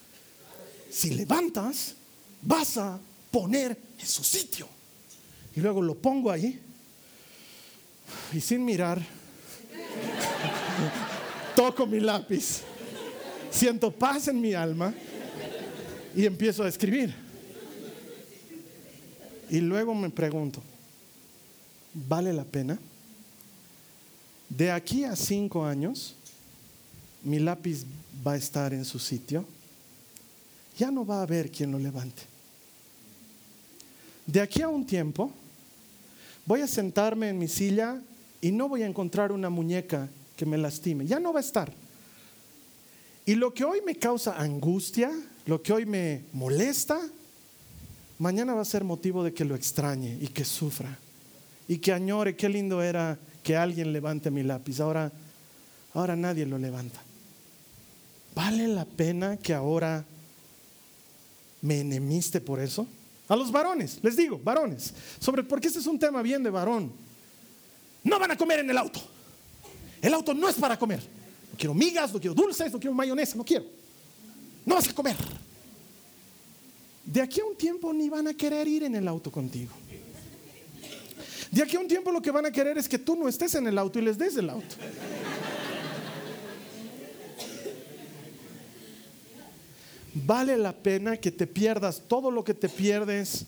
Si 0.89 1.11
levantas, 1.11 1.95
vas 2.41 2.77
a 2.77 2.99
poner 3.31 3.77
en 3.99 4.07
su 4.07 4.23
sitio. 4.23 4.67
Y 5.55 5.59
luego 5.59 5.81
lo 5.81 5.95
pongo 5.95 6.31
ahí 6.31 6.59
y 8.31 8.41
sin 8.41 8.65
mirar, 8.65 8.99
toco 11.55 11.85
mi 11.85 11.99
lápiz, 11.99 12.61
siento 13.53 13.91
paz 13.91 14.27
en 14.27 14.41
mi 14.41 14.53
alma 14.53 14.93
y 16.15 16.25
empiezo 16.25 16.63
a 16.63 16.67
escribir. 16.67 17.13
Y 19.49 19.59
luego 19.59 19.93
me 19.93 20.09
pregunto, 20.09 20.61
¿vale 21.93 22.33
la 22.33 22.43
pena? 22.43 22.79
De 24.49 24.71
aquí 24.71 25.03
a 25.03 25.15
cinco 25.15 25.65
años, 25.65 26.15
mi 27.23 27.39
lápiz 27.39 27.85
va 28.25 28.33
a 28.33 28.37
estar 28.37 28.73
en 28.73 28.85
su 28.85 28.99
sitio. 28.99 29.45
Ya 30.77 30.89
no 30.89 31.05
va 31.05 31.19
a 31.19 31.23
haber 31.23 31.51
quien 31.51 31.71
lo 31.71 31.79
levante. 31.79 32.23
De 34.25 34.41
aquí 34.41 34.61
a 34.61 34.69
un 34.69 34.85
tiempo, 34.85 35.31
voy 36.45 36.61
a 36.61 36.67
sentarme 36.67 37.29
en 37.29 37.37
mi 37.37 37.47
silla 37.47 38.01
y 38.41 38.51
no 38.51 38.67
voy 38.67 38.83
a 38.83 38.87
encontrar 38.87 39.31
una 39.31 39.49
muñeca 39.49 40.09
que 40.35 40.45
me 40.45 40.57
lastime. 40.57 41.05
Ya 41.05 41.19
no 41.19 41.31
va 41.31 41.39
a 41.39 41.43
estar. 41.43 41.82
Y 43.25 43.35
lo 43.35 43.53
que 43.53 43.63
hoy 43.63 43.81
me 43.85 43.95
causa 43.95 44.39
angustia, 44.39 45.11
lo 45.45 45.61
que 45.61 45.71
hoy 45.71 45.85
me 45.85 46.23
molesta, 46.33 46.99
mañana 48.19 48.53
va 48.53 48.61
a 48.61 48.65
ser 48.65 48.83
motivo 48.83 49.23
de 49.23 49.33
que 49.33 49.45
lo 49.45 49.55
extrañe 49.55 50.17
y 50.19 50.27
que 50.27 50.43
sufra 50.43 50.97
y 51.67 51.77
que 51.77 51.93
añore 51.93 52.35
qué 52.35 52.49
lindo 52.49 52.81
era 52.81 53.17
que 53.41 53.55
alguien 53.55 53.93
levante 53.93 54.29
mi 54.29 54.43
lápiz. 54.43 54.79
Ahora, 54.79 55.11
ahora 55.93 56.15
nadie 56.15 56.45
lo 56.45 56.57
levanta. 56.57 57.01
¿Vale 58.35 58.67
la 58.67 58.85
pena 58.85 59.37
que 59.37 59.53
ahora 59.53 60.03
me 61.61 61.79
enemiste 61.79 62.41
por 62.41 62.59
eso? 62.59 62.87
A 63.29 63.35
los 63.35 63.51
varones, 63.51 63.99
les 64.01 64.17
digo, 64.17 64.39
varones, 64.43 64.93
sobre 65.19 65.43
porque 65.43 65.67
este 65.67 65.79
es 65.79 65.87
un 65.87 65.97
tema 65.97 66.21
bien 66.21 66.43
de 66.43 66.49
varón. 66.49 66.91
No 68.03 68.19
van 68.19 68.31
a 68.31 68.37
comer 68.37 68.59
en 68.59 68.69
el 68.69 68.77
auto. 68.77 69.01
El 70.01 70.13
auto 70.13 70.33
no 70.33 70.49
es 70.49 70.55
para 70.55 70.77
comer. 70.77 71.01
No 71.53 71.59
quiero 71.59 71.73
migas, 71.75 72.11
no 72.11 72.19
quiero 72.19 72.33
dulces, 72.33 72.73
no 72.73 72.79
quiero 72.79 72.95
mayonesa, 72.95 73.37
no 73.37 73.45
quiero. 73.45 73.65
No 74.65 74.73
vas 74.73 74.89
a 74.89 74.93
comer. 74.93 75.15
De 77.05 77.21
aquí 77.21 77.41
a 77.41 77.45
un 77.45 77.55
tiempo 77.55 77.93
ni 77.93 78.09
van 78.09 78.27
a 78.27 78.33
querer 78.33 78.67
ir 78.67 78.83
en 78.83 78.95
el 78.95 79.07
auto 79.07 79.31
contigo. 79.31 79.71
De 81.51 81.61
aquí 81.61 81.75
a 81.75 81.79
un 81.79 81.87
tiempo 81.87 82.11
lo 82.11 82.23
que 82.23 82.31
van 82.31 82.47
a 82.47 82.51
querer 82.51 82.79
es 82.79 82.89
que 82.89 82.97
tú 82.97 83.15
no 83.15 83.27
estés 83.27 83.53
en 83.53 83.67
el 83.67 83.77
auto 83.77 83.99
y 83.99 84.01
les 84.01 84.17
des 84.17 84.35
el 84.35 84.49
auto. 84.49 84.75
Vale 90.15 90.57
la 90.57 90.73
pena 90.73 91.17
que 91.17 91.31
te 91.31 91.45
pierdas 91.45 92.01
todo 92.07 92.31
lo 92.31 92.43
que 92.43 92.55
te 92.55 92.67
pierdes. 92.67 93.45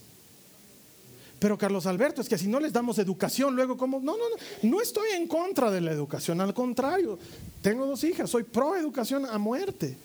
Pero 1.40 1.58
Carlos 1.58 1.88
Alberto, 1.88 2.22
es 2.22 2.30
que 2.30 2.38
si 2.38 2.48
no 2.48 2.60
les 2.60 2.72
damos 2.72 3.00
educación, 3.00 3.56
luego 3.56 3.76
como, 3.78 4.00
no, 4.00 4.16
no, 4.16 4.30
no, 4.30 4.36
no 4.70 4.82
estoy 4.82 5.10
en 5.16 5.28
contra 5.28 5.72
de 5.72 5.82
la 5.82 5.92
educación, 5.92 6.40
al 6.40 6.54
contrario, 6.54 7.18
tengo 7.66 7.88
dos 7.88 8.04
hijas, 8.04 8.30
soy 8.30 8.44
pro 8.44 8.76
educación 8.76 9.26
a 9.26 9.40
muerte. 9.40 9.98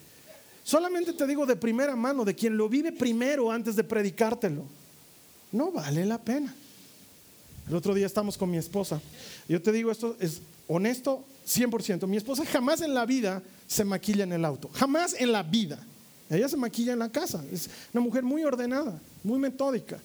Solamente 0.63 1.13
te 1.13 1.27
digo 1.27 1.45
de 1.45 1.55
primera 1.55 1.95
mano, 1.95 2.25
de 2.25 2.33
quien 2.33 2.57
lo 2.57 2.67
vive 2.67 2.91
primero 2.91 3.51
antes 3.51 3.75
de 3.75 3.83
predicártelo. 3.83 4.63
No 5.51 5.71
vale 5.71 6.03
la 6.07 6.17
pena. 6.17 6.55
El 7.67 7.75
otro 7.75 7.93
día 7.93 8.07
estamos 8.07 8.35
con 8.35 8.49
mi 8.49 8.57
esposa. 8.57 8.99
Yo 9.47 9.61
te 9.61 9.71
digo, 9.71 9.91
esto 9.91 10.17
es 10.19 10.41
honesto 10.67 11.23
100%. 11.47 12.07
Mi 12.07 12.17
esposa 12.17 12.47
jamás 12.47 12.81
en 12.81 12.95
la 12.95 13.05
vida 13.05 13.43
se 13.67 13.85
maquilla 13.85 14.23
en 14.23 14.33
el 14.33 14.43
auto. 14.43 14.71
Jamás 14.73 15.13
en 15.19 15.31
la 15.31 15.43
vida. 15.43 15.77
Ella 16.31 16.49
se 16.49 16.57
maquilla 16.57 16.93
en 16.93 16.99
la 16.99 17.11
casa. 17.11 17.43
Es 17.53 17.69
una 17.93 18.01
mujer 18.01 18.23
muy 18.23 18.43
ordenada, 18.43 18.99
muy 19.23 19.37
metódica. 19.37 19.99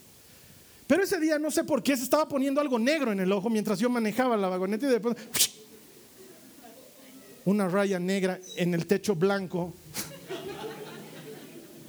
Pero 0.86 1.02
ese 1.02 1.18
día 1.18 1.38
no 1.38 1.50
sé 1.50 1.64
por 1.64 1.82
qué 1.82 1.96
se 1.96 2.02
estaba 2.02 2.28
poniendo 2.28 2.60
algo 2.60 2.78
negro 2.78 3.12
en 3.12 3.20
el 3.20 3.32
ojo 3.32 3.48
mientras 3.48 3.78
yo 3.78 3.88
manejaba 3.88 4.36
la 4.36 4.48
vagoneta 4.48 4.84
y 4.84 4.90
después 4.90 5.16
una 7.46 7.68
raya 7.68 7.98
negra 7.98 8.38
en 8.56 8.74
el 8.74 8.86
techo 8.86 9.14
blanco 9.14 9.72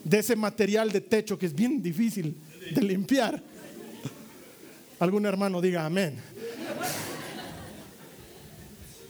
de 0.03 0.19
ese 0.19 0.35
material 0.35 0.91
de 0.91 1.01
techo 1.01 1.37
que 1.37 1.47
es 1.47 1.53
bien 1.53 1.81
difícil 1.81 2.37
de 2.73 2.81
limpiar. 2.81 3.41
Algún 4.99 5.25
hermano 5.25 5.59
diga 5.59 5.85
amén. 5.85 6.15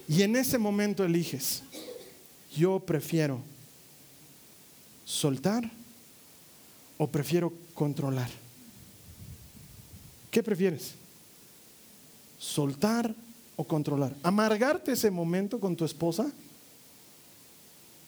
Y 0.08 0.22
en 0.22 0.38
ese 0.38 0.58
momento 0.58 1.04
eliges, 1.04 1.64
yo 2.56 2.80
prefiero 2.80 3.42
soltar 5.04 5.70
o 6.98 7.08
prefiero 7.08 7.54
controlar. 7.74 8.30
¿Qué 10.32 10.42
prefieres? 10.42 10.94
¿Soltar 12.40 13.14
o 13.58 13.66
controlar? 13.66 14.16
¿Amargarte 14.24 14.94
ese 14.94 15.12
momento 15.12 15.60
con 15.60 15.76
tu 15.76 15.84
esposa? 15.84 16.32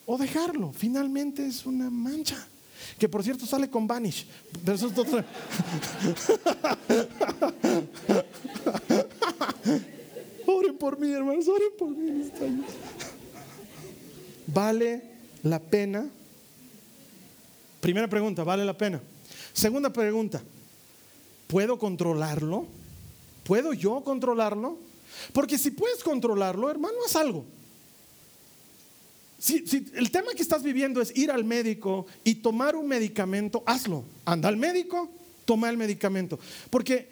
¿O 0.05 0.17
dejarlo? 0.17 0.71
Finalmente 0.71 1.45
es 1.45 1.65
una 1.65 1.89
mancha. 1.89 2.47
Que 2.97 3.09
por 3.09 3.23
cierto 3.23 3.45
sale 3.45 3.69
con 3.69 3.85
Vanish. 3.85 4.25
Pero 4.63 4.75
eso 4.75 4.87
es. 4.87 4.93
Oren 10.47 10.77
por 10.77 10.97
mí, 10.97 11.11
hermanos, 11.11 11.47
oren 11.47 11.69
por 11.77 11.89
mí. 11.89 12.31
¿Vale 14.47 15.01
la 15.43 15.59
pena? 15.59 16.07
Primera 17.81 18.07
pregunta, 18.07 18.43
¿vale 18.43 18.65
la 18.65 18.75
pena? 18.75 18.99
Segunda 19.53 19.91
pregunta, 19.91 20.41
¿puedo 21.47 21.77
controlarlo? 21.77 22.65
¿Puedo 23.43 23.73
yo 23.73 24.01
controlarlo? 24.01 24.88
Porque 25.34 25.57
si 25.57 25.72
puedes 25.72 26.03
controlarlo, 26.03 26.70
hermano, 26.70 26.95
haz 27.05 27.16
algo. 27.16 27.45
Si, 29.39 29.64
el 29.95 30.12
tema 30.12 30.34
que 30.34 30.41
estás 30.41 30.64
viviendo 30.64 31.01
es 31.01 31.16
ir 31.16 31.32
al 31.32 31.45
médico 31.45 32.05
y 32.26 32.36
tomar 32.36 32.76
un 32.76 32.88
medicamento, 32.88 33.64
hazlo. 33.66 34.03
Anda 34.26 34.49
al 34.49 34.57
médico, 34.57 35.10
toma 35.45 35.70
el 35.70 35.78
medicamento. 35.78 36.38
Porque 36.70 37.10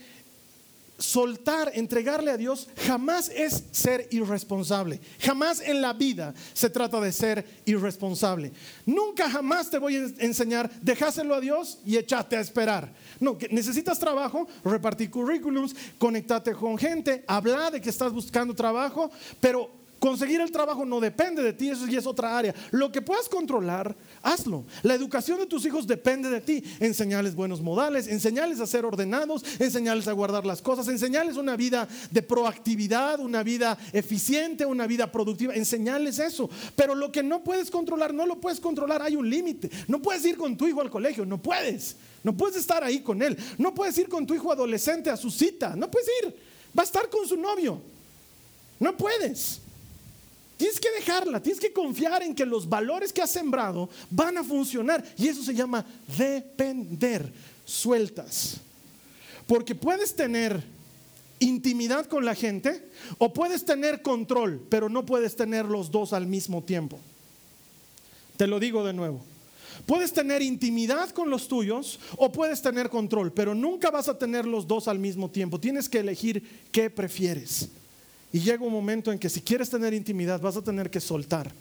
soltar, 0.98 1.72
entregarle 1.74 2.32
a 2.32 2.38
Dios, 2.38 2.68
jamás 2.86 3.30
es 3.30 3.64
ser 3.72 4.08
irresponsable. 4.12 5.00
Jamás 5.20 5.62
en 5.62 5.82
la 5.82 5.94
vida 5.94 6.34
se 6.54 6.70
trata 6.70 7.00
de 7.00 7.12
ser 7.12 7.46
irresponsable. 7.66 8.52
Nunca 8.86 9.30
jamás 9.30 9.70
te 9.70 9.78
voy 9.78 9.96
a 9.96 10.08
enseñar, 10.20 10.70
dejáselo 10.82 11.36
a 11.36 11.40
Dios 11.40 11.80
y 11.86 11.98
échate 11.98 12.36
a 12.36 12.42
esperar. 12.42 12.92
No, 13.20 13.38
necesitas 13.52 14.00
trabajo, 14.00 14.48
repartir 14.64 15.10
currículums, 15.10 15.76
conectarte 15.98 16.54
con 16.54 16.78
gente, 16.78 17.24
hablar 17.28 17.72
de 17.72 17.82
que 17.82 17.90
estás 17.90 18.12
buscando 18.12 18.54
trabajo, 18.54 19.12
pero 19.40 19.77
Conseguir 20.00 20.42
el 20.42 20.52
trabajo 20.52 20.86
no 20.86 21.00
depende 21.00 21.42
de 21.42 21.54
ti, 21.54 21.70
eso 21.70 21.88
ya 21.88 21.98
es 22.00 22.06
otra 22.06 22.38
área. 22.38 22.54
Lo 22.72 22.92
que 22.92 23.02
puedas 23.02 23.28
controlar, 23.28 23.96
hazlo. 24.22 24.64
La 24.84 24.94
educación 24.94 25.40
de 25.40 25.48
tus 25.48 25.66
hijos 25.66 25.88
depende 25.88 26.30
de 26.30 26.40
ti. 26.40 26.64
Enseñarles 26.80 27.34
buenos 27.34 27.62
modales, 27.62 28.08
enseñarles 28.08 28.60
a 28.60 28.68
ser 28.68 28.86
ordenados, 28.86 29.44
enseñarles 29.60 30.08
a 30.08 30.12
guardar 30.12 30.46
las 30.46 30.62
cosas, 30.62 30.88
enseñarles 30.88 31.38
una 31.38 31.56
vida 31.56 31.88
de 32.12 32.22
proactividad, 32.22 33.20
una 33.20 33.42
vida 33.42 33.78
eficiente, 33.92 34.66
una 34.66 34.86
vida 34.86 35.12
productiva, 35.12 35.56
enseñarles 35.56 36.20
eso. 36.20 36.50
Pero 36.76 36.94
lo 36.94 37.12
que 37.12 37.24
no 37.24 37.44
puedes 37.44 37.72
controlar, 37.72 38.14
no 38.14 38.26
lo 38.26 38.40
puedes 38.40 38.60
controlar, 38.60 39.02
hay 39.02 39.16
un 39.16 39.28
límite. 39.28 39.70
No 39.88 40.02
puedes 40.02 40.24
ir 40.26 40.38
con 40.38 40.56
tu 40.56 40.68
hijo 40.68 40.82
al 40.82 40.92
colegio, 40.92 41.26
no 41.26 41.42
puedes. 41.42 41.96
No 42.24 42.36
puedes 42.36 42.58
estar 42.58 42.84
ahí 42.84 43.00
con 43.00 43.22
él. 43.22 43.38
No 43.58 43.74
puedes 43.74 43.98
ir 43.98 44.10
con 44.10 44.28
tu 44.28 44.36
hijo 44.36 44.52
adolescente 44.52 45.10
a 45.10 45.18
su 45.18 45.32
cita, 45.32 45.76
no 45.76 45.90
puedes 45.90 46.10
ir. 46.24 46.36
Va 46.78 46.84
a 46.84 46.86
estar 46.86 47.10
con 47.10 47.28
su 47.28 47.36
novio. 47.36 47.82
No 48.80 48.96
puedes. 48.96 49.62
Tienes 50.58 50.80
que 50.80 50.92
dejarla, 50.92 51.42
tienes 51.42 51.60
que 51.62 51.72
confiar 51.72 52.24
en 52.24 52.34
que 52.34 52.46
los 52.46 52.68
valores 52.68 53.14
que 53.14 53.22
has 53.22 53.32
sembrado 53.32 53.90
van 54.10 54.38
a 54.40 54.44
funcionar. 54.44 55.04
Y 55.16 55.28
eso 55.28 55.44
se 55.44 55.54
llama 55.54 55.86
depender, 56.18 57.32
sueltas. 57.64 58.60
Porque 59.46 59.76
puedes 59.76 60.16
tener 60.16 60.64
intimidad 61.40 62.08
con 62.08 62.26
la 62.26 62.34
gente 62.34 62.84
o 63.20 63.32
puedes 63.32 63.66
tener 63.66 64.02
control, 64.02 64.66
pero 64.68 64.90
no 64.90 65.06
puedes 65.06 65.36
tener 65.36 65.66
los 65.66 65.92
dos 65.92 66.12
al 66.12 66.26
mismo 66.26 66.64
tiempo. 66.64 67.00
Te 68.36 68.48
lo 68.48 68.60
digo 68.60 68.84
de 68.84 68.94
nuevo. 68.94 69.22
Puedes 69.86 70.12
tener 70.12 70.42
intimidad 70.42 71.12
con 71.12 71.30
los 71.30 71.48
tuyos 71.48 72.00
o 72.18 72.32
puedes 72.32 72.64
tener 72.64 72.90
control, 72.90 73.32
pero 73.32 73.54
nunca 73.54 73.92
vas 73.92 74.10
a 74.10 74.18
tener 74.18 74.46
los 74.46 74.68
dos 74.68 74.88
al 74.88 74.98
mismo 74.98 75.30
tiempo. 75.30 75.60
Tienes 75.60 75.88
que 75.88 76.00
elegir 76.00 76.68
qué 76.72 76.90
prefieres. 76.90 77.70
Y 78.32 78.40
llega 78.40 78.66
un 78.66 78.74
momento 78.74 79.12
en 79.12 79.20
que 79.20 79.30
si 79.30 79.42
quieres 79.42 79.70
tener 79.70 79.94
intimidad 79.94 80.42
vas 80.42 80.58
a 80.58 80.62
tener 80.62 80.90
que 80.90 81.00
soltar. 81.00 81.52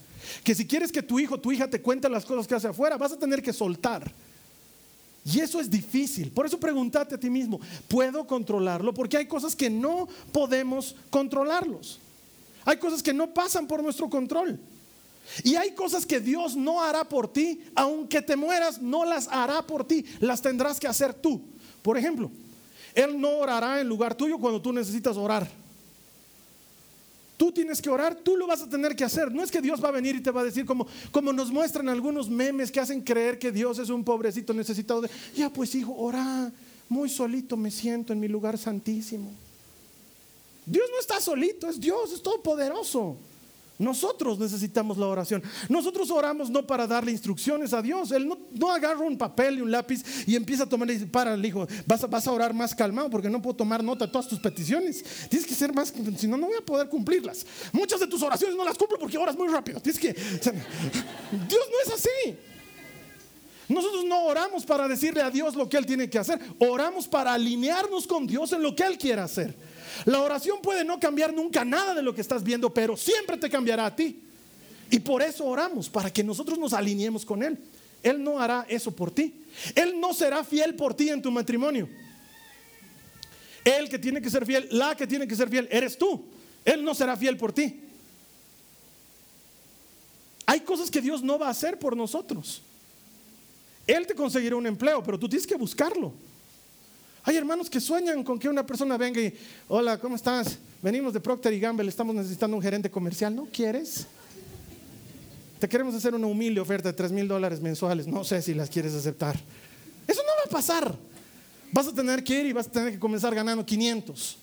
Que 0.43 0.55
si 0.55 0.67
quieres 0.67 0.91
que 0.91 1.03
tu 1.03 1.19
hijo, 1.19 1.39
tu 1.39 1.53
hija 1.53 1.69
te 1.69 1.81
cuente 1.81 2.09
las 2.09 2.25
cosas 2.25 2.47
que 2.47 2.55
hace 2.55 2.69
afuera, 2.69 2.97
vas 2.97 3.13
a 3.13 3.19
tener 3.19 3.43
que 3.43 3.53
soltar. 3.53 4.11
Y 5.25 5.41
eso 5.41 5.61
es 5.61 5.71
difícil. 5.71 6.31
Por 6.31 6.47
eso 6.47 6.59
pregúntate 6.59 7.15
a 7.15 7.19
ti 7.19 7.31
mismo, 7.31 7.61
¿puedo 7.89 8.27
controlarlo? 8.27 8.95
Porque 8.95 9.17
hay 9.17 9.27
cosas 9.27 9.57
que 9.57 9.69
no 9.69 10.09
podemos 10.33 10.95
controlarlos. 11.11 11.99
Hay 12.65 12.77
cosas 12.79 13.03
que 13.03 13.13
no 13.13 13.33
pasan 13.33 13.67
por 13.67 13.83
nuestro 13.83 14.09
control. 14.09 14.59
Y 15.43 15.57
hay 15.57 15.73
cosas 15.73 16.07
que 16.07 16.21
Dios 16.21 16.57
no 16.57 16.83
hará 16.83 17.05
por 17.05 17.33
ti, 17.33 17.61
aunque 17.75 18.23
te 18.23 18.37
mueras, 18.37 18.81
no 18.81 19.05
las 19.05 19.29
hará 19.29 19.63
por 19.63 19.87
ti, 19.87 20.05
las 20.21 20.41
tendrás 20.41 20.79
que 20.79 20.87
hacer 20.87 21.13
tú. 21.15 21.41
Por 21.83 21.99
ejemplo, 21.99 22.31
Él 22.95 23.21
no 23.21 23.39
orará 23.39 23.81
en 23.81 23.89
lugar 23.89 24.15
tuyo 24.15 24.39
cuando 24.39 24.61
tú 24.63 24.73
necesitas 24.73 25.17
orar. 25.17 25.49
Tú 27.37 27.53
tienes 27.53 27.83
que 27.83 27.91
orar, 27.91 28.15
tú 28.15 28.37
lo 28.37 28.47
vas 28.47 28.63
a 28.63 28.69
tener 28.69 28.97
que 28.97 29.05
hacer. 29.05 29.31
No 29.31 29.43
es 29.43 29.51
que 29.51 29.61
Dios 29.61 29.83
va 29.83 29.89
a 29.89 29.93
venir 29.93 30.17
y 30.17 30.23
te 30.23 30.31
va 30.31 30.41
a 30.41 30.45
decir 30.45 30.65
como, 30.65 30.87
como 31.11 31.33
nos 31.33 31.51
muestran 31.51 31.89
algunos 31.89 32.31
memes 32.31 32.73
que 32.73 32.81
hacen 32.81 33.03
creer 33.03 33.39
que 33.39 33.53
Dios 33.53 33.79
es 33.79 33.91
un 33.91 34.05
pobrecito 34.05 34.55
necesitado 34.55 35.03
ya 35.35 35.51
pues 35.51 35.75
hijo, 35.75 35.95
ora, 35.97 36.51
muy 36.89 37.09
solito 37.09 37.57
me 37.57 37.71
siento 37.71 38.13
en 38.13 38.21
mi 38.21 38.29
lugar 38.29 38.57
santísimo. 38.57 39.31
Dios 40.65 40.89
no 40.91 40.99
está 40.99 41.21
solito, 41.21 41.69
es 41.69 41.79
Dios, 41.79 42.13
es 42.13 42.23
todopoderoso. 42.23 43.17
Nosotros 43.79 44.39
necesitamos 44.39 44.97
la 44.97 45.07
oración. 45.07 45.43
Nosotros 45.69 46.11
oramos 46.11 46.49
no 46.49 46.67
para 46.67 46.87
darle 46.87 47.13
instrucciones 47.13 47.73
a 47.73 47.83
Dios. 47.83 48.11
Él 48.11 48.27
no, 48.27 48.71
agarra 48.71 49.01
un 49.01 49.19
papel 49.19 49.59
y 49.59 49.61
un 49.61 49.71
lápiz 49.71 50.03
y 50.27 50.35
empieza 50.35 50.65
a 50.65 50.69
tomar 50.69 50.91
y 50.91 50.95
dice, 50.95 51.07
para, 51.07 51.37
hijo, 51.47 51.67
vas 51.87 52.03
a, 52.03 52.07
vas 52.07 52.27
a 52.27 52.33
orar 52.33 52.55
más 52.55 52.75
calmado 52.75 53.11
porque 53.11 53.29
no 53.29 53.43
puedo 53.43 53.57
tomar 53.57 53.85
nota 53.85 54.07
de 54.07 54.13
todas 54.13 54.29
tus 54.29 54.41
peticiones. 54.41 55.05
Tienes 55.29 55.47
que 55.47 55.55
ser 55.55 55.75
más, 55.75 55.93
si 56.17 56.27
no, 56.27 56.37
no 56.37 56.47
voy 56.47 56.57
a 56.57 56.65
poder 56.65 56.89
cumplirlas. 56.89 57.47
Muchas 57.73 58.01
de 58.01 58.07
tus 58.07 58.23
oraciones 58.23 58.57
no 58.57 58.65
las 58.65 58.79
cumplo 58.79 58.99
porque 58.99 59.19
oras 59.19 59.37
muy 59.37 59.49
rápido. 59.49 59.81
Tienes 59.81 60.01
que, 60.01 60.13
Dios 60.13 60.53
no 61.71 61.81
es 61.85 61.93
así. 61.93 62.37
Nosotros 63.69 64.05
no 64.05 64.25
oramos 64.25 64.65
para 64.65 64.87
decirle 64.87 65.21
a 65.23 65.31
Dios 65.31 65.55
lo 65.55 65.69
que 65.69 65.77
Él 65.77 65.85
tiene 65.85 66.09
que 66.09 66.19
hacer. 66.19 66.39
Oramos 66.61 67.09
para 67.09 67.35
alinearnos 67.35 68.07
con 68.07 68.27
Dios 68.27 68.53
en 68.53 68.63
lo 68.63 68.75
que 68.75 68.85
Él 68.85 68.97
quiere 68.97 69.21
hacer. 69.21 69.55
La 70.05 70.21
oración 70.21 70.59
puede 70.63 70.85
no 70.85 71.01
cambiar 71.01 71.33
nunca 71.33 71.65
nada 71.65 71.95
de 71.95 72.03
lo 72.03 72.15
que 72.15 72.21
estás 72.21 72.43
viendo, 72.43 72.73
pero 72.73 72.97
siempre 72.97 73.37
te 73.37 73.49
cambiará 73.51 73.87
a 73.87 73.97
ti. 73.97 74.23
Y 74.91 75.01
por 75.01 75.23
eso 75.23 75.45
oramos, 75.45 75.89
para 75.89 76.13
que 76.13 76.23
nosotros 76.23 76.59
nos 76.59 76.73
alineemos 76.73 77.25
con 77.25 77.43
Él. 77.43 77.59
Él 78.03 78.23
no 78.23 78.41
hará 78.41 78.67
eso 78.69 78.91
por 78.91 79.11
ti. 79.11 79.43
Él 79.75 79.99
no 79.99 80.15
será 80.15 80.45
fiel 80.45 80.75
por 80.75 80.95
ti 80.95 81.09
en 81.09 81.23
tu 81.23 81.31
matrimonio. 81.31 81.89
Él 83.65 83.89
que 83.89 83.99
tiene 83.99 84.23
que 84.23 84.31
ser 84.31 84.47
fiel, 84.47 84.69
la 84.71 84.95
que 84.95 85.07
tiene 85.07 85.27
que 85.27 85.35
ser 85.35 85.49
fiel, 85.49 85.67
eres 85.73 85.99
tú. 85.99 86.25
Él 86.65 86.85
no 86.85 86.95
será 86.95 87.17
fiel 87.17 87.37
por 87.37 87.53
ti. 87.53 87.81
Hay 90.47 90.61
cosas 90.61 90.91
que 90.91 91.01
Dios 91.01 91.23
no 91.23 91.39
va 91.39 91.49
a 91.49 91.51
hacer 91.51 91.79
por 91.79 91.97
nosotros. 91.97 92.63
Él 93.87 94.07
te 94.07 94.15
conseguirá 94.15 94.55
un 94.55 94.67
empleo, 94.67 95.03
pero 95.03 95.19
tú 95.19 95.29
tienes 95.29 95.47
que 95.47 95.57
buscarlo. 95.57 96.13
Hay 97.27 97.37
hermanos 97.37 97.69
que 97.69 97.81
sueñan 97.81 98.23
con 98.23 98.39
que 98.39 98.49
una 98.49 98.65
persona 98.65 98.97
venga 98.97 99.21
y, 99.21 99.35
hola, 99.67 99.99
¿cómo 99.99 100.15
estás? 100.15 100.59
Venimos 100.81 101.13
de 101.13 101.19
Procter 101.19 101.53
y 101.53 101.59
Gamble, 101.59 101.89
estamos 101.89 102.15
necesitando 102.15 102.57
un 102.57 102.63
gerente 102.63 102.89
comercial. 102.89 103.35
¿No 103.35 103.47
quieres? 103.47 104.07
Te 105.59 105.69
queremos 105.69 105.93
hacer 105.97 106.15
una 106.15 106.29
humilde 106.29 106.61
oferta 106.61 106.91
de 106.91 106.93
3 106.93 107.11
mil 107.11 107.27
dólares 107.27 107.61
mensuales. 107.61 108.07
No 108.07 108.23
sé 108.23 108.41
si 108.43 108.55
las 108.55 108.71
quieres 108.71 108.95
aceptar. 108.95 109.35
Eso 110.07 110.23
no 110.23 110.29
va 110.29 110.45
a 110.47 110.51
pasar. 110.51 110.95
Vas 111.73 111.89
a 111.89 111.93
tener 111.93 112.23
que 112.23 112.43
ir 112.43 112.47
y 112.47 112.53
vas 112.53 112.69
a 112.69 112.71
tener 112.71 112.93
que 112.93 112.99
comenzar 113.01 113.35
ganando 113.35 113.67
500. 113.67 114.37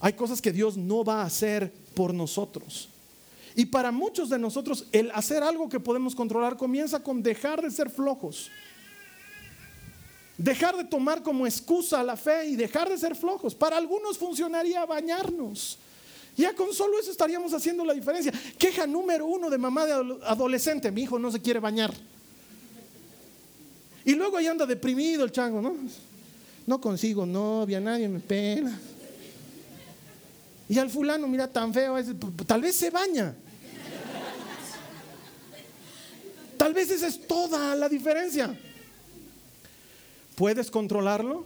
Hay 0.00 0.14
cosas 0.14 0.42
que 0.42 0.50
Dios 0.50 0.76
no 0.76 1.04
va 1.04 1.22
a 1.22 1.26
hacer 1.26 1.72
por 1.94 2.12
nosotros. 2.12 2.88
Y 3.54 3.66
para 3.66 3.92
muchos 3.92 4.28
de 4.30 4.40
nosotros, 4.40 4.88
el 4.90 5.12
hacer 5.12 5.44
algo 5.44 5.68
que 5.68 5.78
podemos 5.78 6.16
controlar 6.16 6.56
comienza 6.56 7.04
con 7.04 7.22
dejar 7.22 7.62
de 7.62 7.70
ser 7.70 7.88
flojos. 7.88 8.50
Dejar 10.38 10.76
de 10.76 10.84
tomar 10.84 11.22
como 11.22 11.46
excusa 11.46 12.02
la 12.02 12.16
fe 12.16 12.46
y 12.46 12.56
dejar 12.56 12.88
de 12.88 12.98
ser 12.98 13.14
flojos. 13.16 13.54
Para 13.54 13.76
algunos 13.76 14.18
funcionaría 14.18 14.84
bañarnos. 14.84 15.78
Ya 16.36 16.54
con 16.54 16.74
solo 16.74 16.98
eso 16.98 17.10
estaríamos 17.10 17.54
haciendo 17.54 17.84
la 17.84 17.94
diferencia. 17.94 18.32
Queja 18.58 18.86
número 18.86 19.24
uno 19.24 19.48
de 19.48 19.56
mamá 19.56 19.86
de 19.86 19.92
adolescente, 20.24 20.90
mi 20.90 21.02
hijo 21.02 21.18
no 21.18 21.32
se 21.32 21.40
quiere 21.40 21.60
bañar. 21.60 21.94
Y 24.04 24.14
luego 24.14 24.36
ahí 24.36 24.46
anda 24.46 24.66
deprimido 24.66 25.24
el 25.24 25.32
chango, 25.32 25.62
¿no? 25.62 25.74
No 26.66 26.80
consigo 26.80 27.24
novia, 27.24 27.80
nadie 27.80 28.08
me 28.08 28.20
pela. 28.20 28.78
Y 30.68 30.78
al 30.78 30.90
fulano, 30.90 31.26
mira, 31.26 31.48
tan 31.48 31.72
feo, 31.72 31.96
tal 32.46 32.60
vez 32.60 32.76
se 32.76 32.90
baña. 32.90 33.34
Tal 36.58 36.74
vez 36.74 36.90
esa 36.90 37.06
es 37.06 37.26
toda 37.26 37.74
la 37.76 37.88
diferencia. 37.88 38.58
¿Puedes 40.36 40.70
controlarlo? 40.70 41.44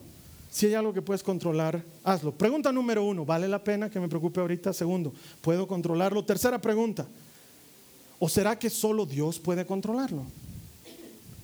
Si 0.51 0.67
hay 0.67 0.75
algo 0.75 0.93
que 0.93 1.01
puedes 1.01 1.23
controlar, 1.23 1.83
hazlo. 2.03 2.33
Pregunta 2.33 2.73
número 2.73 3.05
uno, 3.05 3.25
¿vale 3.25 3.47
la 3.47 3.63
pena 3.63 3.89
que 3.89 4.01
me 4.01 4.09
preocupe 4.09 4.41
ahorita? 4.41 4.73
Segundo, 4.73 5.15
¿puedo 5.41 5.69
controlarlo? 5.69 6.25
Tercera 6.25 6.61
pregunta, 6.61 7.07
¿o 8.19 8.29
será 8.29 8.59
que 8.59 8.69
solo 8.69 9.07
Dios 9.07 9.39
puede 9.39 9.65
controlarlo? 9.65 10.25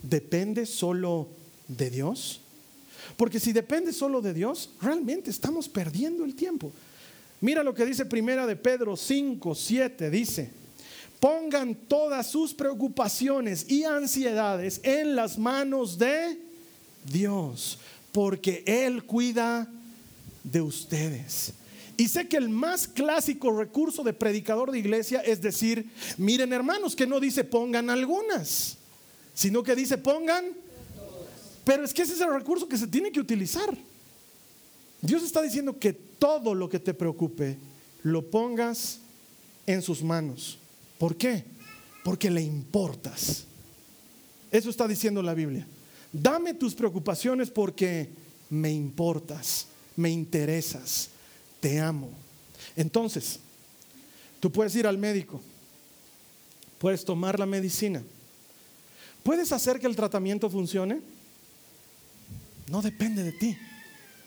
¿Depende 0.03 0.67
solo 0.67 1.29
de 1.69 1.89
Dios? 1.89 2.41
Porque 3.17 3.39
si 3.39 3.53
depende 3.53 3.93
solo 3.93 4.21
de 4.21 4.35
Dios, 4.35 4.71
realmente 4.83 5.31
estamos 5.31 5.69
perdiendo 5.69 6.25
el 6.25 6.35
tiempo. 6.35 6.73
Mira 7.41 7.63
lo 7.63 7.75
que 7.75 7.87
dice 7.87 8.07
primera 8.07 8.45
de 8.45 8.57
Pedro 8.57 8.97
5, 8.97 9.55
7, 9.55 10.11
dice, 10.11 10.51
pongan 11.21 11.77
todas 11.77 12.27
sus 12.27 12.53
preocupaciones 12.55 13.71
y 13.71 13.85
ansiedades 13.85 14.81
en 14.83 15.15
las 15.15 15.39
manos 15.39 15.97
de 15.97 16.46
Dios, 17.11 17.79
porque 18.13 18.63
Él 18.67 19.05
cuida 19.05 19.69
de 20.43 20.61
ustedes. 20.61 21.53
Y 21.97 22.09
sé 22.09 22.29
que 22.29 22.37
el 22.37 22.49
más 22.49 22.87
clásico 22.87 23.57
recurso 23.57 24.03
de 24.05 24.13
predicador 24.13 24.71
de 24.71 24.79
iglesia 24.79 25.21
es 25.21 25.41
decir, 25.41 25.87
miren 26.19 26.53
hermanos, 26.53 26.95
que 26.95 27.07
no 27.07 27.21
dice 27.21 27.43
pongan 27.43 27.89
algunas, 27.89 28.77
sino 29.35 29.63
que 29.63 29.75
dice 29.75 29.97
pongan, 29.97 30.45
pero 31.65 31.85
es 31.85 31.95
que 31.95 32.03
ese 32.03 32.13
es 32.13 32.21
el 32.21 32.33
recurso 32.33 32.69
que 32.69 32.77
se 32.77 32.87
tiene 32.87 33.11
que 33.11 33.21
utilizar. 33.21 33.77
Dios 35.01 35.23
está 35.23 35.41
diciendo 35.41 35.79
que 35.79 35.93
todo 35.93 36.55
lo 36.55 36.69
que 36.69 36.81
te 36.81 36.95
preocupe 36.95 37.59
lo 38.03 38.31
pongas 38.31 39.01
en 39.67 39.83
sus 39.83 40.03
manos. 40.03 40.59
¿Por 40.99 41.17
qué? 41.17 41.45
Porque 42.05 42.31
le 42.31 42.43
importas. 42.43 43.45
Eso 44.51 44.71
está 44.71 44.87
diciendo 44.87 45.23
la 45.23 45.35
Biblia. 45.35 45.67
Dame 46.13 46.55
tus 46.55 46.75
preocupaciones 46.75 47.51
porque 47.51 48.09
me 48.51 48.71
importas. 48.73 49.67
me 49.97 50.11
interesas, 50.11 51.09
te 51.61 51.81
amo. 51.81 52.11
Entonces, 52.77 53.41
tú 54.41 54.53
puedes 54.53 54.75
ir 54.77 54.87
al 54.87 54.99
médico, 54.99 55.41
puedes 56.79 57.05
tomar 57.05 57.39
la 57.39 57.47
medicina, 57.47 58.03
puedes 59.23 59.51
hacer 59.53 59.81
que 59.81 59.87
el 59.87 59.97
tratamiento 59.97 60.49
funcione. 60.51 61.01
No 62.69 62.83
depende 62.83 63.23
de 63.23 63.33
ti, 63.33 63.57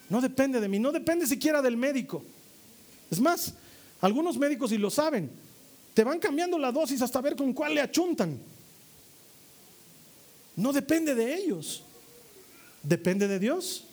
no 0.09 0.21
depende 0.21 0.59
de 0.59 0.67
mí, 0.67 0.80
no 0.80 0.91
depende 0.91 1.27
siquiera 1.27 1.61
del 1.61 1.77
médico. 1.77 2.23
Es 3.11 3.19
más, 3.19 3.53
algunos 4.01 4.38
médicos, 4.38 4.71
y 4.71 4.77
lo 4.77 4.89
saben, 4.89 5.30
te 5.93 6.03
van 6.03 6.19
cambiando 6.19 6.57
la 6.57 6.71
dosis 6.71 7.01
hasta 7.01 7.21
ver 7.21 7.36
con 7.36 7.53
cuál 7.53 7.75
le 7.75 7.82
achuntan. 7.82 8.39
No 10.56 10.74
depende 10.74 11.16
de 11.16 11.36
ellos, 11.36 11.84
depende 12.84 13.28
de 13.28 13.39
Dios. 13.39 13.86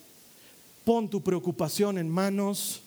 Pon 0.83 1.09
tu 1.09 1.21
preocupación 1.21 1.97
en 1.97 2.09
manos 2.09 2.81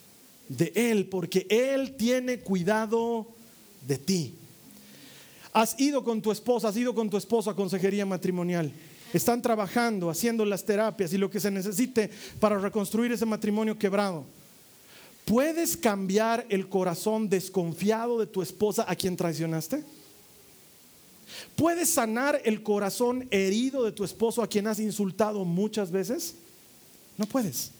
de 0.49 0.73
Él, 0.75 1.07
porque 1.07 1.47
Él 1.49 1.97
tiene 1.97 2.41
cuidado 2.41 3.27
de 3.87 3.99
ti. 3.99 4.35
Has 5.53 5.79
ido 5.81 6.05
con 6.05 6.23
tu 6.23 6.31
esposa, 6.31 6.69
has 6.69 6.77
ido 6.77 6.95
con 6.95 7.11
tu 7.11 7.17
esposo 7.17 7.51
a 7.51 7.57
consejería 7.57 8.07
matrimonial. 8.07 8.73
Están 9.13 9.43
trabajando, 9.43 10.09
haciendo 10.09 10.45
las 10.45 10.65
terapias 10.65 11.13
y 11.13 11.19
lo 11.19 11.31
que 11.31 11.41
se 11.41 11.51
necesite 11.51 12.11
para 12.39 12.59
reconstruir 12.59 13.11
ese 13.13 13.27
matrimonio 13.27 13.77
quebrado. 13.77 14.25
¿Puedes 15.25 15.77
cambiar 15.77 16.47
el 16.49 16.69
corazón 16.69 17.29
desconfiado 17.29 18.19
de 18.19 18.27
tu 18.27 18.43
esposa 18.43 18.85
a 18.89 18.95
quien 18.95 19.17
traicionaste? 19.17 19.85
¿Puedes 21.57 21.91
sanar 21.91 22.41
el 22.45 22.63
corazón 22.63 23.27
herido 23.31 23.85
de 23.85 23.93
tu 23.93 24.05
esposo 24.05 24.43
a 24.43 24.49
quien 24.49 24.67
has 24.67 24.81
insultado 24.81 25.45
muchas 25.45 25.91
veces? 25.91 26.35
No 27.17 27.27
puedes. 27.27 27.73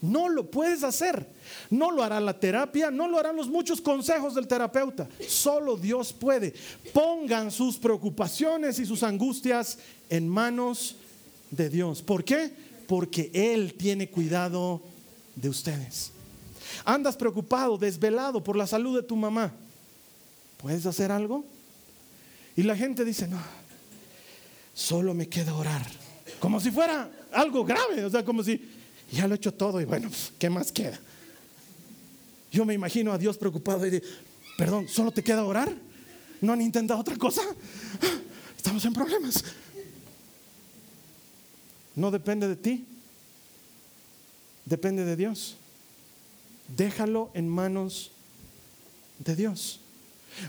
No 0.00 0.28
lo 0.28 0.50
puedes 0.50 0.82
hacer. 0.82 1.26
No 1.68 1.90
lo 1.90 2.02
hará 2.02 2.20
la 2.20 2.38
terapia, 2.38 2.90
no 2.90 3.08
lo 3.08 3.18
harán 3.18 3.36
los 3.36 3.48
muchos 3.48 3.80
consejos 3.80 4.34
del 4.34 4.46
terapeuta. 4.46 5.08
Solo 5.26 5.76
Dios 5.76 6.12
puede. 6.12 6.54
Pongan 6.92 7.50
sus 7.50 7.76
preocupaciones 7.76 8.78
y 8.78 8.86
sus 8.86 9.02
angustias 9.02 9.78
en 10.08 10.28
manos 10.28 10.96
de 11.50 11.68
Dios. 11.68 12.02
¿Por 12.02 12.24
qué? 12.24 12.50
Porque 12.86 13.30
Él 13.34 13.74
tiene 13.74 14.08
cuidado 14.08 14.80
de 15.36 15.48
ustedes. 15.48 16.12
Andas 16.84 17.16
preocupado, 17.16 17.76
desvelado 17.76 18.42
por 18.42 18.56
la 18.56 18.66
salud 18.66 18.96
de 18.96 19.02
tu 19.02 19.16
mamá. 19.16 19.52
¿Puedes 20.58 20.86
hacer 20.86 21.12
algo? 21.12 21.44
Y 22.60 22.62
la 22.62 22.76
gente 22.76 23.06
dice, 23.06 23.26
no, 23.26 23.40
solo 24.74 25.14
me 25.14 25.30
queda 25.30 25.54
orar. 25.54 25.80
Como 26.38 26.60
si 26.60 26.70
fuera 26.70 27.10
algo 27.32 27.64
grave, 27.64 28.04
o 28.04 28.10
sea, 28.10 28.22
como 28.22 28.44
si 28.44 28.60
ya 29.10 29.26
lo 29.26 29.32
he 29.32 29.36
hecho 29.36 29.54
todo 29.54 29.80
y 29.80 29.86
bueno, 29.86 30.08
pues, 30.08 30.30
¿qué 30.38 30.50
más 30.50 30.70
queda? 30.70 31.00
Yo 32.52 32.66
me 32.66 32.74
imagino 32.74 33.14
a 33.14 33.16
Dios 33.16 33.38
preocupado 33.38 33.86
y 33.86 33.90
dice, 33.92 34.06
perdón, 34.58 34.88
¿solo 34.88 35.10
te 35.10 35.24
queda 35.24 35.42
orar? 35.42 35.74
¿No 36.42 36.52
han 36.52 36.60
intentado 36.60 37.00
otra 37.00 37.16
cosa? 37.16 37.40
Estamos 38.58 38.84
en 38.84 38.92
problemas. 38.92 39.42
No 41.96 42.10
depende 42.10 42.46
de 42.46 42.56
ti, 42.56 42.84
depende 44.66 45.06
de 45.06 45.16
Dios. 45.16 45.56
Déjalo 46.76 47.30
en 47.32 47.48
manos 47.48 48.10
de 49.18 49.34
Dios. 49.34 49.80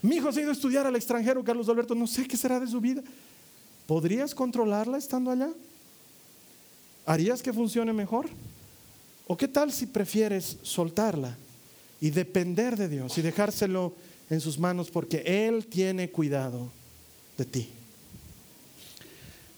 Mi 0.01 0.17
hijo 0.17 0.31
se 0.31 0.39
ha 0.39 0.43
ido 0.43 0.51
a 0.51 0.53
estudiar 0.53 0.85
al 0.85 0.95
extranjero, 0.95 1.43
Carlos 1.43 1.69
Alberto, 1.69 1.95
no 1.95 2.07
sé 2.07 2.27
qué 2.27 2.37
será 2.37 2.59
de 2.59 2.67
su 2.67 2.79
vida. 2.79 3.01
¿Podrías 3.87 4.33
controlarla 4.33 4.97
estando 4.97 5.31
allá? 5.31 5.49
¿Harías 7.05 7.41
que 7.41 7.53
funcione 7.53 7.93
mejor? 7.93 8.29
¿O 9.27 9.37
qué 9.37 9.47
tal 9.47 9.71
si 9.71 9.85
prefieres 9.85 10.57
soltarla 10.61 11.37
y 11.99 12.09
depender 12.09 12.77
de 12.77 12.87
Dios 12.87 13.17
y 13.17 13.21
dejárselo 13.21 13.93
en 14.29 14.41
sus 14.41 14.59
manos 14.59 14.91
porque 14.91 15.23
Él 15.47 15.65
tiene 15.67 16.09
cuidado 16.09 16.71
de 17.37 17.45
ti? 17.45 17.69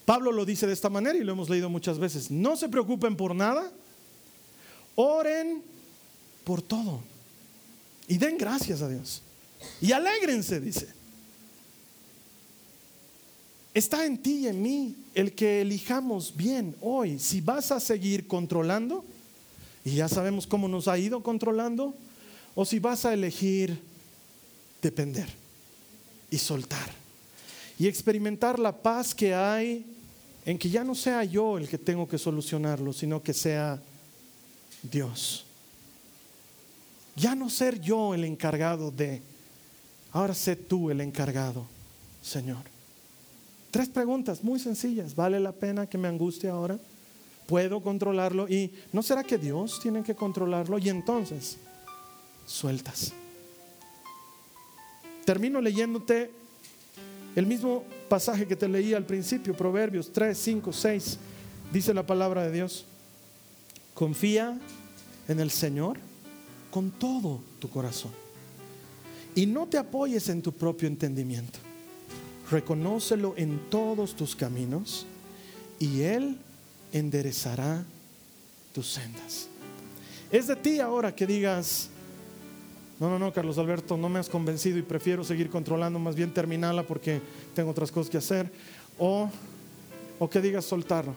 Pablo 0.06 0.32
lo 0.32 0.46
dice 0.46 0.68
de 0.68 0.74
esta 0.74 0.90
manera 0.90 1.18
y 1.18 1.24
lo 1.24 1.32
hemos 1.32 1.50
leído 1.50 1.70
muchas 1.70 1.98
veces. 1.98 2.30
No 2.30 2.58
se 2.58 2.70
preocupen 2.70 3.16
por 3.16 3.34
nada, 3.34 3.72
oren 4.96 5.62
por 6.44 6.62
todo. 6.62 7.02
Y 8.08 8.18
den 8.18 8.38
gracias 8.38 8.82
a 8.82 8.90
Dios. 8.90 9.22
Y 9.82 9.92
alégrense, 9.92 10.60
dice. 10.60 10.88
Está 13.74 14.06
en 14.06 14.20
ti 14.20 14.42
y 14.42 14.48
en 14.48 14.62
mí 14.62 14.96
el 15.16 15.34
que 15.34 15.62
elijamos 15.62 16.36
bien 16.36 16.76
hoy. 16.82 17.18
Si 17.18 17.42
vas 17.42 17.72
a 17.72 17.80
seguir 17.80 18.28
controlando, 18.28 19.04
y 19.84 19.96
ya 19.96 20.08
sabemos 20.08 20.46
cómo 20.46 20.68
nos 20.68 20.88
ha 20.88 20.98
ido 20.98 21.24
controlando, 21.24 21.96
o 22.56 22.66
si 22.66 22.80
vas 22.80 23.06
a 23.06 23.14
elegir 23.14 23.82
depender 24.82 25.28
y 26.30 26.38
soltar. 26.38 26.92
Y 27.80 27.88
experimentar 27.88 28.60
la 28.60 28.72
paz 28.72 29.16
que 29.16 29.34
hay 29.34 29.86
en 30.46 30.58
que 30.58 30.70
ya 30.70 30.84
no 30.84 30.94
sea 30.94 31.24
yo 31.24 31.58
el 31.58 31.68
que 31.68 31.78
tengo 31.78 32.08
que 32.08 32.20
solucionarlo, 32.20 32.94
sino 32.94 33.24
que 33.24 33.34
sea 33.34 33.82
Dios. 34.84 35.46
Ya 37.16 37.34
no 37.34 37.50
ser 37.50 37.80
yo 37.80 38.14
el 38.14 38.24
encargado 38.24 38.92
de, 38.92 39.22
ahora 40.14 40.34
sé 40.34 40.56
tú 40.56 40.90
el 40.90 41.02
encargado, 41.02 41.66
Señor. 42.22 42.74
Tres 43.72 43.90
preguntas 43.90 44.44
muy 44.44 44.60
sencillas. 44.60 45.16
¿Vale 45.16 45.40
la 45.40 45.52
pena 45.52 45.88
que 45.88 45.98
me 45.98 46.08
angustie 46.08 46.48
ahora? 46.48 46.78
¿Puedo 47.48 47.82
controlarlo? 47.82 48.48
¿Y 48.48 48.72
no 48.92 49.02
será 49.02 49.24
que 49.24 49.38
Dios 49.38 49.80
tiene 49.82 50.04
que 50.04 50.16
controlarlo? 50.16 50.78
Y 50.78 50.90
entonces, 50.90 51.58
sueltas. 52.46 53.14
Termino 55.26 55.60
leyéndote 55.60 56.30
el 57.36 57.48
mismo 57.48 57.84
pasaje 58.08 58.46
que 58.46 58.56
te 58.56 58.68
leí 58.68 58.94
al 58.94 59.06
principio, 59.06 59.56
Proverbios 59.56 60.14
3, 60.14 60.38
5, 60.38 60.72
6. 60.72 61.18
Dice 61.72 61.94
la 61.94 62.06
palabra 62.06 62.44
de 62.44 62.52
Dios. 62.52 62.86
Confía 63.96 64.60
en 65.28 65.40
el 65.40 65.50
Señor 65.50 65.98
con 66.70 66.92
todo 66.92 67.42
tu 67.60 67.70
corazón. 67.70 68.23
Y 69.36 69.46
no 69.46 69.68
te 69.68 69.78
apoyes 69.78 70.30
en 70.30 70.42
tu 70.42 70.52
propio 70.52 70.88
entendimiento. 70.88 71.60
Reconócelo 72.52 73.34
en 73.36 73.60
todos 73.70 74.16
tus 74.16 74.36
caminos 74.36 75.06
y 75.80 76.02
Él 76.02 76.38
enderezará 76.92 77.84
tus 78.74 78.88
sendas. 78.88 79.48
Es 80.32 80.48
de 80.48 80.56
ti 80.56 80.80
ahora 80.80 81.16
que 81.16 81.26
digas, 81.26 81.90
no, 83.00 83.10
no, 83.10 83.18
no, 83.18 83.34
Carlos 83.34 83.58
Alberto, 83.58 83.98
no 83.98 84.10
me 84.10 84.20
has 84.20 84.30
convencido 84.30 84.78
y 84.78 84.84
prefiero 84.84 85.24
seguir 85.24 85.50
controlando, 85.50 86.00
más 86.00 86.16
bien 86.16 86.34
terminarla 86.34 86.84
porque 86.84 87.22
tengo 87.56 87.72
otras 87.72 87.92
cosas 87.92 88.10
que 88.10 88.18
hacer. 88.18 88.52
O, 89.00 89.30
o 90.20 90.30
que 90.30 90.42
digas 90.42 90.66
soltarlo. 90.66 91.16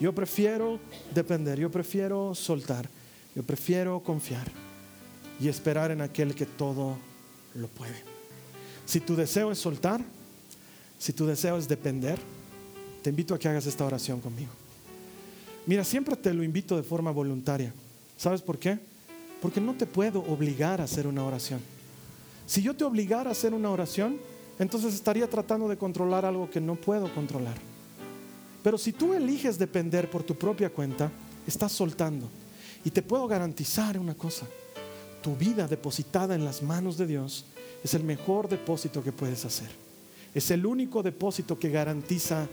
Yo 0.00 0.14
prefiero 0.14 0.78
depender, 1.12 1.58
yo 1.58 1.70
prefiero 1.70 2.34
soltar. 2.34 2.88
Yo 3.34 3.42
prefiero 3.42 4.00
confiar 4.00 4.50
y 5.40 5.48
esperar 5.48 5.90
en 5.90 6.00
aquel 6.00 6.34
que 6.34 6.46
todo 6.46 6.96
lo 7.58 7.68
puede. 7.68 8.02
Si 8.86 9.00
tu 9.00 9.14
deseo 9.14 9.52
es 9.52 9.58
soltar, 9.58 10.00
si 10.98 11.12
tu 11.12 11.26
deseo 11.26 11.58
es 11.58 11.68
depender, 11.68 12.18
te 13.02 13.10
invito 13.10 13.34
a 13.34 13.38
que 13.38 13.48
hagas 13.48 13.66
esta 13.66 13.84
oración 13.84 14.20
conmigo. 14.20 14.50
Mira, 15.66 15.84
siempre 15.84 16.16
te 16.16 16.32
lo 16.32 16.42
invito 16.42 16.76
de 16.76 16.82
forma 16.82 17.10
voluntaria. 17.10 17.72
¿Sabes 18.16 18.40
por 18.40 18.58
qué? 18.58 18.78
Porque 19.42 19.60
no 19.60 19.74
te 19.74 19.86
puedo 19.86 20.20
obligar 20.20 20.80
a 20.80 20.84
hacer 20.84 21.06
una 21.06 21.24
oración. 21.24 21.60
Si 22.46 22.62
yo 22.62 22.74
te 22.74 22.84
obligara 22.84 23.28
a 23.28 23.32
hacer 23.32 23.52
una 23.52 23.70
oración, 23.70 24.18
entonces 24.58 24.94
estaría 24.94 25.28
tratando 25.28 25.68
de 25.68 25.76
controlar 25.76 26.24
algo 26.24 26.50
que 26.50 26.60
no 26.60 26.74
puedo 26.74 27.12
controlar. 27.14 27.56
Pero 28.62 28.78
si 28.78 28.92
tú 28.92 29.14
eliges 29.14 29.58
depender 29.58 30.10
por 30.10 30.22
tu 30.22 30.34
propia 30.34 30.70
cuenta, 30.70 31.12
estás 31.46 31.72
soltando 31.72 32.28
y 32.84 32.90
te 32.90 33.02
puedo 33.02 33.28
garantizar 33.28 33.98
una 33.98 34.14
cosa, 34.14 34.46
tu 35.22 35.36
vida 35.36 35.66
depositada 35.66 36.34
en 36.34 36.44
las 36.44 36.62
manos 36.62 36.96
de 36.96 37.06
Dios 37.06 37.46
es 37.82 37.94
el 37.94 38.04
mejor 38.04 38.48
depósito 38.48 39.02
que 39.02 39.12
puedes 39.12 39.44
hacer. 39.44 39.68
Es 40.34 40.50
el 40.50 40.66
único 40.66 41.02
depósito 41.02 41.58
que 41.58 41.70
garantiza 41.70 42.46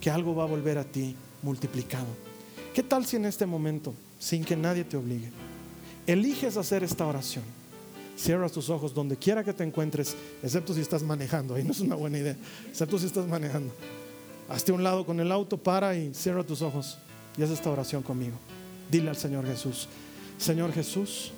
que 0.00 0.10
algo 0.10 0.34
va 0.34 0.44
a 0.44 0.46
volver 0.46 0.78
a 0.78 0.84
ti 0.84 1.16
multiplicado. 1.42 2.06
¿Qué 2.74 2.82
tal 2.82 3.06
si 3.06 3.16
en 3.16 3.24
este 3.24 3.46
momento, 3.46 3.94
sin 4.18 4.44
que 4.44 4.56
nadie 4.56 4.84
te 4.84 4.96
obligue, 4.96 5.30
eliges 6.06 6.56
hacer 6.56 6.82
esta 6.82 7.06
oración? 7.06 7.44
Cierras 8.16 8.52
tus 8.52 8.70
ojos 8.70 8.94
donde 8.94 9.16
quiera 9.16 9.42
que 9.42 9.52
te 9.52 9.64
encuentres, 9.64 10.16
excepto 10.42 10.74
si 10.74 10.80
estás 10.80 11.02
manejando, 11.02 11.54
ahí 11.54 11.64
no 11.64 11.72
es 11.72 11.80
una 11.80 11.96
buena 11.96 12.18
idea, 12.18 12.36
excepto 12.68 12.98
si 12.98 13.06
estás 13.06 13.26
manejando. 13.26 13.72
Hazte 14.48 14.72
un 14.72 14.84
lado 14.84 15.06
con 15.06 15.20
el 15.20 15.32
auto, 15.32 15.56
para 15.56 15.96
y 15.96 16.12
cierra 16.14 16.44
tus 16.44 16.62
ojos 16.62 16.98
y 17.36 17.42
haz 17.42 17.50
esta 17.50 17.70
oración 17.70 18.02
conmigo. 18.02 18.36
Dile 18.90 19.08
al 19.08 19.16
Señor 19.16 19.46
Jesús, 19.46 19.88
Señor 20.38 20.72
Jesús, 20.72 21.32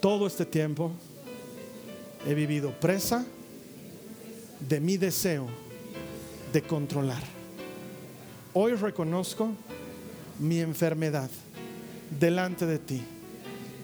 todo 0.00 0.26
este 0.26 0.44
tiempo 0.44 0.92
he 2.26 2.34
vivido 2.34 2.72
presa 2.72 3.24
de 4.60 4.80
mi 4.80 4.96
deseo 4.96 5.46
de 6.52 6.62
controlar. 6.62 7.22
Hoy 8.54 8.74
reconozco 8.74 9.50
mi 10.38 10.60
enfermedad 10.60 11.30
delante 12.18 12.66
de 12.66 12.78
ti. 12.78 13.02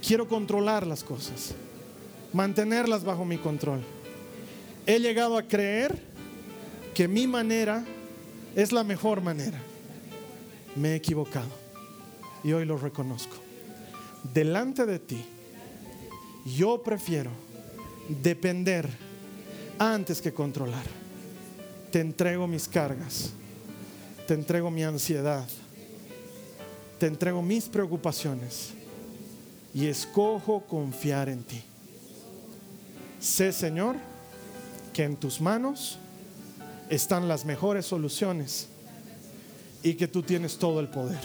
Quiero 0.07 0.29
controlar 0.29 0.87
las 0.87 1.05
cosas, 1.05 1.55
mantenerlas 2.33 3.05
bajo 3.05 3.25
mi 3.25 3.39
control. 3.39 3.83
He 4.87 4.99
llegado 4.99 5.39
a 5.39 5.45
creer 5.45 5.99
que 6.95 7.09
mi 7.09 7.27
manera 7.27 7.85
es 8.55 8.73
la 8.73 8.85
mejor 8.85 9.23
manera. 9.23 9.61
Me 10.77 10.91
he 10.91 10.95
equivocado 10.97 11.49
y 12.43 12.53
hoy 12.53 12.65
lo 12.65 12.77
reconozco. 12.77 13.44
Delante 14.33 14.87
de 14.87 14.99
ti, 14.99 15.25
yo 16.57 16.83
prefiero 16.83 17.31
depender 18.09 18.89
antes 19.79 20.21
que 20.21 20.33
controlar. 20.33 20.85
Te 21.91 22.01
entrego 22.01 22.47
mis 22.47 22.67
cargas, 22.67 23.31
te 24.27 24.35
entrego 24.35 24.71
mi 24.71 24.83
ansiedad, 24.83 25.47
te 26.99 27.07
entrego 27.07 27.43
mis 27.43 27.69
preocupaciones 27.69 28.71
y 29.73 29.87
escojo 29.87 30.63
confiar 30.63 31.29
en 31.29 31.43
ti. 31.45 31.63
Sé, 33.21 33.53
Señor, 33.53 33.97
que 34.93 35.05
en 35.05 35.17
tus 35.17 35.41
manos 35.41 35.99
están 36.89 37.29
las 37.29 37.45
mejores 37.45 37.87
soluciones 37.87 38.69
y 39.83 39.95
que 39.95 40.09
tú 40.09 40.23
tienes 40.23 40.59
todo 40.59 40.81
el 40.81 40.89
poder. 40.89 41.21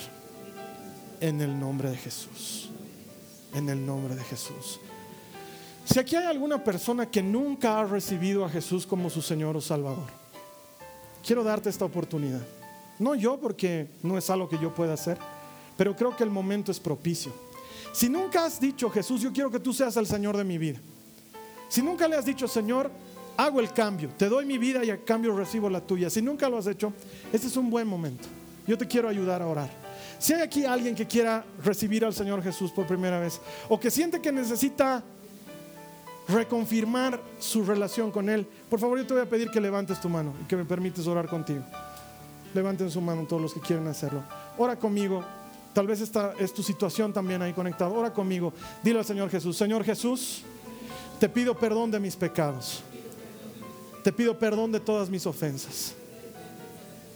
En 1.21 1.41
el 1.41 1.59
nombre 1.59 1.89
de 1.89 1.97
Jesús. 1.97 2.68
En 3.53 3.67
el 3.69 3.85
nombre 3.85 4.15
de 4.15 4.23
Jesús. 4.23 4.79
Si 5.85 5.99
aquí 5.99 6.15
hay 6.15 6.25
alguna 6.25 6.63
persona 6.63 7.09
que 7.09 7.23
nunca 7.23 7.79
ha 7.79 7.83
recibido 7.83 8.45
a 8.45 8.49
Jesús 8.49 8.85
como 8.85 9.09
su 9.09 9.21
Señor 9.23 9.57
o 9.57 9.61
Salvador, 9.61 10.07
quiero 11.25 11.43
darte 11.43 11.69
esta 11.69 11.85
oportunidad. 11.85 12.41
No 12.99 13.15
yo 13.15 13.39
porque 13.39 13.87
no 14.03 14.17
es 14.17 14.29
algo 14.29 14.47
que 14.47 14.59
yo 14.59 14.73
pueda 14.73 14.93
hacer, 14.93 15.17
pero 15.77 15.95
creo 15.95 16.15
que 16.15 16.23
el 16.23 16.29
momento 16.29 16.71
es 16.71 16.79
propicio. 16.79 17.33
Si 17.91 18.07
nunca 18.07 18.45
has 18.45 18.59
dicho, 18.59 18.89
Jesús, 18.89 19.21
yo 19.21 19.33
quiero 19.33 19.49
que 19.49 19.59
tú 19.59 19.73
seas 19.73 19.97
el 19.97 20.05
Señor 20.05 20.37
de 20.37 20.43
mi 20.43 20.57
vida. 20.57 20.79
Si 21.69 21.81
nunca 21.81 22.07
le 22.07 22.17
has 22.17 22.25
dicho, 22.25 22.47
Señor, 22.47 22.91
hago 23.37 23.59
el 23.59 23.71
cambio, 23.71 24.09
te 24.17 24.27
doy 24.27 24.45
mi 24.45 24.57
vida 24.57 24.83
y 24.83 24.91
a 24.91 25.03
cambio 25.03 25.35
recibo 25.35 25.69
la 25.69 25.81
tuya. 25.81 26.09
Si 26.09 26.21
nunca 26.21 26.49
lo 26.49 26.57
has 26.57 26.67
hecho, 26.67 26.93
este 27.31 27.47
es 27.47 27.57
un 27.57 27.69
buen 27.69 27.87
momento. 27.87 28.27
Yo 28.67 28.77
te 28.77 28.85
quiero 28.85 29.07
ayudar 29.07 29.41
a 29.41 29.47
orar. 29.47 29.69
Si 30.19 30.33
hay 30.33 30.41
aquí 30.41 30.65
alguien 30.65 30.95
que 30.95 31.07
quiera 31.07 31.45
recibir 31.63 32.03
al 32.03 32.13
Señor 32.13 32.43
Jesús 32.43 32.71
por 32.71 32.85
primera 32.85 33.19
vez 33.19 33.39
o 33.69 33.79
que 33.79 33.89
siente 33.89 34.21
que 34.21 34.33
necesita 34.33 35.01
reconfirmar 36.27 37.19
su 37.39 37.63
relación 37.63 38.11
con 38.11 38.29
Él, 38.29 38.45
por 38.69 38.81
favor 38.81 38.97
yo 38.97 39.07
te 39.07 39.13
voy 39.13 39.23
a 39.23 39.29
pedir 39.29 39.49
que 39.49 39.61
levantes 39.61 39.99
tu 40.01 40.09
mano 40.09 40.33
y 40.41 40.45
que 40.45 40.57
me 40.57 40.65
permites 40.65 41.07
orar 41.07 41.27
contigo. 41.29 41.63
Levanten 42.53 42.91
su 42.91 42.99
mano 42.99 43.25
todos 43.27 43.41
los 43.41 43.53
que 43.53 43.61
quieren 43.61 43.87
hacerlo. 43.87 44.21
Ora 44.57 44.75
conmigo. 44.75 45.23
Tal 45.73 45.87
vez 45.87 46.01
esta 46.01 46.33
es 46.37 46.53
tu 46.53 46.63
situación 46.63 47.13
también 47.13 47.41
ahí 47.41 47.53
conectado. 47.53 47.93
Ora 47.93 48.11
conmigo. 48.11 48.51
Dile 48.83 48.99
al 48.99 49.05
Señor 49.05 49.29
Jesús, 49.29 49.55
Señor 49.55 49.85
Jesús, 49.85 50.41
te 51.19 51.29
pido 51.29 51.55
perdón 51.57 51.91
de 51.91 51.99
mis 51.99 52.15
pecados. 52.15 52.81
Te 54.03 54.11
pido 54.11 54.37
perdón 54.37 54.71
de 54.71 54.81
todas 54.81 55.09
mis 55.09 55.25
ofensas. 55.25 55.93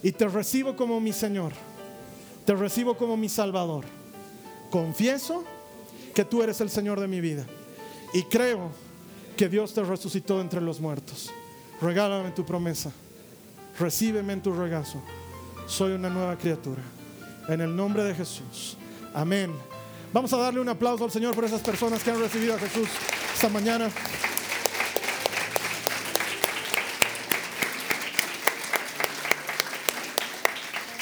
Y 0.02 0.12
te 0.12 0.26
recibo 0.26 0.74
como 0.74 1.00
mi 1.00 1.12
Señor. 1.12 1.52
Te 2.44 2.54
recibo 2.54 2.96
como 2.96 3.16
mi 3.16 3.28
Salvador. 3.28 3.84
Confieso 4.70 5.44
que 6.14 6.24
tú 6.24 6.42
eres 6.42 6.60
el 6.60 6.70
Señor 6.70 7.00
de 7.00 7.08
mi 7.08 7.20
vida. 7.20 7.44
Y 8.12 8.24
creo 8.24 8.70
que 9.36 9.48
Dios 9.48 9.74
te 9.74 9.82
resucitó 9.82 10.40
entre 10.40 10.60
los 10.60 10.80
muertos. 10.80 11.30
Regálame 11.80 12.30
tu 12.30 12.44
promesa. 12.44 12.92
Recíbeme 13.78 14.32
en 14.32 14.42
tu 14.42 14.52
regazo. 14.52 15.00
Soy 15.66 15.92
una 15.92 16.08
nueva 16.08 16.36
criatura. 16.36 16.82
En 17.48 17.60
el 17.60 17.74
nombre 17.74 18.04
de 18.04 18.14
Jesús. 18.14 18.76
Amén. 19.12 19.52
Vamos 20.12 20.32
a 20.32 20.36
darle 20.36 20.60
un 20.60 20.68
aplauso 20.68 21.04
al 21.04 21.10
Señor 21.10 21.34
por 21.34 21.44
esas 21.44 21.60
personas 21.60 22.02
que 22.04 22.10
han 22.10 22.20
recibido 22.20 22.54
a 22.54 22.58
Jesús 22.58 22.88
esta 23.34 23.48
mañana. 23.48 23.90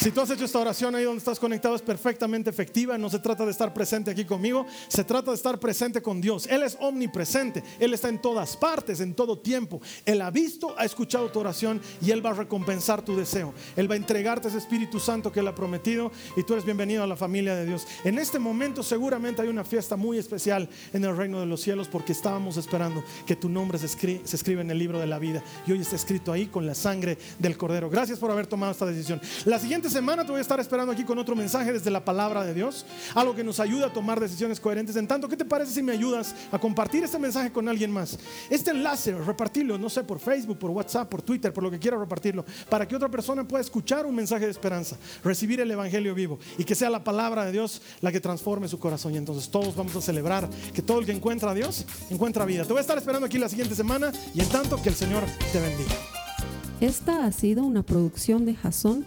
Si 0.02 0.10
tú 0.10 0.20
has 0.20 0.30
hecho 0.30 0.44
esta 0.44 0.58
oración 0.58 0.96
ahí 0.96 1.04
donde 1.04 1.18
estás 1.18 1.38
conectado 1.38 1.76
es 1.76 1.82
perfectamente 1.82 2.50
efectiva. 2.50 2.98
No 2.98 3.08
se 3.08 3.20
trata 3.20 3.44
de 3.44 3.52
estar 3.52 3.72
presente 3.72 4.10
aquí 4.10 4.24
conmigo, 4.24 4.66
se 4.88 5.04
trata 5.04 5.30
de 5.30 5.36
estar 5.36 5.60
presente 5.60 6.02
con 6.02 6.20
Dios. 6.20 6.48
Él 6.48 6.64
es 6.64 6.76
omnipresente, 6.80 7.62
Él 7.78 7.94
está 7.94 8.08
en 8.08 8.20
todas 8.20 8.56
partes, 8.56 8.98
en 8.98 9.14
todo 9.14 9.38
tiempo. 9.38 9.80
Él 10.04 10.20
ha 10.20 10.32
visto, 10.32 10.74
ha 10.76 10.84
escuchado 10.84 11.30
tu 11.30 11.38
oración 11.38 11.80
y 12.04 12.10
Él 12.10 12.26
va 12.26 12.30
a 12.30 12.34
recompensar 12.34 13.02
tu 13.02 13.14
deseo. 13.14 13.54
Él 13.76 13.88
va 13.88 13.94
a 13.94 13.96
entregarte 13.96 14.48
ese 14.48 14.58
Espíritu 14.58 14.98
Santo 14.98 15.30
que 15.30 15.38
Él 15.38 15.46
ha 15.46 15.54
prometido 15.54 16.10
y 16.36 16.42
tú 16.42 16.54
eres 16.54 16.64
bienvenido 16.64 17.04
a 17.04 17.06
la 17.06 17.14
familia 17.14 17.54
de 17.54 17.64
Dios. 17.64 17.86
En 18.02 18.18
este 18.18 18.40
momento 18.40 18.82
seguramente 18.82 19.42
hay 19.42 19.48
una 19.50 19.62
fiesta 19.62 19.94
muy 19.94 20.18
especial 20.18 20.68
en 20.92 21.04
el 21.04 21.16
reino 21.16 21.38
de 21.38 21.46
los 21.46 21.60
cielos 21.60 21.86
porque 21.86 22.10
estábamos 22.10 22.56
esperando 22.56 23.04
que 23.24 23.36
tu 23.36 23.48
nombre 23.48 23.78
se, 23.78 23.86
escribe, 23.86 24.22
se 24.24 24.34
escribe 24.34 24.62
en 24.62 24.70
el 24.72 24.80
libro 24.80 24.98
de 24.98 25.06
la 25.06 25.20
vida 25.20 25.44
y 25.64 25.70
hoy 25.70 25.80
está 25.80 25.94
escrito 25.94 26.32
ahí 26.32 26.46
con 26.46 26.66
la 26.66 26.74
sangre 26.74 27.18
del 27.38 27.56
Cordero. 27.56 27.88
Gracias 27.88 28.18
por 28.18 28.32
haber 28.32 28.48
tomado 28.48 28.72
esta 28.72 28.84
decisión. 28.84 29.20
La 29.44 29.60
siguiente 29.60 29.91
semana 29.92 30.24
te 30.24 30.30
voy 30.30 30.38
a 30.38 30.42
estar 30.42 30.58
esperando 30.58 30.90
aquí 30.90 31.04
con 31.04 31.18
otro 31.18 31.36
mensaje 31.36 31.70
desde 31.70 31.90
la 31.90 32.02
palabra 32.02 32.42
de 32.44 32.54
Dios, 32.54 32.86
algo 33.14 33.34
que 33.34 33.44
nos 33.44 33.60
ayuda 33.60 33.88
a 33.88 33.92
tomar 33.92 34.18
decisiones 34.18 34.58
coherentes. 34.58 34.96
En 34.96 35.06
tanto, 35.06 35.28
¿qué 35.28 35.36
te 35.36 35.44
parece 35.44 35.72
si 35.72 35.82
me 35.82 35.92
ayudas 35.92 36.34
a 36.50 36.58
compartir 36.58 37.04
este 37.04 37.18
mensaje 37.18 37.52
con 37.52 37.68
alguien 37.68 37.92
más? 37.92 38.18
Este 38.48 38.70
enlace, 38.70 39.12
repartirlo, 39.12 39.76
no 39.76 39.90
sé, 39.90 40.02
por 40.02 40.18
Facebook, 40.18 40.58
por 40.58 40.70
WhatsApp, 40.70 41.08
por 41.10 41.20
Twitter, 41.20 41.52
por 41.52 41.62
lo 41.62 41.70
que 41.70 41.78
quiera 41.78 41.98
repartirlo, 41.98 42.44
para 42.70 42.88
que 42.88 42.96
otra 42.96 43.10
persona 43.10 43.46
pueda 43.46 43.60
escuchar 43.60 44.06
un 44.06 44.14
mensaje 44.14 44.46
de 44.46 44.50
esperanza, 44.50 44.96
recibir 45.22 45.60
el 45.60 45.70
Evangelio 45.70 46.14
vivo 46.14 46.38
y 46.56 46.64
que 46.64 46.74
sea 46.74 46.88
la 46.88 47.04
palabra 47.04 47.44
de 47.44 47.52
Dios 47.52 47.82
la 48.00 48.10
que 48.10 48.20
transforme 48.20 48.68
su 48.68 48.78
corazón. 48.78 49.12
Y 49.12 49.18
entonces 49.18 49.50
todos 49.50 49.76
vamos 49.76 49.94
a 49.94 50.00
celebrar 50.00 50.48
que 50.72 50.80
todo 50.80 51.00
el 51.00 51.06
que 51.06 51.12
encuentra 51.12 51.50
a 51.50 51.54
Dios 51.54 51.84
encuentra 52.08 52.46
vida. 52.46 52.64
Te 52.64 52.72
voy 52.72 52.78
a 52.78 52.80
estar 52.80 52.96
esperando 52.96 53.26
aquí 53.26 53.36
la 53.36 53.50
siguiente 53.50 53.74
semana 53.74 54.10
y 54.34 54.40
en 54.40 54.48
tanto 54.48 54.80
que 54.82 54.88
el 54.88 54.94
Señor 54.94 55.22
te 55.52 55.60
bendiga. 55.60 55.92
Esta 56.80 57.26
ha 57.26 57.30
sido 57.30 57.62
una 57.62 57.82
producción 57.82 58.44
de 58.44 58.54
Jason 58.54 59.06